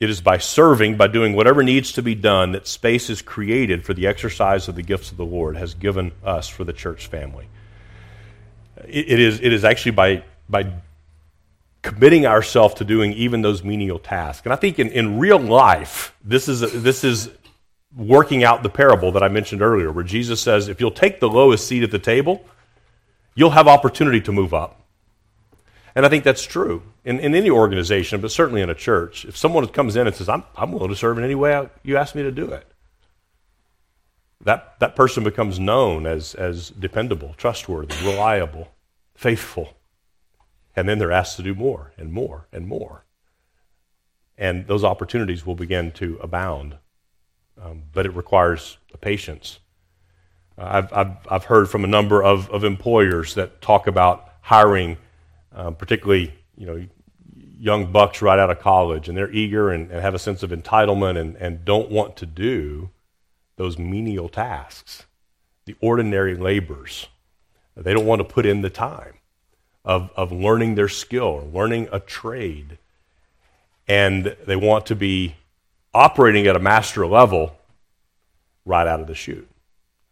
it 0.00 0.08
is 0.08 0.22
by 0.22 0.38
serving, 0.38 0.96
by 0.96 1.06
doing 1.06 1.34
whatever 1.34 1.62
needs 1.62 1.92
to 1.92 2.02
be 2.02 2.14
done, 2.14 2.52
that 2.52 2.66
space 2.66 3.10
is 3.10 3.20
created 3.20 3.84
for 3.84 3.92
the 3.92 4.06
exercise 4.06 4.66
of 4.66 4.74
the 4.74 4.82
gifts 4.82 5.10
of 5.10 5.18
the 5.18 5.26
Lord 5.26 5.56
has 5.58 5.74
given 5.74 6.12
us 6.24 6.48
for 6.48 6.64
the 6.64 6.72
church 6.72 7.06
family. 7.06 7.46
it, 8.88 9.12
it 9.12 9.20
is, 9.20 9.40
it 9.40 9.52
is 9.52 9.62
actually 9.62 9.92
by, 9.92 10.24
by 10.48 10.72
committing 11.82 12.26
ourselves 12.26 12.74
to 12.74 12.84
doing 12.84 13.12
even 13.12 13.42
those 13.42 13.62
menial 13.62 13.98
tasks. 13.98 14.46
And 14.46 14.54
I 14.54 14.56
think 14.56 14.78
in, 14.78 14.88
in 14.88 15.18
real 15.18 15.38
life, 15.38 16.14
this 16.24 16.48
is, 16.48 16.60
this 16.82 17.04
is 17.04 17.30
working 17.94 18.42
out 18.42 18.62
the 18.62 18.70
parable 18.70 19.12
that 19.12 19.22
I 19.22 19.28
mentioned 19.28 19.60
earlier, 19.60 19.92
where 19.92 20.04
Jesus 20.04 20.40
says, 20.40 20.68
if 20.68 20.80
you'll 20.80 20.90
take 20.90 21.20
the 21.20 21.28
lowest 21.28 21.66
seat 21.66 21.82
at 21.82 21.90
the 21.90 21.98
table, 21.98 22.44
you'll 23.34 23.50
have 23.50 23.68
opportunity 23.68 24.20
to 24.22 24.32
move 24.32 24.54
up. 24.54 24.79
And 25.94 26.06
I 26.06 26.08
think 26.08 26.24
that's 26.24 26.44
true 26.44 26.82
in, 27.04 27.18
in 27.18 27.34
any 27.34 27.50
organization, 27.50 28.20
but 28.20 28.30
certainly 28.30 28.62
in 28.62 28.70
a 28.70 28.74
church. 28.74 29.24
If 29.24 29.36
someone 29.36 29.66
comes 29.68 29.96
in 29.96 30.06
and 30.06 30.14
says, 30.14 30.28
I'm, 30.28 30.44
I'm 30.56 30.72
willing 30.72 30.90
to 30.90 30.96
serve 30.96 31.18
in 31.18 31.24
any 31.24 31.34
way 31.34 31.54
I, 31.54 31.68
you 31.82 31.96
ask 31.96 32.14
me 32.14 32.22
to 32.22 32.30
do 32.30 32.50
it, 32.50 32.66
that, 34.42 34.78
that 34.80 34.96
person 34.96 35.24
becomes 35.24 35.58
known 35.58 36.06
as, 36.06 36.34
as 36.34 36.70
dependable, 36.70 37.34
trustworthy, 37.36 37.94
reliable, 38.04 38.68
faithful. 39.14 39.74
And 40.76 40.88
then 40.88 40.98
they're 40.98 41.12
asked 41.12 41.36
to 41.36 41.42
do 41.42 41.54
more 41.54 41.92
and 41.98 42.12
more 42.12 42.46
and 42.52 42.66
more. 42.66 43.04
And 44.38 44.66
those 44.66 44.84
opportunities 44.84 45.44
will 45.44 45.56
begin 45.56 45.92
to 45.92 46.18
abound. 46.22 46.76
Um, 47.62 47.82
but 47.92 48.06
it 48.06 48.14
requires 48.14 48.78
patience. 49.00 49.58
Uh, 50.56 50.64
I've, 50.64 50.92
I've, 50.92 51.16
I've 51.30 51.44
heard 51.44 51.68
from 51.68 51.84
a 51.84 51.88
number 51.88 52.22
of, 52.22 52.48
of 52.50 52.64
employers 52.64 53.34
that 53.34 53.60
talk 53.60 53.86
about 53.86 54.26
hiring 54.40 54.96
um, 55.52 55.74
particularly 55.74 56.32
you 56.56 56.66
know 56.66 56.86
young 57.60 57.92
bucks 57.92 58.22
right 58.22 58.38
out 58.38 58.50
of 58.50 58.58
college, 58.58 59.08
and 59.08 59.16
they're 59.16 59.30
eager 59.30 59.70
and, 59.70 59.90
and 59.90 60.00
have 60.00 60.14
a 60.14 60.18
sense 60.18 60.42
of 60.42 60.50
entitlement 60.50 61.18
and, 61.18 61.36
and 61.36 61.64
don't 61.64 61.90
want 61.90 62.16
to 62.16 62.26
do 62.26 62.90
those 63.56 63.78
menial 63.78 64.30
tasks, 64.30 65.04
the 65.66 65.76
ordinary 65.80 66.34
labors. 66.34 67.08
They 67.76 67.92
don't 67.92 68.06
want 68.06 68.20
to 68.20 68.24
put 68.24 68.46
in 68.46 68.62
the 68.62 68.70
time 68.70 69.18
of, 69.84 70.10
of 70.16 70.32
learning 70.32 70.74
their 70.74 70.88
skill, 70.88 71.24
or 71.24 71.42
learning 71.42 71.88
a 71.92 72.00
trade. 72.00 72.78
And 73.86 74.36
they 74.46 74.56
want 74.56 74.86
to 74.86 74.96
be 74.96 75.36
operating 75.92 76.46
at 76.46 76.56
a 76.56 76.60
master 76.60 77.06
level 77.06 77.56
right 78.64 78.86
out 78.86 79.00
of 79.00 79.06
the 79.06 79.14
chute. 79.14 79.48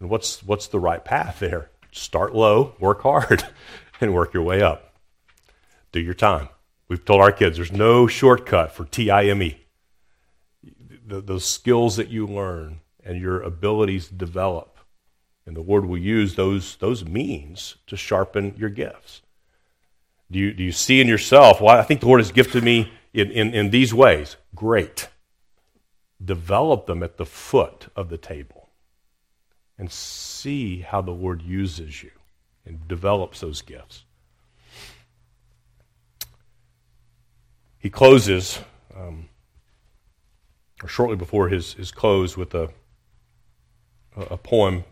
And 0.01 0.11
what's, 0.11 0.43
what's 0.43 0.66
the 0.66 0.80
right 0.80 1.05
path 1.05 1.39
there? 1.39 1.70
Start 1.93 2.34
low, 2.34 2.74
work 2.78 3.03
hard, 3.03 3.45
and 4.01 4.12
work 4.12 4.34
your 4.34 4.43
way 4.43 4.61
up 4.61 4.88
do 5.93 6.01
your 6.01 6.14
time. 6.14 6.49
We've 6.89 7.05
told 7.05 7.20
our 7.20 7.32
kids 7.32 7.57
there's 7.57 7.72
no 7.72 8.07
shortcut 8.07 8.72
for 8.72 8.84
TIME. 8.84 9.55
The, 11.07 11.20
those 11.20 11.45
skills 11.45 11.97
that 11.97 12.09
you 12.09 12.26
learn 12.26 12.80
and 13.05 13.20
your 13.20 13.41
abilities 13.41 14.09
develop, 14.09 14.78
and 15.47 15.57
the 15.57 15.62
Lord 15.62 15.86
will 15.86 15.99
use 15.99 16.34
those, 16.34 16.76
those 16.76 17.05
means 17.05 17.76
to 17.86 17.97
sharpen 17.97 18.55
your 18.57 18.68
gifts. 18.68 19.22
Do 20.30 20.39
you, 20.39 20.53
do 20.53 20.62
you 20.62 20.72
see 20.72 21.01
in 21.01 21.09
yourself, 21.09 21.61
well, 21.61 21.78
I 21.78 21.82
think 21.82 22.01
the 22.01 22.07
Lord 22.07 22.20
has 22.20 22.32
gifted 22.32 22.62
me 22.62 22.93
in, 23.14 23.30
in, 23.30 23.55
in 23.55 23.70
these 23.70 23.95
ways? 23.95 24.36
Great. 24.55 25.09
Develop 26.22 26.86
them 26.86 27.03
at 27.03 27.16
the 27.16 27.24
foot 27.24 27.89
of 27.97 28.11
the 28.11 28.18
table 28.18 28.68
and 29.78 29.91
see 29.91 30.80
how 30.80 31.01
the 31.01 31.12
Lord 31.12 31.41
uses 31.41 32.03
you 32.03 32.11
and 32.66 32.86
develops 32.89 33.41
those 33.41 33.62
gifts. 33.62 34.05
He 37.79 37.91
closes, 37.91 38.61
um, 38.97 39.29
or 40.83 40.89
shortly 40.89 41.16
before 41.16 41.49
his, 41.49 41.74
his 41.74 41.93
close, 41.93 42.37
with 42.37 42.55
a, 42.55 42.70
a 44.16 44.37
poem 44.37 44.85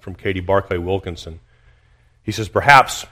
from 0.00 0.14
Katie 0.14 0.40
Barclay 0.40 0.78
Wilkinson. 0.78 1.40
He 2.22 2.32
says, 2.32 2.48
Perhaps 2.48 3.06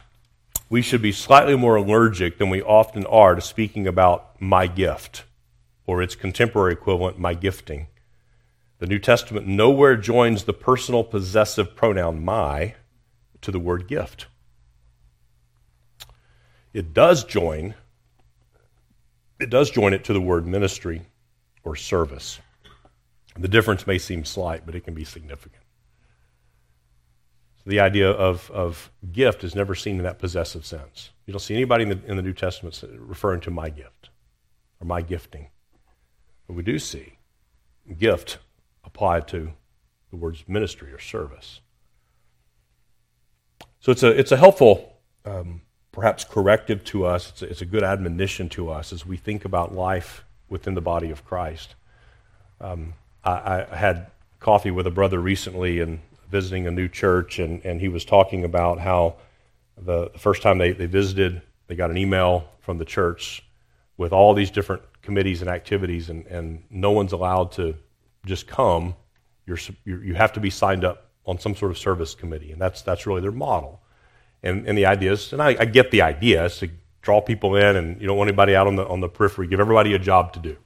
we 0.69 0.83
should 0.83 1.03
be 1.03 1.13
slightly 1.13 1.57
more 1.57 1.77
allergic 1.77 2.39
than 2.39 2.51
we 2.51 2.63
often 2.63 3.07
are 3.07 3.35
to 3.35 3.41
speaking 3.41 3.87
about 3.87 4.41
my 4.41 4.67
gift, 4.67 5.25
or 5.87 6.03
its 6.03 6.17
contemporary 6.17 6.73
equivalent, 6.73 7.19
my 7.19 7.35
gifting. 7.35 7.87
The 8.79 8.87
New 8.87 8.99
Testament 8.99 9.47
nowhere 9.47 9.97
joins 9.97 10.45
the 10.45 10.53
personal 10.53 11.05
possessive 11.05 11.77
pronoun 11.77 12.25
my 12.25 12.75
to 13.41 13.53
the 13.53 13.61
word 13.61 13.87
gift. 13.87 14.27
It 16.73 16.93
does 16.93 17.23
join 17.25 17.75
it 19.45 19.51
does 19.51 19.71
join 19.71 19.93
it 19.93 20.05
to 20.05 20.15
the 20.15 20.21
word 20.23 20.47
ministry 20.47 21.03
or 21.65 21.77
service. 21.77 22.41
The 23.37 23.47
difference 23.47 23.87
may 23.87 23.99
seem 23.99 24.25
slight, 24.25 24.65
but 24.65 24.75
it 24.75 24.85
can 24.85 24.95
be 24.95 25.05
significant. 25.05 25.63
So 27.59 27.69
the 27.69 27.81
idea 27.81 28.11
of, 28.11 28.51
of 28.51 28.91
gift 29.13 29.45
is 29.45 29.55
never 29.55 29.75
seen 29.75 29.99
in 29.99 30.05
that 30.05 30.19
possessive 30.19 30.65
sense. 30.65 31.11
You 31.27 31.33
don't 31.33 31.41
see 31.41 31.55
anybody 31.55 31.83
in 31.83 31.91
the, 31.91 32.01
in 32.07 32.17
the 32.17 32.23
New 32.23 32.33
Testament 32.33 32.83
referring 32.97 33.43
to 33.43 33.51
my 33.51 33.69
gift 33.69 34.09
or 34.81 34.87
my 34.87 35.03
gifting. 35.03 35.49
But 36.47 36.55
we 36.55 36.63
do 36.63 36.79
see 36.79 37.19
gift 37.99 38.39
applied 38.83 39.29
to 39.29 39.53
the 40.09 40.17
words 40.17 40.45
ministry 40.49 40.91
or 40.91 40.99
service. 40.99 41.61
So 43.81 43.93
it's 43.93 44.03
a, 44.03 44.19
it's 44.19 44.33
a 44.33 44.39
helpful 44.39 45.01
um, 45.27 45.61
perhaps 45.95 46.25
corrective 46.25 46.83
to 46.83 47.07
us. 47.07 47.31
It's 47.31 47.43
a, 47.43 47.47
it's 47.47 47.63
a, 47.63 47.67
good 47.67 47.85
admonition 47.85 48.49
to 48.51 48.69
us 48.69 48.93
as 48.93 49.07
we 49.07 49.17
think 49.17 49.45
about 49.45 49.73
life 49.73 50.25
within 50.49 50.75
the 50.75 50.81
body 50.81 51.11
of 51.11 51.25
Christ. 51.25 51.77
Um, 52.61 52.95
I, 53.23 53.65
I, 53.71 53.77
had 53.77 54.09
coffee 54.41 54.73
with 54.73 54.89
a 54.89 54.91
brother 54.91 55.21
recently 55.21 55.79
and 55.79 56.01
visiting 56.29 56.67
a 56.67 56.73
new 56.73 56.89
church, 56.89 57.39
and, 57.39 57.65
and 57.65 57.81
he 57.81 57.87
was 57.87 58.05
talking 58.05 58.45
about 58.45 58.81
how 58.81 59.15
the, 59.79 60.11
the 60.11 60.19
first 60.19 60.43
time 60.43 60.59
they, 60.59 60.73
they 60.73 60.87
visited, 60.87 61.41
they 61.69 61.77
got 61.77 61.91
an 61.91 61.97
email 61.97 62.49
from 62.59 62.79
the 62.79 62.85
church 62.85 63.45
with 63.97 64.13
all 64.13 64.35
these 64.35 64.51
different 64.51 64.83
committees 65.01 65.43
and 65.43 65.49
activities, 65.49 66.11
and, 66.11 66.27
and 66.27 66.65
no 66.71 66.91
one's 66.91 67.13
allowed 67.13 67.53
to 67.53 67.73
just 68.27 68.49
come. 68.49 68.97
You're, 69.47 69.59
you 69.85 70.15
have 70.15 70.33
to 70.33 70.41
be 70.41 70.51
signed 70.51 70.85
up 70.85 71.11
on 71.25 71.39
some 71.39 71.55
sort 71.55 71.71
of 71.71 71.79
service 71.79 72.17
committee, 72.17 72.51
and 72.51 72.61
that's, 72.61 72.83
that's 72.83 73.07
really 73.07 73.21
their 73.21 73.31
model. 73.31 73.81
And, 74.45 74.69
and 74.69 74.77
the 74.77 74.87
idea 74.87 75.13
is, 75.13 75.33
and 75.33 75.43
I, 75.43 75.57
I 75.59 75.65
get 75.65 75.91
the 75.91 76.03
idea, 76.03 76.45
is 76.45 76.59
to 76.59 76.69
draw 77.01 77.21
people 77.21 77.57
in 77.57 77.77
and 77.77 78.01
you 78.01 78.07
don't 78.07 78.17
want 78.17 78.29
anybody 78.29 78.55
out 78.55 78.67
on 78.67 78.77
the, 78.77 78.87
on 78.87 79.01
the 79.01 79.09
periphery. 79.09 79.47
Give 79.47 79.59
everybody 79.59 79.95
a 79.95 79.99
job 79.99 80.33
to 80.35 80.39
do. 80.39 80.57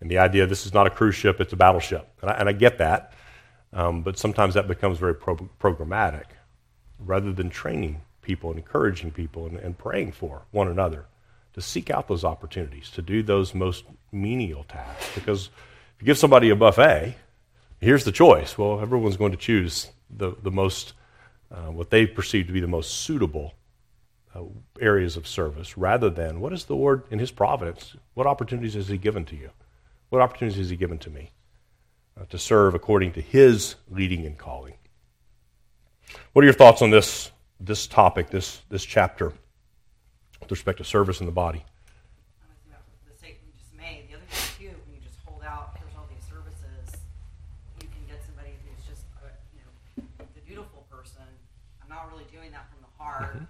And 0.00 0.10
the 0.10 0.18
idea, 0.18 0.46
this 0.46 0.66
is 0.66 0.74
not 0.74 0.86
a 0.86 0.90
cruise 0.90 1.14
ship, 1.14 1.40
it's 1.40 1.52
a 1.52 1.56
battleship. 1.56 2.08
And 2.20 2.30
I, 2.30 2.34
and 2.34 2.48
I 2.48 2.52
get 2.52 2.78
that. 2.78 3.12
Um, 3.72 4.02
but 4.02 4.18
sometimes 4.18 4.54
that 4.54 4.68
becomes 4.68 4.98
very 4.98 5.14
pro- 5.14 5.48
programmatic 5.60 6.26
rather 6.98 7.32
than 7.32 7.48
training 7.48 8.02
people 8.22 8.50
and 8.50 8.58
encouraging 8.58 9.12
people 9.12 9.46
and, 9.46 9.56
and 9.58 9.78
praying 9.78 10.12
for 10.12 10.42
one 10.50 10.68
another 10.68 11.06
to 11.54 11.60
seek 11.60 11.90
out 11.90 12.08
those 12.08 12.24
opportunities, 12.24 12.90
to 12.90 13.02
do 13.02 13.22
those 13.22 13.54
most 13.54 13.84
menial 14.12 14.64
tasks. 14.64 15.10
Because 15.14 15.46
if 15.94 16.02
you 16.02 16.06
give 16.06 16.18
somebody 16.18 16.50
a 16.50 16.56
buffet, 16.56 17.14
here's 17.80 18.04
the 18.04 18.12
choice. 18.12 18.58
Well, 18.58 18.80
everyone's 18.80 19.16
going 19.16 19.32
to 19.32 19.38
choose 19.38 19.90
the, 20.10 20.34
the 20.42 20.50
most 20.50 20.92
uh, 21.50 21.70
what 21.70 21.90
they 21.90 22.06
perceive 22.06 22.46
to 22.46 22.52
be 22.52 22.60
the 22.60 22.66
most 22.66 23.02
suitable 23.02 23.54
uh, 24.34 24.42
areas 24.80 25.16
of 25.16 25.26
service 25.26 25.78
rather 25.78 26.10
than 26.10 26.40
what 26.40 26.52
is 26.52 26.64
the 26.64 26.74
Lord 26.74 27.04
in 27.10 27.18
His 27.18 27.30
providence? 27.30 27.96
What 28.14 28.26
opportunities 28.26 28.74
has 28.74 28.88
He 28.88 28.98
given 28.98 29.24
to 29.26 29.36
you? 29.36 29.50
What 30.10 30.22
opportunities 30.22 30.58
has 30.58 30.70
He 30.70 30.76
given 30.76 30.98
to 30.98 31.10
me 31.10 31.30
uh, 32.20 32.24
to 32.26 32.38
serve 32.38 32.74
according 32.74 33.12
to 33.12 33.20
His 33.20 33.76
leading 33.90 34.26
and 34.26 34.36
calling? 34.36 34.74
What 36.32 36.42
are 36.42 36.46
your 36.46 36.54
thoughts 36.54 36.82
on 36.82 36.90
this, 36.90 37.30
this 37.60 37.86
topic, 37.86 38.30
this, 38.30 38.62
this 38.68 38.84
chapter, 38.84 39.32
with 40.40 40.50
respect 40.50 40.78
to 40.78 40.84
service 40.84 41.20
in 41.20 41.26
the 41.26 41.32
body? 41.32 41.64
Mm-hmm. 53.24 53.48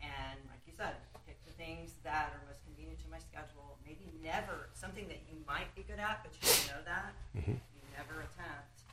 And 0.00 0.38
like 0.48 0.64
you 0.64 0.72
said, 0.72 0.96
pick 1.28 1.36
the 1.44 1.52
things 1.60 1.92
that 2.00 2.32
are 2.32 2.42
most 2.48 2.64
convenient 2.64 2.96
to 3.04 3.08
my 3.12 3.20
schedule. 3.20 3.76
Maybe 3.84 4.08
never 4.24 4.72
something 4.72 5.04
that 5.12 5.20
you 5.28 5.36
might 5.44 5.68
be 5.76 5.84
good 5.84 6.00
at, 6.00 6.24
but 6.24 6.32
you 6.40 6.48
know 6.72 6.80
that 6.88 7.12
mm-hmm. 7.36 7.60
you 7.60 7.82
never 7.92 8.24
attempt 8.24 8.88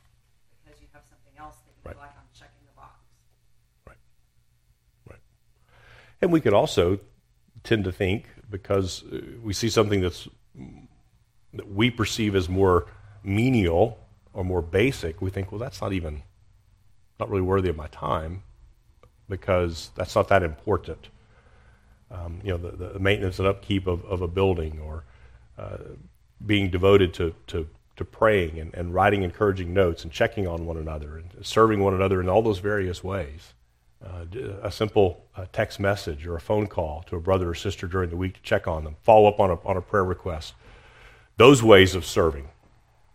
because 0.60 0.76
you 0.76 0.88
have 0.92 1.08
something 1.08 1.32
else 1.40 1.56
that 1.64 1.72
you 1.72 1.82
right. 1.88 1.96
feel 1.96 2.04
like 2.04 2.16
I'm 2.20 2.28
checking 2.36 2.60
the 2.68 2.76
box. 2.76 3.00
Right. 3.88 4.00
And 6.22 6.32
we 6.32 6.40
could 6.40 6.54
also 6.54 7.00
tend 7.64 7.84
to 7.84 7.92
think 7.92 8.26
because 8.50 9.04
uh, 9.04 9.20
we 9.42 9.52
see 9.52 9.68
something 9.68 10.00
that's 10.00 10.28
that 11.54 11.72
we 11.72 11.90
perceive 11.90 12.36
as 12.36 12.48
more 12.48 12.86
menial 13.24 13.98
or 14.32 14.44
more 14.44 14.62
basic, 14.62 15.20
we 15.20 15.30
think, 15.30 15.50
well, 15.50 15.58
that's 15.58 15.80
not 15.80 15.92
even 15.92 16.22
not 17.18 17.28
really 17.28 17.42
worthy 17.42 17.68
of 17.68 17.76
my 17.76 17.88
time 17.88 18.42
because 19.28 19.90
that's 19.94 20.14
not 20.14 20.28
that 20.28 20.42
important. 20.42 21.08
Um, 22.10 22.40
you 22.42 22.50
know, 22.50 22.58
the, 22.58 22.88
the, 22.92 22.98
maintenance 22.98 23.38
and 23.38 23.46
upkeep 23.46 23.86
of, 23.86 24.04
of 24.04 24.22
a 24.22 24.28
building 24.28 24.80
or 24.80 25.04
uh, 25.58 25.76
being 26.44 26.70
devoted 26.70 27.14
to, 27.14 27.34
to, 27.48 27.68
to 27.96 28.04
praying 28.04 28.58
and, 28.58 28.74
and 28.74 28.92
writing 28.92 29.22
encouraging 29.22 29.72
notes 29.72 30.02
and 30.02 30.12
checking 30.12 30.48
on 30.48 30.66
one 30.66 30.76
another 30.76 31.18
and 31.18 31.46
serving 31.46 31.80
one 31.80 31.94
another 31.94 32.20
in 32.20 32.28
all 32.28 32.42
those 32.42 32.58
various 32.58 33.04
ways. 33.04 33.54
Uh, 34.02 34.24
a 34.62 34.72
simple 34.72 35.26
uh, 35.36 35.44
text 35.52 35.78
message 35.78 36.26
or 36.26 36.34
a 36.34 36.40
phone 36.40 36.66
call 36.66 37.02
to 37.02 37.16
a 37.16 37.20
brother 37.20 37.50
or 37.50 37.54
sister 37.54 37.86
during 37.86 38.08
the 38.08 38.16
week 38.16 38.32
to 38.32 38.42
check 38.42 38.66
on 38.66 38.82
them, 38.82 38.96
follow 39.02 39.28
up 39.28 39.38
on 39.38 39.50
a, 39.50 39.60
on 39.66 39.76
a 39.76 39.82
prayer 39.82 40.04
request. 40.04 40.54
Those 41.36 41.62
ways 41.62 41.94
of 41.94 42.06
serving 42.06 42.48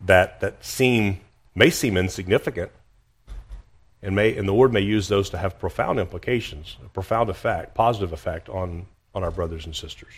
that, 0.01 0.39
that 0.41 0.63
seem, 0.63 1.21
may 1.55 1.71
seem 1.71 1.97
insignificant, 1.97 2.71
and, 4.03 4.15
may, 4.15 4.38
and 4.38 4.47
the 4.47 4.53
Lord 4.53 4.71
may 4.71 4.81
use 4.81 5.07
those 5.07 5.31
to 5.31 5.39
have 5.39 5.57
profound 5.57 5.99
implications, 5.99 6.77
a 6.86 6.89
profound 6.89 7.31
effect, 7.31 7.73
positive 7.73 8.13
effect 8.13 8.47
on, 8.47 8.86
on 9.15 9.23
our 9.23 9.31
brothers 9.31 9.65
and 9.65 9.75
sisters. 9.75 10.13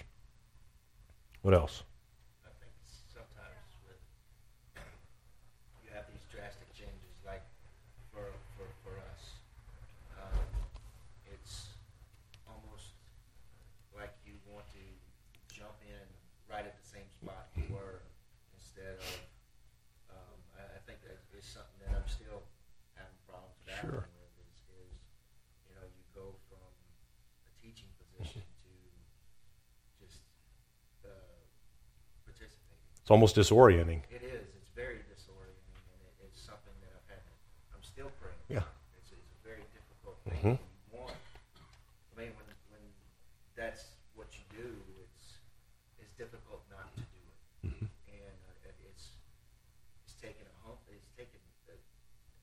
What 1.43 1.53
else? 1.53 1.83
It's 33.07 33.15
almost 33.15 33.39
disorienting. 33.39 34.03
It 34.11 34.19
is. 34.19 34.51
It's 34.59 34.67
very 34.75 34.99
disorienting, 35.07 35.79
and 35.95 35.99
it, 36.03 36.27
it's 36.27 36.43
something 36.43 36.75
that 36.83 36.91
I've 36.91 37.07
had. 37.07 37.23
I'm 37.71 37.79
still 37.79 38.11
praying. 38.19 38.35
Yeah. 38.51 38.67
It's, 38.99 39.15
it's 39.15 39.31
a 39.31 39.39
very 39.47 39.63
difficult 39.71 40.19
thing. 40.27 40.59
Mm-hmm. 40.59 40.91
Want. 40.91 41.15
I 41.15 42.13
mean, 42.19 42.35
when 42.35 42.51
when 42.67 42.83
that's 43.55 43.95
what 44.11 44.27
you 44.35 44.43
do, 44.51 44.75
it's 44.99 45.39
it's 46.03 46.11
difficult 46.19 46.67
not 46.67 46.91
to 46.99 47.03
do 47.15 47.23
it, 47.23 47.71
mm-hmm. 47.71 47.87
and 48.11 48.35
uh, 48.43 48.91
it's 48.91 49.15
it's 50.03 50.19
taken 50.19 50.43
a 50.43 50.55
hum. 50.67 50.75
It's 50.91 51.07
taken. 51.15 51.39
A, 51.71 51.79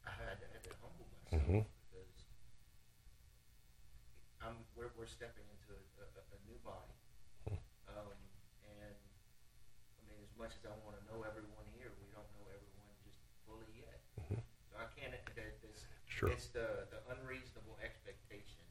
I 0.09 0.17
had 0.17 0.41
to, 0.41 0.49
had 0.49 0.65
to 0.65 0.73
humble 0.81 1.05
myself 1.13 1.45
mm-hmm. 1.45 1.61
because 1.93 2.17
I'm 4.41 4.65
we're, 4.73 4.89
we're 4.97 5.13
stepping 5.13 5.45
into 5.45 5.77
a, 5.77 6.09
a, 6.09 6.25
a 6.25 6.39
new 6.49 6.57
body. 6.65 6.97
Hmm. 7.53 7.61
Um, 7.93 8.17
much 10.35 10.59
as 10.59 10.67
I 10.67 10.75
want 10.83 10.99
to 10.99 11.05
know 11.09 11.23
everyone 11.23 11.63
here, 11.79 11.95
we 12.03 12.11
don't 12.11 12.27
know 12.37 12.45
everyone 12.51 12.91
just 13.07 13.23
fully 13.47 13.71
yet. 13.81 14.03
Mm-hmm. 14.19 14.43
So 14.69 14.73
I 14.77 14.91
can't. 14.93 15.15
This, 15.33 15.87
sure. 16.11 16.29
It's 16.29 16.51
the 16.51 16.91
the 16.91 17.01
unreasonable 17.17 17.79
expectation, 17.81 18.67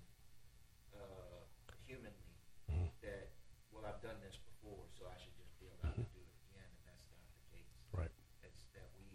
uh, 0.92 1.42
humanly, 1.88 2.36
mm-hmm. 2.68 2.92
that 3.02 3.32
well 3.72 3.88
I've 3.88 4.04
done 4.04 4.20
this 4.22 4.38
before, 4.38 4.86
so 4.92 5.08
I 5.08 5.16
should 5.16 5.34
just 5.40 5.56
be 5.58 5.72
allowed 5.72 5.98
mm-hmm. 5.98 6.06
to 6.06 6.16
do 6.16 6.22
it 6.22 6.36
again, 6.52 6.68
and 6.68 6.84
that's 6.84 7.08
not 7.10 7.24
the 7.26 7.42
case. 7.56 7.74
Right. 7.96 8.14
It's 8.44 8.68
that 8.76 8.88
we 9.00 9.08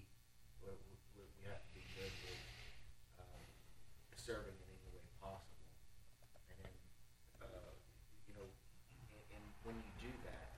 we 0.65 0.73
we 1.21 1.43
have 1.53 1.61
to 1.63 1.71
be 1.77 1.85
good 1.95 2.11
with 2.27 2.43
um, 3.23 3.45
serving 4.17 4.57
in 4.57 4.69
any 4.73 4.89
way 4.89 5.05
possible, 5.21 5.69
and 6.49 6.57
then 6.65 6.75
uh, 7.45 7.71
you 8.25 8.35
know, 8.35 8.49
and, 9.15 9.23
and 9.37 9.45
when 9.69 9.77
you 9.85 9.93
do 10.01 10.13
that, 10.27 10.49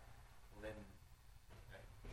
well 0.54 0.64
then 0.64 0.78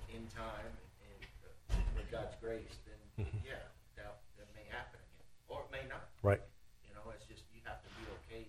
in 0.08 0.24
time 0.32 0.72
and 1.04 1.22
uh, 1.44 1.76
with 1.94 2.08
God's 2.08 2.34
grace, 2.40 2.80
then 2.88 3.28
mm-hmm. 3.28 3.44
yeah, 3.44 3.60
that, 4.00 4.24
that 4.40 4.48
may 4.56 4.64
happen 4.72 4.98
again, 5.04 5.28
or 5.52 5.68
it 5.68 5.70
may 5.70 5.84
not. 5.92 6.08
Right. 6.24 6.40
You 6.88 6.96
know, 6.96 7.04
it's 7.12 7.28
just 7.28 7.44
you 7.52 7.60
have 7.68 7.84
to 7.84 7.92
be 8.00 8.08
okay 8.24 8.48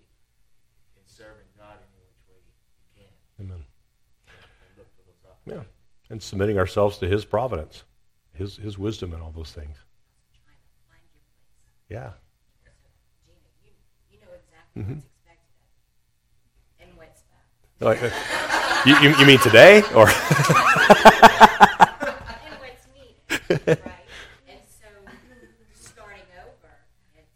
in 0.94 1.04
serving 1.18 1.50
God 1.58 1.76
any 1.82 2.06
which 2.06 2.22
way 2.30 2.38
you 2.46 2.54
can. 2.94 3.10
Amen. 3.44 3.64
And 4.28 4.78
look 4.78 4.86
for 4.94 5.02
those 5.02 5.18
opportunities. 5.28 5.66
Yeah, 5.66 6.12
and 6.14 6.22
submitting 6.22 6.58
ourselves 6.58 6.98
to 6.98 7.08
His 7.08 7.24
providence, 7.24 7.82
His 8.32 8.56
His 8.56 8.78
wisdom, 8.78 9.12
and 9.12 9.22
all 9.22 9.32
those 9.32 9.50
things. 9.50 9.76
Yeah. 11.88 12.10
Gina, 13.24 13.38
you, 13.64 13.70
you 14.12 14.18
know 14.20 14.28
exactly 14.36 14.82
mm-hmm. 14.82 15.00
what's 15.00 15.08
expected 15.16 15.58
and 16.80 16.90
what's 16.98 17.22
Like, 17.80 18.02
uh, 18.02 18.10
you, 18.84 18.94
you, 19.08 19.16
you 19.16 19.26
mean 19.26 19.38
today 19.38 19.82
or? 19.94 20.06
right? 23.48 24.04
And 24.44 24.60
so 24.68 24.88
starting 25.72 26.28
over, 26.36 26.72
it's. 27.16 27.32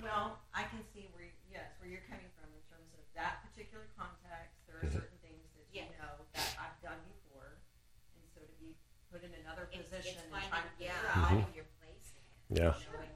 Well, 0.00 0.40
I 0.56 0.64
can 0.72 0.80
see 0.96 1.12
where, 1.12 1.28
yes, 1.52 1.68
where 1.76 1.92
you're 1.92 2.08
coming 2.08 2.32
from 2.40 2.48
in 2.56 2.62
terms 2.72 2.88
of 2.96 3.04
that 3.12 3.44
particular 3.44 3.84
context. 3.92 4.56
There 4.64 4.80
are 4.80 4.88
mm-hmm. 4.88 5.04
certain 5.04 5.20
things 5.20 5.44
that 5.52 5.68
you 5.68 5.84
yeah. 5.84 5.92
know 6.00 6.16
that 6.32 6.48
I've 6.56 6.80
done 6.80 6.96
before. 7.12 7.60
And 8.16 8.24
so 8.32 8.40
to 8.40 8.54
be 8.56 8.72
put 9.12 9.20
in 9.20 9.36
another 9.44 9.68
position 9.92 10.24
it's, 10.24 10.32
and 10.32 10.48
trying 10.48 10.64
to 10.64 10.72
yeah, 10.80 10.96
out 11.12 11.28
mm-hmm. 11.28 11.52
your 11.52 11.68
place. 11.76 12.16
Yeah. 12.48 12.72
Knowing, 12.88 13.12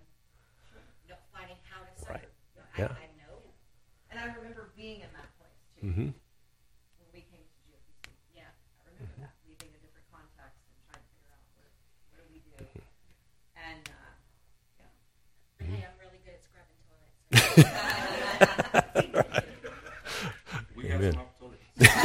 finding 1.32 1.56
how 1.64 1.80
to 1.80 1.92
serve. 1.96 2.10
Right. 2.10 2.28
I, 2.28 2.80
yeah. 2.80 2.92
I 2.92 3.08
know. 3.16 3.40
And 4.12 4.20
I 4.20 4.24
remember 4.36 4.68
being 4.76 5.00
in 5.00 5.08
that 5.16 5.32
place 5.40 5.56
too. 5.80 5.86
Mm-hmm. 5.86 6.10
we 20.76 20.88
have 20.88 21.00
some 21.14 21.20
opportunities. 21.20 21.96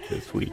this 0.10 0.34
week. 0.34 0.52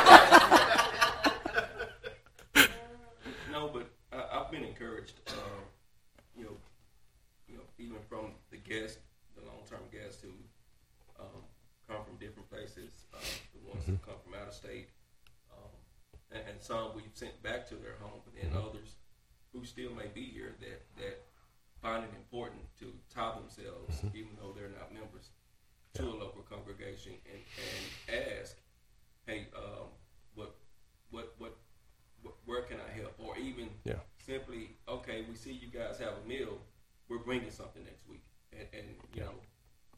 bringing 37.31 37.49
something 37.49 37.81
next 37.85 38.05
week, 38.09 38.25
and, 38.51 38.67
and 38.73 38.87
you 39.15 39.21
know, 39.21 39.31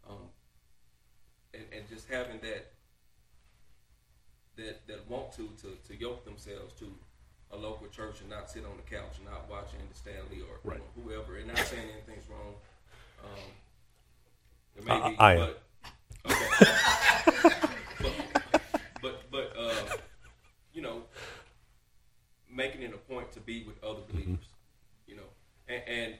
um, 0.07 0.29
and, 1.55 1.63
and 1.75 1.89
just 1.89 2.07
having 2.07 2.39
that 2.41 2.73
that, 4.55 4.85
that 4.85 5.09
want 5.09 5.31
to, 5.31 5.49
to 5.61 5.75
to 5.87 5.99
yoke 5.99 6.25
themselves 6.25 6.73
to 6.75 6.85
a 7.49 7.57
local 7.57 7.87
church 7.87 8.21
and 8.21 8.29
not 8.29 8.51
sit 8.51 8.63
on 8.63 8.77
the 8.77 8.83
couch 8.83 9.17
and 9.17 9.25
not 9.25 9.49
watch 9.49 9.69
Andy 9.73 9.93
Stanley 9.93 10.45
or 10.47 10.59
right. 10.63 10.79
you 10.95 11.03
know, 11.03 11.09
whoever. 11.09 11.37
And 11.37 11.47
not 11.47 11.57
saying 11.57 11.87
anything's 11.91 12.29
wrong. 12.29 12.53
Um, 13.23 13.49
there 14.75 14.99
may 14.99 15.15
I, 15.17 15.35
but, 15.35 15.63
okay. 16.29 17.51
but 17.99 18.13
but, 19.01 19.31
but 19.31 19.53
uh, 19.57 19.95
you 20.71 20.83
know, 20.83 21.01
making 22.47 22.83
it 22.83 22.93
a 22.93 23.11
point 23.11 23.31
to 23.31 23.39
be 23.39 23.63
with 23.63 23.83
other 23.83 24.01
mm-hmm. 24.01 24.11
believers. 24.11 24.45
Mm-hmm. 24.45 25.11
You 25.11 25.15
know, 25.15 25.29
and, 25.67 25.83
and 25.87 26.13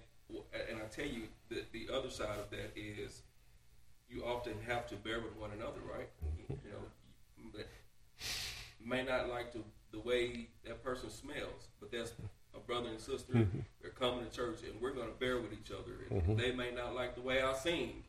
and 0.69 0.79
I 0.79 0.85
tell 0.85 1.05
you 1.05 1.23
the 1.49 1.63
the 1.71 1.93
other 1.93 2.09
side 2.09 2.39
of 2.39 2.49
that 2.51 2.71
is 2.75 3.21
you 4.09 4.23
often 4.23 4.53
have 4.67 4.87
to 4.87 4.95
bear 4.95 5.19
with 5.19 5.35
one 5.37 5.51
another, 5.51 5.79
right? 5.91 6.09
Mm-hmm. 6.25 6.53
You 6.65 6.71
know, 6.71 7.51
but 7.53 7.67
may 8.83 9.03
not 9.03 9.29
like 9.29 9.53
the, 9.53 9.59
the 9.91 9.99
way 9.99 10.49
that 10.65 10.83
person 10.83 11.09
smells, 11.09 11.67
but 11.79 11.91
that's 11.91 12.11
a 12.55 12.59
brother 12.59 12.89
and 12.89 12.99
sister. 12.99 13.33
Mm-hmm. 13.33 13.59
They're 13.81 13.91
coming 13.91 14.25
to 14.25 14.31
church, 14.31 14.59
and 14.63 14.79
we're 14.81 14.93
going 14.93 15.07
to 15.07 15.19
bear 15.19 15.39
with 15.39 15.53
each 15.53 15.71
And 16.33 16.41
They 16.41 16.51
may 16.51 16.71
not 16.71 16.95
like 16.95 17.13
the 17.15 17.21
way 17.21 17.41
I 17.43 17.53
sing, 17.53 18.03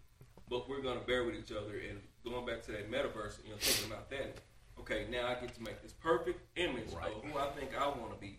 but 0.48 0.66
we're 0.68 0.80
going 0.80 0.98
to 0.98 1.04
bear 1.06 1.24
with 1.24 1.34
each 1.34 1.52
other. 1.52 1.74
And 1.88 2.00
going 2.24 2.46
back 2.46 2.62
to 2.64 2.72
that 2.72 2.90
metaverse, 2.90 3.36
you 3.44 3.50
know, 3.50 3.56
thinking 3.58 3.92
about 3.92 4.08
that. 4.10 4.38
Okay, 4.80 5.06
now 5.10 5.26
I 5.28 5.34
get 5.34 5.54
to 5.56 5.62
make 5.62 5.82
this 5.82 5.92
perfect 5.92 6.40
image 6.56 6.90
Right. 6.96 7.12
of 7.14 7.22
who 7.22 7.38
I 7.38 7.48
think 7.50 7.70
I 7.78 7.86
want 7.88 8.12
to 8.14 8.18
be. 8.20 8.38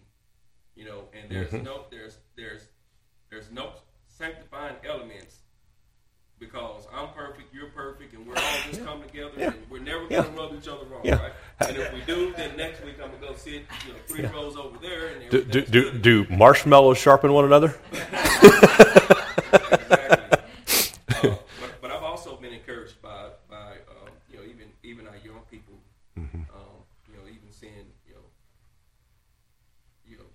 You 0.75 0.85
know, 0.85 1.03
and 1.13 1.29
there's 1.31 1.51
Mm-hmm. 1.51 1.63
no 1.65 1.85
there's 1.89 2.17
there's 2.35 2.67
there's 3.29 3.49
no 3.51 3.71
sanctifying 4.07 4.75
elements 4.83 5.37
because 6.37 6.85
I'm 6.93 7.07
perfect, 7.15 7.53
you're 7.53 7.69
perfect, 7.69 8.13
and 8.13 8.27
we're 8.27 8.35
all 8.35 8.57
just 8.69 8.83
come 8.83 9.01
together, 9.01 9.31
Yeah. 9.37 9.53
and 9.53 9.69
we're 9.69 9.79
never 9.79 10.05
gonna 10.07 10.27
rub 10.37 10.53
each 10.53 10.67
other 10.67 10.85
wrong, 10.87 11.01
Yeah. 11.05 11.15
right? 11.15 11.31
And 11.69 11.77
if 11.77 11.93
we 11.93 12.01
do, 12.01 12.33
then 12.33 12.57
next 12.57 12.83
week 12.83 12.95
I'm 13.01 13.09
gonna 13.11 13.25
go 13.27 13.33
sit, 13.35 13.63
you 13.87 13.93
know, 13.93 13.99
three 14.07 14.25
rows 14.25 14.57
over 14.57 14.77
there, 14.79 15.07
and 15.07 15.29
Do, 15.31 15.43
do, 15.45 15.61
do, 15.61 15.91
do 15.97 16.25
marshmallows 16.29 16.97
sharpen 16.97 17.31
one 17.31 17.45
another? 17.45 17.73
exactly. 17.93 19.21
Uh, 21.31 21.37
but, 21.61 21.81
but 21.81 21.91
I've 21.91 22.03
also 22.03 22.35
been 22.35 22.51
encouraged 22.53 23.01
by 23.01 23.29
by 23.49 23.71
um, 23.89 24.09
you 24.29 24.37
know 24.37 24.43
even 24.43 24.67
even 24.83 25.07
our 25.07 25.17
young 25.23 25.39
people, 25.49 25.75
um, 26.17 26.27
you 27.07 27.15
know 27.15 27.23
even 27.27 27.51
seeing 27.51 27.87
you 28.07 28.13
know 28.15 28.25
you 30.05 30.17
know 30.17 30.25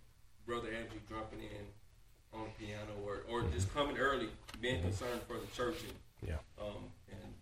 brother 0.46 0.68
Andrew 0.68 0.98
jumping 1.08 1.40
in 1.40 1.66
on 2.32 2.44
the 2.46 2.64
piano 2.66 2.92
or 3.04 3.22
or 3.30 3.42
just 3.50 3.72
coming 3.74 3.98
early, 3.98 4.28
being 4.60 4.80
concerned 4.82 5.20
for 5.26 5.34
the 5.38 5.46
church 5.54 5.76
and 5.82 6.28
Yeah. 6.30 6.36
um, 6.60 6.84
and 7.10 7.34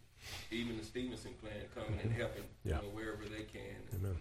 even 0.59 0.77
the 0.77 0.85
Stevenson 0.85 1.33
clan 1.41 1.55
coming 1.75 1.99
and 2.03 2.13
helping 2.13 2.43
Yeah. 2.65 2.77
you 2.77 2.83
know 2.83 2.89
wherever 2.95 3.25
they 3.25 3.43
can. 3.45 3.77
and, 3.93 4.01
Amen. 4.05 4.17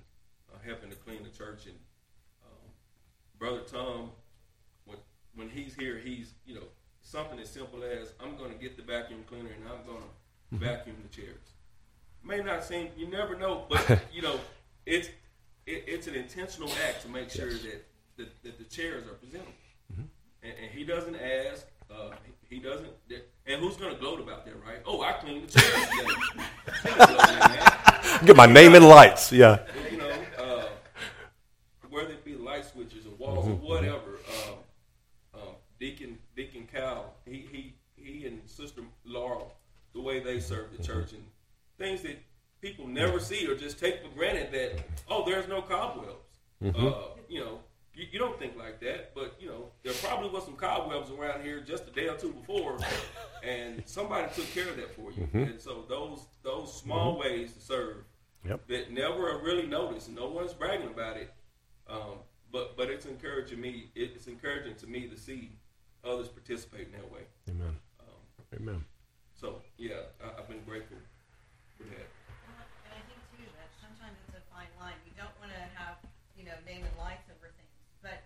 uh, 0.53 0.57
helping 0.65 0.89
to 0.89 0.95
clean 0.95 1.23
the 1.23 1.29
church. 1.29 1.65
And 1.65 1.75
um, 2.45 2.69
brother 3.39 3.61
Tom, 3.61 4.11
when 4.85 4.97
when 5.35 5.49
he's 5.49 5.73
here, 5.75 5.97
he's 5.97 6.33
you 6.45 6.55
know 6.55 6.67
something 7.01 7.39
as 7.39 7.49
simple 7.49 7.83
as 7.83 8.13
I'm 8.21 8.37
going 8.37 8.51
to 8.51 8.57
get 8.57 8.75
the 8.77 8.83
vacuum 8.83 9.23
cleaner 9.27 9.49
and 9.49 9.63
I'm 9.67 9.85
going 9.85 10.01
to 10.03 10.57
vacuum 10.57 10.95
the 11.01 11.09
chairs. 11.21 11.47
May 12.23 12.41
not 12.41 12.63
seem, 12.63 12.89
you 12.97 13.07
never 13.07 13.37
know, 13.37 13.65
but 13.69 14.01
you 14.13 14.21
know 14.21 14.39
it's 14.85 15.07
it, 15.65 15.83
it's 15.87 16.07
an 16.07 16.15
intentional 16.15 16.69
act 16.87 17.01
to 17.03 17.09
make 17.09 17.29
sure 17.29 17.51
that, 17.51 17.85
that 18.17 18.43
that 18.43 18.57
the 18.57 18.65
chairs 18.65 19.05
are 19.07 19.13
presentable. 19.15 19.53
And, 20.43 20.53
and 20.61 20.71
he 20.71 20.83
doesn't 20.83 21.15
ask. 21.15 21.65
Uh, 21.89 22.11
he, 22.49 22.55
he 22.57 22.61
doesn't. 22.61 22.91
And 23.47 23.61
who's 23.61 23.77
going 23.77 23.93
to 23.93 23.99
gloat 23.99 24.19
about 24.19 24.43
that, 24.45 24.55
right? 24.65 24.79
Oh, 24.85 25.01
I 25.01 25.13
cleaned 25.13 25.47
the 25.47 25.59
chairs 25.59 25.87
today. 25.89 26.15
Get 28.25 28.35
my 28.35 28.45
name 28.45 28.75
in 28.75 28.83
lights. 28.83 29.31
Yeah. 29.31 29.59
you 29.89 29.97
know, 29.97 30.11
uh, 30.37 30.65
whether 31.89 32.09
it 32.09 32.25
be 32.25 32.35
light 32.35 32.65
switches 32.65 33.05
or 33.05 33.11
walls 33.11 33.47
or 33.47 33.53
whatever. 33.53 34.19
Um, 34.27 34.55
um, 35.35 35.55
Deacon 35.79 36.17
Deacon 36.35 36.67
Cal, 36.69 37.13
he 37.25 37.45
he 37.49 37.73
he 37.95 38.27
and 38.27 38.41
Sister 38.47 38.81
Laurel, 39.05 39.55
the 39.93 40.01
way 40.01 40.19
they 40.19 40.41
serve 40.41 40.75
the 40.75 40.83
church 40.83 41.13
and 41.13 41.23
things 41.77 42.01
that 42.01 42.17
people 42.59 42.85
never 42.85 43.17
see 43.19 43.47
or 43.47 43.55
just 43.55 43.79
take 43.79 44.01
for 44.03 44.09
granted 44.09 44.51
that 44.51 44.83
oh, 45.09 45.23
there's 45.25 45.47
no 45.47 45.61
cobwebs. 45.61 46.11
Uh, 46.61 46.93
you 47.29 47.39
know. 47.39 47.59
You, 47.97 48.05
you 48.11 48.19
don't 48.19 48.37
think 48.37 48.55
like 48.57 48.79
that, 48.81 49.15
but 49.15 49.35
you 49.39 49.47
know 49.47 49.69
there 49.83 49.93
probably 50.03 50.29
was 50.29 50.45
some 50.45 50.55
cobwebs 50.55 51.09
around 51.09 51.43
here 51.43 51.59
just 51.61 51.87
a 51.87 51.91
day 51.91 52.07
or 52.07 52.15
two 52.15 52.31
before, 52.31 52.77
and 53.43 53.81
somebody 53.85 54.31
took 54.35 54.45
care 54.53 54.69
of 54.69 54.77
that 54.77 54.93
for 54.95 55.11
you. 55.11 55.27
And 55.33 55.59
so 55.59 55.83
those 55.89 56.27
those 56.43 56.71
small 56.79 57.17
ways 57.17 57.53
to 57.53 57.59
serve 57.59 57.97
Yep. 58.47 58.67
that 58.67 58.91
never 58.93 59.27
are 59.33 59.43
really 59.43 59.65
noticed, 59.65 60.07
no 60.09 60.29
one's 60.29 60.53
bragging 60.53 60.87
about 60.87 61.17
it. 61.17 61.33
Um, 61.89 62.21
but 62.51 62.77
but 62.77 62.87
it's 62.89 63.05
encouraging 63.07 63.59
me. 63.59 63.89
It's 63.95 64.27
encouraging 64.27 64.75
to 64.75 64.87
me 64.87 65.07
to 65.07 65.17
see 65.17 65.51
others 66.05 66.29
participate 66.29 66.87
in 66.87 66.91
that 66.93 67.11
way. 67.11 67.25
Amen. 67.49 67.75
Um, 67.99 68.21
Amen. 68.61 68.85
so 69.35 69.59
yeah, 69.77 70.05
I, 70.23 70.39
I've 70.39 70.47
been 70.47 70.61
grateful 70.63 70.95
for 71.75 71.83
that. 71.91 72.07
Well, 72.45 72.61
And 72.87 72.93
I 72.93 73.01
think 73.09 73.19
too 73.35 73.43
that 73.57 73.67
sometimes 73.81 74.15
it's 74.29 74.37
a 74.37 74.43
fine 74.53 74.69
line. 74.79 74.95
You 75.03 75.11
don't 75.17 75.33
want 75.41 75.51
to 75.51 75.63
have, 75.75 75.97
you 76.37 76.45
know, 76.45 76.55
name 76.63 76.85
and 76.87 76.95
lights 76.95 77.27
over 77.27 77.51
things, 77.51 77.73
but 77.99 78.23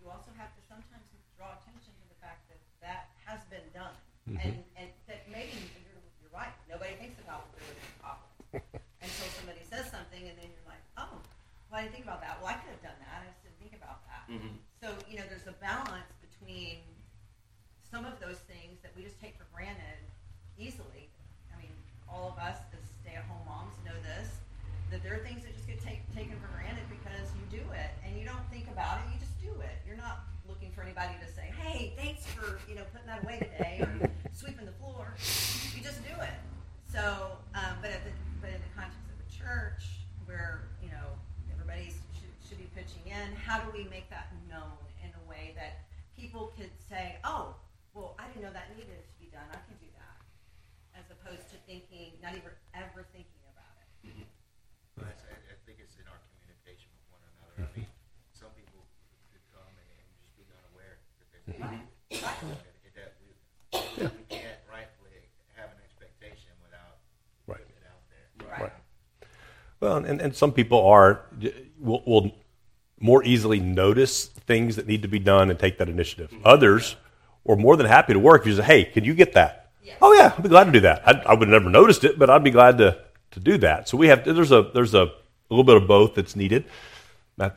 you 0.00 0.10
also 0.10 0.32
have 0.40 0.50
to 0.58 0.62
sometimes 0.66 1.06
draw 1.38 1.54
attention 1.60 1.92
to 2.02 2.04
the 2.10 2.18
fact 2.18 2.50
that 2.50 2.58
that 2.82 3.14
has 3.28 3.46
been 3.46 3.62
done, 4.36 4.42
and 4.44 4.56
and 4.76 4.88
that 5.08 5.28
maybe 5.30 5.52
you're, 5.54 6.00
you're 6.22 6.34
right. 6.34 6.52
Nobody 6.70 6.94
thinks 6.96 7.18
about 7.20 7.46
what 7.48 7.50
they're 7.58 7.76
doing 7.76 7.96
properly 8.00 8.32
until 9.04 9.28
somebody 9.36 9.62
says 9.68 9.88
something, 9.92 10.22
and 10.22 10.34
then 10.38 10.48
you're 10.52 10.68
like, 10.68 10.82
oh, 10.96 11.20
well, 11.68 11.80
I 11.80 11.88
didn't 11.88 11.94
think 12.00 12.06
about 12.08 12.20
that. 12.20 12.38
Well, 12.40 12.52
I 12.52 12.56
could 12.60 12.72
have 12.76 12.84
done 12.84 12.98
that. 13.00 13.24
I 13.24 13.28
just 13.28 13.40
didn't 13.44 13.60
think 13.60 13.74
about 13.76 14.04
that. 14.08 14.24
Mm-hmm. 14.28 14.56
So 14.80 14.92
you 15.08 15.16
know, 15.20 15.26
there's 15.28 15.48
a 15.48 15.56
balance 15.60 16.10
between 16.20 16.80
some 17.84 18.04
of 18.08 18.16
those 18.20 18.40
things 18.48 18.80
that 18.82 18.92
we 18.96 19.04
just 19.04 19.20
take 19.20 19.36
for 19.36 19.46
granted 19.52 20.00
easily. 20.56 21.08
I 21.52 21.60
mean, 21.60 21.72
all 22.08 22.32
of 22.32 22.36
us 22.40 22.56
as 22.72 22.80
stay-at-home 23.04 23.44
moms 23.44 23.76
know 23.84 23.96
this. 24.04 24.28
That 24.92 25.00
there 25.00 25.16
are 25.16 25.24
things 25.24 25.40
that 25.48 25.56
just 25.56 25.64
get 25.64 25.80
take, 25.80 26.04
taken 26.12 26.36
for 26.36 26.52
granted 26.52 26.84
because 26.92 27.24
you 27.32 27.44
do 27.48 27.64
it 27.72 27.88
and 28.04 28.12
you 28.12 28.28
don't 28.28 28.44
think 28.52 28.68
about 28.68 29.00
it. 29.00 29.08
You 29.08 29.16
just 29.24 29.32
do 29.40 29.48
it. 29.64 29.80
You're 29.88 29.96
not 29.96 30.28
looking 30.44 30.68
for 30.76 30.84
anybody 30.84 31.16
to 31.16 31.28
say, 31.32 31.48
"Hey, 31.48 31.96
thanks 31.96 32.28
for 32.28 32.60
you 32.68 32.76
know 32.76 32.84
putting 32.92 33.08
that 33.08 33.24
away 33.24 33.40
today 33.40 33.80
or 33.80 33.88
sweeping 34.36 34.68
the 34.68 34.76
floor." 34.76 35.16
You 35.72 35.80
just 35.80 36.04
do 36.04 36.12
it. 36.20 36.36
So, 36.92 37.40
um, 37.56 37.80
but 37.80 37.88
at 37.88 38.04
the, 38.04 38.12
but 38.44 38.52
in 38.52 38.60
the 38.60 38.72
context 38.76 39.00
of 39.08 39.16
the 39.16 39.28
church, 39.32 40.04
where 40.28 40.68
you 40.84 40.92
know 40.92 41.16
everybody 41.48 41.88
should, 42.20 42.36
should 42.44 42.60
be 42.60 42.68
pitching 42.76 43.08
in, 43.08 43.32
how 43.32 43.64
do 43.64 43.72
we 43.72 43.88
make 43.88 44.12
that 44.12 44.28
known 44.44 44.76
in 45.00 45.08
a 45.08 45.24
way 45.24 45.56
that 45.56 45.88
people 46.20 46.52
could 46.52 46.68
say, 46.84 47.16
"Oh, 47.24 47.56
well, 47.96 48.12
I 48.20 48.28
didn't 48.28 48.44
know 48.44 48.52
that 48.52 48.68
needed 48.76 48.92
to 48.92 49.16
be 49.16 49.32
done. 49.32 49.48
I 49.48 49.60
can 49.64 49.80
do 49.80 49.88
that," 49.96 50.20
as 51.00 51.08
opposed 51.08 51.48
to 51.48 51.56
thinking, 51.64 52.12
not 52.20 52.36
even 52.36 52.52
ever 52.76 53.08
thinking 53.16 53.40
about 53.56 53.72
it. 53.80 54.28
I, 55.00 55.08
I 55.08 55.32
I 55.48 55.56
think 55.64 55.80
it's 55.80 55.96
in 55.96 56.04
our 56.04 56.20
communication 56.36 56.92
with 56.92 57.16
one 57.16 57.24
another. 57.24 57.64
I 57.64 57.68
mean, 57.72 57.88
some 58.36 58.52
people 58.52 58.84
could 59.32 59.40
come 59.56 59.64
and, 59.72 59.88
and 59.88 60.04
just 60.20 60.36
be 60.36 60.44
unaware 60.52 61.00
that 61.16 61.26
there's 61.32 61.48
a 61.48 61.56
need. 61.64 61.88
That, 62.20 62.36
that 62.92 63.16
we, 63.24 63.32
we 64.04 64.24
can't 64.28 64.60
rightfully 64.68 65.16
have 65.56 65.72
an 65.72 65.80
expectation 65.80 66.52
without 66.60 67.00
Right. 67.48 67.56
putting 67.64 67.72
it 67.72 67.86
out 67.88 68.04
there. 68.12 68.26
Right. 68.44 68.76
Well, 69.82 69.96
and, 69.96 70.20
and 70.20 70.34
some 70.34 70.52
people 70.52 70.86
are 70.86 71.22
will, 71.80 72.04
will 72.06 72.30
more 73.00 73.24
easily 73.24 73.58
notice 73.58 74.26
things 74.26 74.76
that 74.76 74.86
need 74.86 75.02
to 75.02 75.08
be 75.08 75.18
done 75.18 75.50
and 75.50 75.58
take 75.58 75.78
that 75.78 75.88
initiative. 75.88 76.30
Mm-hmm. 76.30 76.46
Others 76.46 76.94
are 77.48 77.56
more 77.56 77.76
than 77.76 77.86
happy 77.86 78.12
to 78.12 78.20
work. 78.20 78.42
If 78.42 78.46
you 78.46 78.54
say, 78.54 78.62
"Hey, 78.62 78.84
can 78.84 79.02
you 79.02 79.12
get 79.12 79.32
that?" 79.32 79.72
Yes. 79.82 79.96
Oh 80.00 80.12
yeah, 80.12 80.34
I'd 80.36 80.42
be 80.44 80.48
glad 80.48 80.64
to 80.66 80.70
do 80.70 80.80
that. 80.80 81.02
I, 81.04 81.20
I 81.26 81.34
would 81.34 81.48
have 81.48 81.60
never 81.60 81.68
noticed 81.68 82.04
it, 82.04 82.16
but 82.16 82.30
I'd 82.30 82.44
be 82.44 82.52
glad 82.52 82.78
to 82.78 82.96
to 83.32 83.40
do 83.40 83.58
that. 83.58 83.88
So 83.88 83.96
we 83.96 84.06
have 84.06 84.24
there's 84.24 84.52
a 84.52 84.70
there's 84.72 84.94
a, 84.94 85.02
a 85.02 85.50
little 85.50 85.64
bit 85.64 85.76
of 85.76 85.88
both 85.88 86.14
that's 86.14 86.36
needed. 86.36 86.64
Matt, 87.36 87.56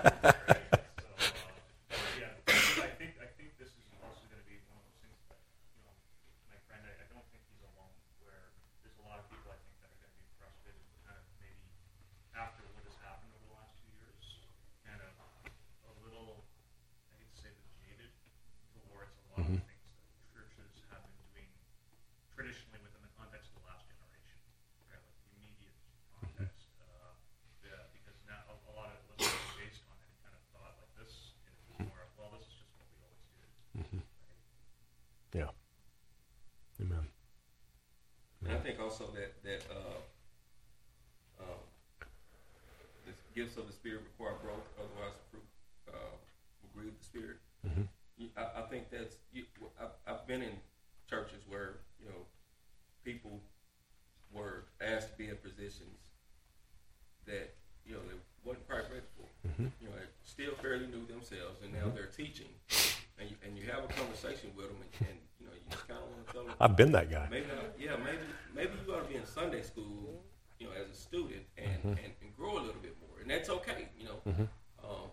been 66.83 66.91
that 66.93 67.11
guy. 67.11 67.27
Maybe 67.29 67.45
yeah, 67.79 67.95
maybe 68.03 68.25
maybe 68.55 68.71
you 68.85 68.93
ought 68.93 69.03
to 69.03 69.09
be 69.09 69.15
in 69.15 69.25
Sunday 69.25 69.61
school, 69.61 70.23
you 70.59 70.67
know, 70.67 70.73
as 70.73 70.89
a 70.89 70.95
student 70.95 71.43
and, 71.57 71.83
and, 71.83 71.97
and 71.97 72.37
grow 72.37 72.53
a 72.53 72.63
little 72.63 72.81
bit 72.81 72.95
more, 72.99 73.21
and 73.21 73.29
that's 73.29 73.49
okay, 73.49 73.89
you 73.99 74.05
know. 74.05 74.47
Um, 74.83 75.09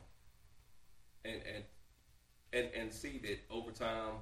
and 1.25 1.41
and 1.55 1.65
and 2.53 2.69
and 2.75 2.93
see 2.93 3.21
that 3.25 3.39
over 3.51 3.71
time, 3.71 4.15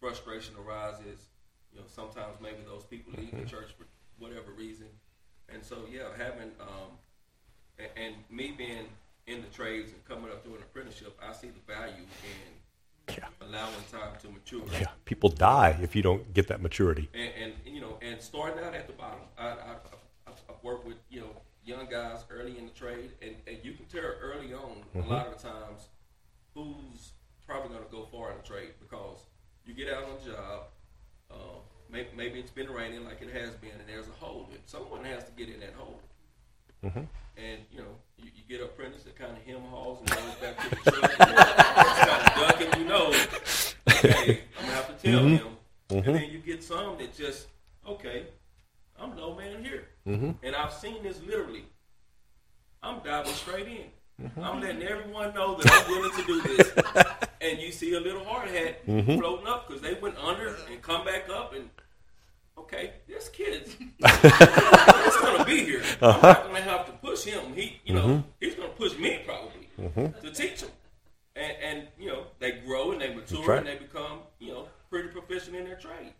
frustration 0.00 0.54
arises. 0.56 1.28
You 1.72 1.80
know, 1.80 1.86
sometimes 1.86 2.36
maybe 2.40 2.58
those 2.66 2.84
people 2.84 3.12
leave 3.16 3.32
the 3.32 3.44
church 3.44 3.70
for 3.76 3.86
whatever 4.18 4.52
reason, 4.52 4.88
and 5.48 5.64
so 5.64 5.76
yeah, 5.90 6.08
having 6.16 6.52
um, 6.60 6.92
and, 7.78 7.90
and 7.96 8.14
me 8.30 8.52
being 8.56 8.88
in 9.26 9.42
the 9.42 9.48
trades 9.48 9.92
and 9.92 10.04
coming 10.04 10.30
up 10.30 10.42
through 10.42 10.56
an 10.56 10.62
apprenticeship, 10.62 11.18
I 11.22 11.32
see 11.32 11.48
the 11.48 11.72
value 11.72 12.02
in 12.02 12.52
Yeah. 13.16 13.26
allowing 13.40 13.74
time 13.90 14.12
to 14.22 14.28
mature. 14.28 14.62
Yeah. 14.72 14.86
People 15.04 15.30
die 15.30 15.78
if 15.82 15.94
you 15.96 16.02
don't 16.02 16.32
get 16.34 16.48
that 16.48 16.60
maturity. 16.60 17.08
and, 17.14 17.30
and 17.42 17.52
you 17.74 17.80
know, 17.80 17.98
and 18.02 18.20
starting 18.20 18.62
out 18.64 18.74
at 18.74 18.86
the 18.86 18.92
bottom. 18.92 19.20
I, 19.38 19.46
I, 19.48 19.52
I've, 20.26 20.32
I've 20.48 20.62
worked 20.62 20.86
with 20.86 20.96
you 21.10 21.20
know 21.20 21.30
young 21.64 21.86
guys 21.90 22.24
early 22.30 22.58
in 22.58 22.64
the 22.66 22.72
trade, 22.72 23.10
and, 23.22 23.34
and 23.46 23.58
you 23.62 23.72
can 23.74 23.84
tell 23.86 24.02
early 24.22 24.52
on 24.54 24.82
a 24.94 25.06
lot 25.06 25.26
of 25.28 25.40
the 25.40 25.48
times 25.48 25.88
who's 26.54 27.12
probably 27.46 27.68
going 27.70 27.84
to 27.84 27.90
go 27.90 28.06
far 28.12 28.30
in 28.30 28.36
the 28.38 28.42
trade 28.42 28.72
because 28.80 29.18
you 29.66 29.74
get 29.74 29.92
out 29.92 30.04
on 30.04 30.10
the 30.24 30.32
job. 30.32 30.62
Uh, 31.30 31.34
maybe, 31.90 32.08
maybe 32.16 32.38
it's 32.40 32.50
been 32.50 32.70
raining 32.70 33.04
like 33.04 33.20
it 33.22 33.30
has 33.32 33.54
been, 33.56 33.70
and 33.70 33.86
there's 33.86 34.08
a 34.08 34.24
hole. 34.24 34.48
And 34.50 34.60
someone 34.66 35.04
has 35.04 35.24
to 35.24 35.30
get 35.32 35.48
in 35.48 35.60
that 35.60 35.74
hole. 35.76 36.00
And 37.36 37.60
you 37.70 37.78
know, 37.78 37.94
you, 38.18 38.30
you 38.34 38.42
get 38.48 38.64
apprentice 38.64 39.02
that 39.04 39.16
kind 39.16 39.32
of 39.32 39.42
hem 39.44 39.60
hauls 39.70 40.00
and 40.00 40.10
goes 40.10 40.34
back 40.40 40.58
to 40.62 40.70
the 40.70 40.90
truck. 40.90 41.66
kind 41.98 42.26
of 42.26 42.34
ducking, 42.34 42.80
you 42.80 42.88
know. 42.88 43.12
Okay, 43.88 44.42
I'm 44.58 44.64
gonna 44.66 44.76
have 44.76 45.00
to 45.00 45.06
tell 45.10 45.20
mm-hmm. 45.20 45.36
him. 45.36 45.46
And 45.90 46.02
mm-hmm. 46.02 46.12
then 46.12 46.30
you 46.30 46.38
get 46.38 46.62
some 46.62 46.98
that 46.98 47.16
just 47.16 47.48
okay, 47.86 48.26
I'm 49.00 49.16
low 49.16 49.34
man 49.34 49.64
here, 49.64 49.88
mm-hmm. 50.06 50.32
and 50.42 50.56
I've 50.56 50.72
seen 50.72 51.02
this 51.02 51.20
literally. 51.22 51.64
I'm 52.82 53.00
diving 53.00 53.32
straight 53.32 53.66
in. 53.66 54.30
I'm 54.42 54.60
letting 54.60 54.82
everyone 54.82 55.32
know 55.34 55.56
that 55.56 55.70
I'm 55.70 55.90
willing 55.90 56.10
to 56.16 56.24
do 56.26 56.42
this. 56.42 56.72
and 57.40 57.58
you 57.60 57.70
see 57.70 57.94
a 57.94 58.00
little 58.00 58.24
hard 58.24 58.48
hat 58.48 58.84
floating 58.84 59.46
up 59.46 59.68
because 59.68 59.80
they 59.80 59.94
went 59.94 60.16
under 60.18 60.56
and 60.70 60.82
come 60.82 61.04
back 61.04 61.28
up 61.28 61.54
and 61.54 61.70
okay, 62.56 62.94
this 63.06 63.28
kid's 63.28 63.76
it's 64.00 65.20
gonna 65.20 65.44
be 65.44 65.64
here. 65.64 65.82
I'm 66.02 66.10
uh-huh. 66.10 66.26
not 66.26 66.46
gonna 66.46 66.60
have 66.60 66.86
to 66.86 66.92
push 66.92 67.24
him. 67.24 67.54
He, 67.54 67.80
you 67.84 67.94
know, 67.94 68.24
he's 68.40 68.54
gonna 68.54 68.68
push 68.70 68.96
me 68.98 69.20
probably 69.24 69.68
to 70.22 70.30
teach 70.32 70.62
him. 70.62 70.70
And, 71.38 71.52
and 71.62 71.88
you 71.98 72.08
know, 72.08 72.24
they 72.40 72.52
grow 72.66 72.92
and 72.92 73.00
they 73.00 73.14
mature 73.14 73.46
right. 73.46 73.58
and 73.58 73.66
they 73.66 73.76
become, 73.76 74.20
you 74.40 74.52
know, 74.52 74.68
pretty 74.90 75.08
proficient 75.08 75.54
in 75.56 75.64
their 75.64 75.76
trade. 75.76 76.12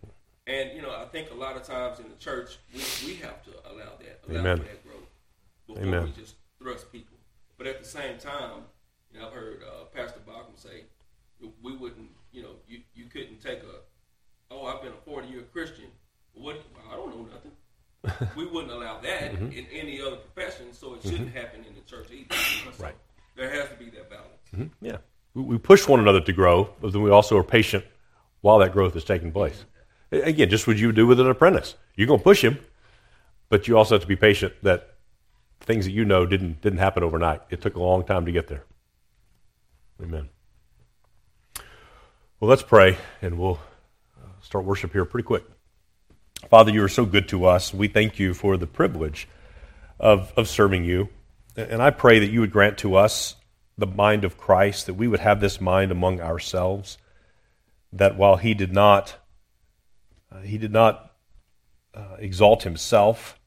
And 0.47 0.75
you 0.75 0.81
know, 0.83 0.91
I 0.91 1.05
think 1.07 1.31
a 1.31 1.35
lot 1.35 1.57
of 1.57 1.65
times 1.65 1.99
in 1.99 2.09
the 2.09 2.15
church, 2.17 2.59
we, 2.73 2.81
we 3.07 3.15
have 3.17 3.43
to 3.45 3.51
allow 3.71 3.93
that, 4.01 4.21
allow 4.29 4.41
Amen. 4.41 4.57
for 4.59 4.63
that 4.65 4.85
growth 4.85 5.09
before 5.67 5.83
Amen. 5.83 6.05
we 6.05 6.13
just 6.13 6.37
thrust 6.61 6.91
people. 6.93 7.17
But 7.59 7.67
at 7.67 7.83
the 7.83 7.89
same 7.89 8.19
time, 8.19 8.63
you 9.13 9.19
know, 9.21 9.27
I've 9.27 9.33
heard 9.33 9.63
uh, 9.63 9.85
Pastor 9.95 10.21
Bachman 10.27 10.57
say, 10.57 10.85
we 11.63 11.77
wouldn't, 11.77 12.11
you 12.33 12.43
know, 12.43 12.51
you, 12.69 12.81
you 12.95 13.07
couldn't 13.07 13.43
take 13.43 13.61
a, 13.63 13.77
oh, 14.51 14.67
I've 14.67 14.83
been 14.83 14.93
a 14.93 15.05
40 15.05 15.29
year 15.29 15.43
Christian. 15.53 15.87
What? 16.35 16.63
I 16.91 16.95
don't 16.95 17.11
know 17.17 17.29
nothing. 17.33 18.29
we 18.37 18.47
wouldn't 18.47 18.73
allow 18.73 19.01
that 19.01 19.33
Mm-hmm. 19.33 19.53
in 19.53 19.67
any 19.73 20.01
other 20.01 20.17
profession, 20.17 20.73
so 20.73 20.95
it 20.95 21.03
shouldn't 21.03 21.35
happen 21.35 21.65
in 21.69 21.75
the 21.75 21.81
church 21.83 22.07
either. 22.13 22.35
you 22.61 22.65
know, 22.65 22.73
so 22.77 22.85
Right. 22.85 22.95
There 23.37 23.51
has 23.51 23.69
to 23.71 23.75
be 23.77 23.91
that 23.91 24.09
balance. 24.11 24.73
Yeah. 24.81 24.97
We, 25.49 25.59
push 25.59 25.89
one 25.89 26.01
another 26.01 26.21
to 26.21 26.33
grow, 26.33 26.71
but 26.81 26.93
then 26.93 27.03
we 27.03 27.11
also 27.11 27.37
are 27.39 27.43
patient 27.43 27.85
while 28.43 28.59
that 28.59 28.73
growth 28.73 28.95
is 28.97 29.05
taking 29.05 29.33
place. 29.33 29.65
Again, 30.13 30.51
just 30.51 30.67
what 30.67 30.77
you 30.77 30.93
do 30.93 31.07
with 31.07 31.21
an 31.21 31.29
apprentice. 31.29 31.75
You're 31.97 32.07
going 32.07 32.21
to 32.21 32.25
push 32.25 32.45
him, 32.45 32.59
but 33.49 33.67
you 33.67 33.77
also 33.77 33.95
have 33.95 34.03
to 34.03 34.09
be 34.09 34.17
patient 34.17 34.53
that 34.63 34.95
things 35.61 35.87
that 35.87 35.93
you 35.93 36.05
know 36.05 36.27
didn't, 36.27 36.61
didn't 36.61 36.79
happen 36.79 37.03
overnight. 37.03 37.41
It 37.51 37.61
took 37.63 37.77
a 37.77 37.83
long 37.83 38.05
time 38.05 38.27
to 38.27 38.33
get 38.33 38.49
there. 38.49 38.65
Amen. 40.03 40.29
Well, 42.41 42.49
let's 42.49 42.63
pray, 42.63 42.99
and 43.23 43.39
we'll 43.39 43.59
uh, 44.17 44.29
start 44.43 44.65
worship 44.65 44.93
here 44.93 45.05
pretty 45.05 45.27
quick. 45.27 45.45
Father, 46.49 46.71
you 46.71 46.85
are 46.85 46.89
so 46.89 47.05
good 47.05 47.29
to 47.31 47.47
us. 47.47 47.75
We 47.75 47.89
thank 47.89 48.19
you 48.19 48.33
for 48.33 48.57
the 48.57 48.67
privilege 48.67 49.29
of, 49.99 50.33
of 50.37 50.49
serving 50.49 50.85
you. 50.85 51.09
And 51.57 51.83
I 51.83 51.91
pray 51.91 52.21
that 52.21 52.31
you 52.31 52.41
would 52.41 52.53
grant 52.53 52.79
to 52.79 52.95
us 52.95 53.35
the 53.79 53.87
mind 53.87 54.25
of 54.25 54.37
Christ, 54.37 54.87
that 54.87 54.95
we 54.95 55.07
would 55.07 55.21
have 55.21 55.41
this 55.41 55.61
mind 55.61 55.93
among 55.93 56.21
ourselves, 56.21 56.99
that 57.93 58.17
while 58.17 58.37
he 58.37 58.53
did 58.53 58.73
not, 58.73 59.15
uh, 60.33 60.41
he 60.41 60.59
did 60.59 60.73
not 60.73 61.15
uh, 61.95 62.17
exalt 62.19 62.65
himself, 62.65 63.39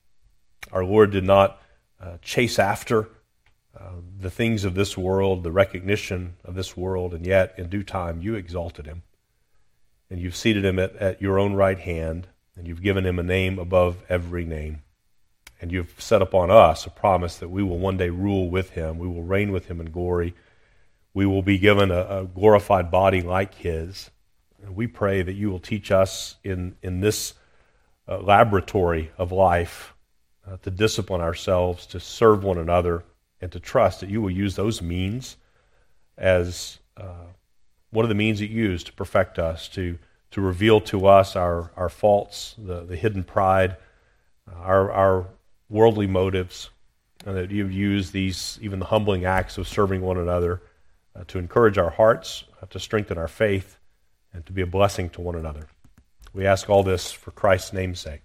our 0.72 0.86
Lord 0.86 1.12
did 1.12 1.26
not 1.26 1.62
uh, 2.02 2.18
chase 2.22 2.58
after 2.58 3.10
uh, 3.78 3.92
the 4.20 4.30
things 4.30 4.64
of 4.64 4.74
this 4.74 4.98
world, 4.98 5.44
the 5.44 5.52
recognition 5.52 6.36
of 6.46 6.56
this 6.56 6.76
world, 6.76 7.14
and 7.14 7.26
yet 7.26 7.54
in 7.58 7.70
due 7.70 7.84
time 7.84 8.22
you 8.22 8.36
exalted 8.36 8.86
him. 8.86 9.04
And 10.10 10.20
you've 10.20 10.36
seated 10.36 10.66
him 10.66 10.80
at, 10.80 10.96
at 10.96 11.22
your 11.22 11.40
own 11.40 11.54
right 11.54 11.80
hand, 11.80 12.28
and 12.56 12.68
you've 12.68 12.82
given 12.82 13.06
him 13.06 13.20
a 13.20 13.24
name 13.24 13.60
above 13.60 14.04
every 14.10 14.46
name. 14.46 14.82
And 15.62 15.72
you've 15.72 15.94
set 16.00 16.24
upon 16.24 16.50
us 16.50 16.88
a 16.88 16.90
promise 16.90 17.38
that 17.38 17.50
we 17.50 17.62
will 17.62 17.78
one 17.78 17.96
day 17.96 18.10
rule 18.10 18.50
with 18.50 18.72
him. 18.72 18.98
We 18.98 19.08
will 19.08 19.22
reign 19.22 19.52
with 19.52 19.68
him 19.68 19.80
in 19.80 19.92
glory. 19.92 20.34
We 21.14 21.28
will 21.28 21.44
be 21.44 21.60
given 21.60 21.92
a, 21.92 22.22
a 22.22 22.26
glorified 22.26 22.90
body 22.90 23.22
like 23.22 23.54
his. 23.54 24.10
And 24.64 24.76
we 24.76 24.88
pray 24.88 25.22
that 25.22 25.34
you 25.34 25.52
will 25.52 25.60
teach 25.60 25.92
us 25.92 26.36
in, 26.44 26.76
in 26.82 27.00
this 27.00 27.36
uh, 28.08 28.20
laboratory 28.20 29.12
of 29.20 29.32
life 29.32 29.94
uh, 30.48 30.58
to 30.64 30.72
discipline 30.72 31.22
ourselves, 31.22 31.86
to 31.88 32.00
serve 32.00 32.44
one 32.44 32.58
another, 32.58 33.04
and 33.40 33.52
to 33.52 33.60
trust 33.60 34.00
that 34.00 34.10
you 34.10 34.20
will 34.20 34.32
use 34.32 34.56
those 34.56 34.82
means 34.82 35.38
as 36.18 36.80
uh, 36.98 37.26
one 37.92 38.04
of 38.04 38.10
the 38.10 38.16
means 38.16 38.40
that 38.40 38.50
you 38.50 38.64
use 38.64 38.84
to 38.86 38.94
perfect 38.94 39.38
us, 39.38 39.68
to, 39.70 40.00
to 40.32 40.42
reveal 40.42 40.82
to 40.82 41.06
us 41.06 41.36
our, 41.36 41.72
our 41.76 41.90
faults, 41.90 42.56
the, 42.58 42.82
the 42.82 42.96
hidden 42.96 43.24
pride, 43.24 43.78
our, 44.52 44.92
our 44.92 45.28
worldly 45.72 46.06
motives, 46.06 46.70
and 47.26 47.36
that 47.36 47.50
you 47.50 47.66
use 47.66 48.12
these, 48.12 48.60
even 48.62 48.80
the 48.80 48.86
humbling 48.86 49.26
acts 49.26 49.58
of 49.58 49.68
serving 49.68 50.02
one 50.02 50.18
another, 50.18 50.62
uh, 51.16 51.24
to 51.28 51.40
encourage 51.40 51.78
our 51.78 51.90
hearts, 51.90 52.44
uh, 52.62 52.66
to 52.68 52.80
strengthen 52.80 53.18
our 53.18 53.28
faith, 53.28 53.78
and 54.34 54.46
to 54.46 54.52
be 54.52 54.62
a 54.62 54.68
blessing 54.68 55.10
to 55.10 55.22
one 55.22 55.36
another. 55.36 55.68
We 56.34 56.46
ask 56.46 56.70
all 56.70 56.84
this 56.84 57.12
for 57.12 57.32
Christ's 57.32 57.74
name's 57.74 58.00
sake. 58.00 58.22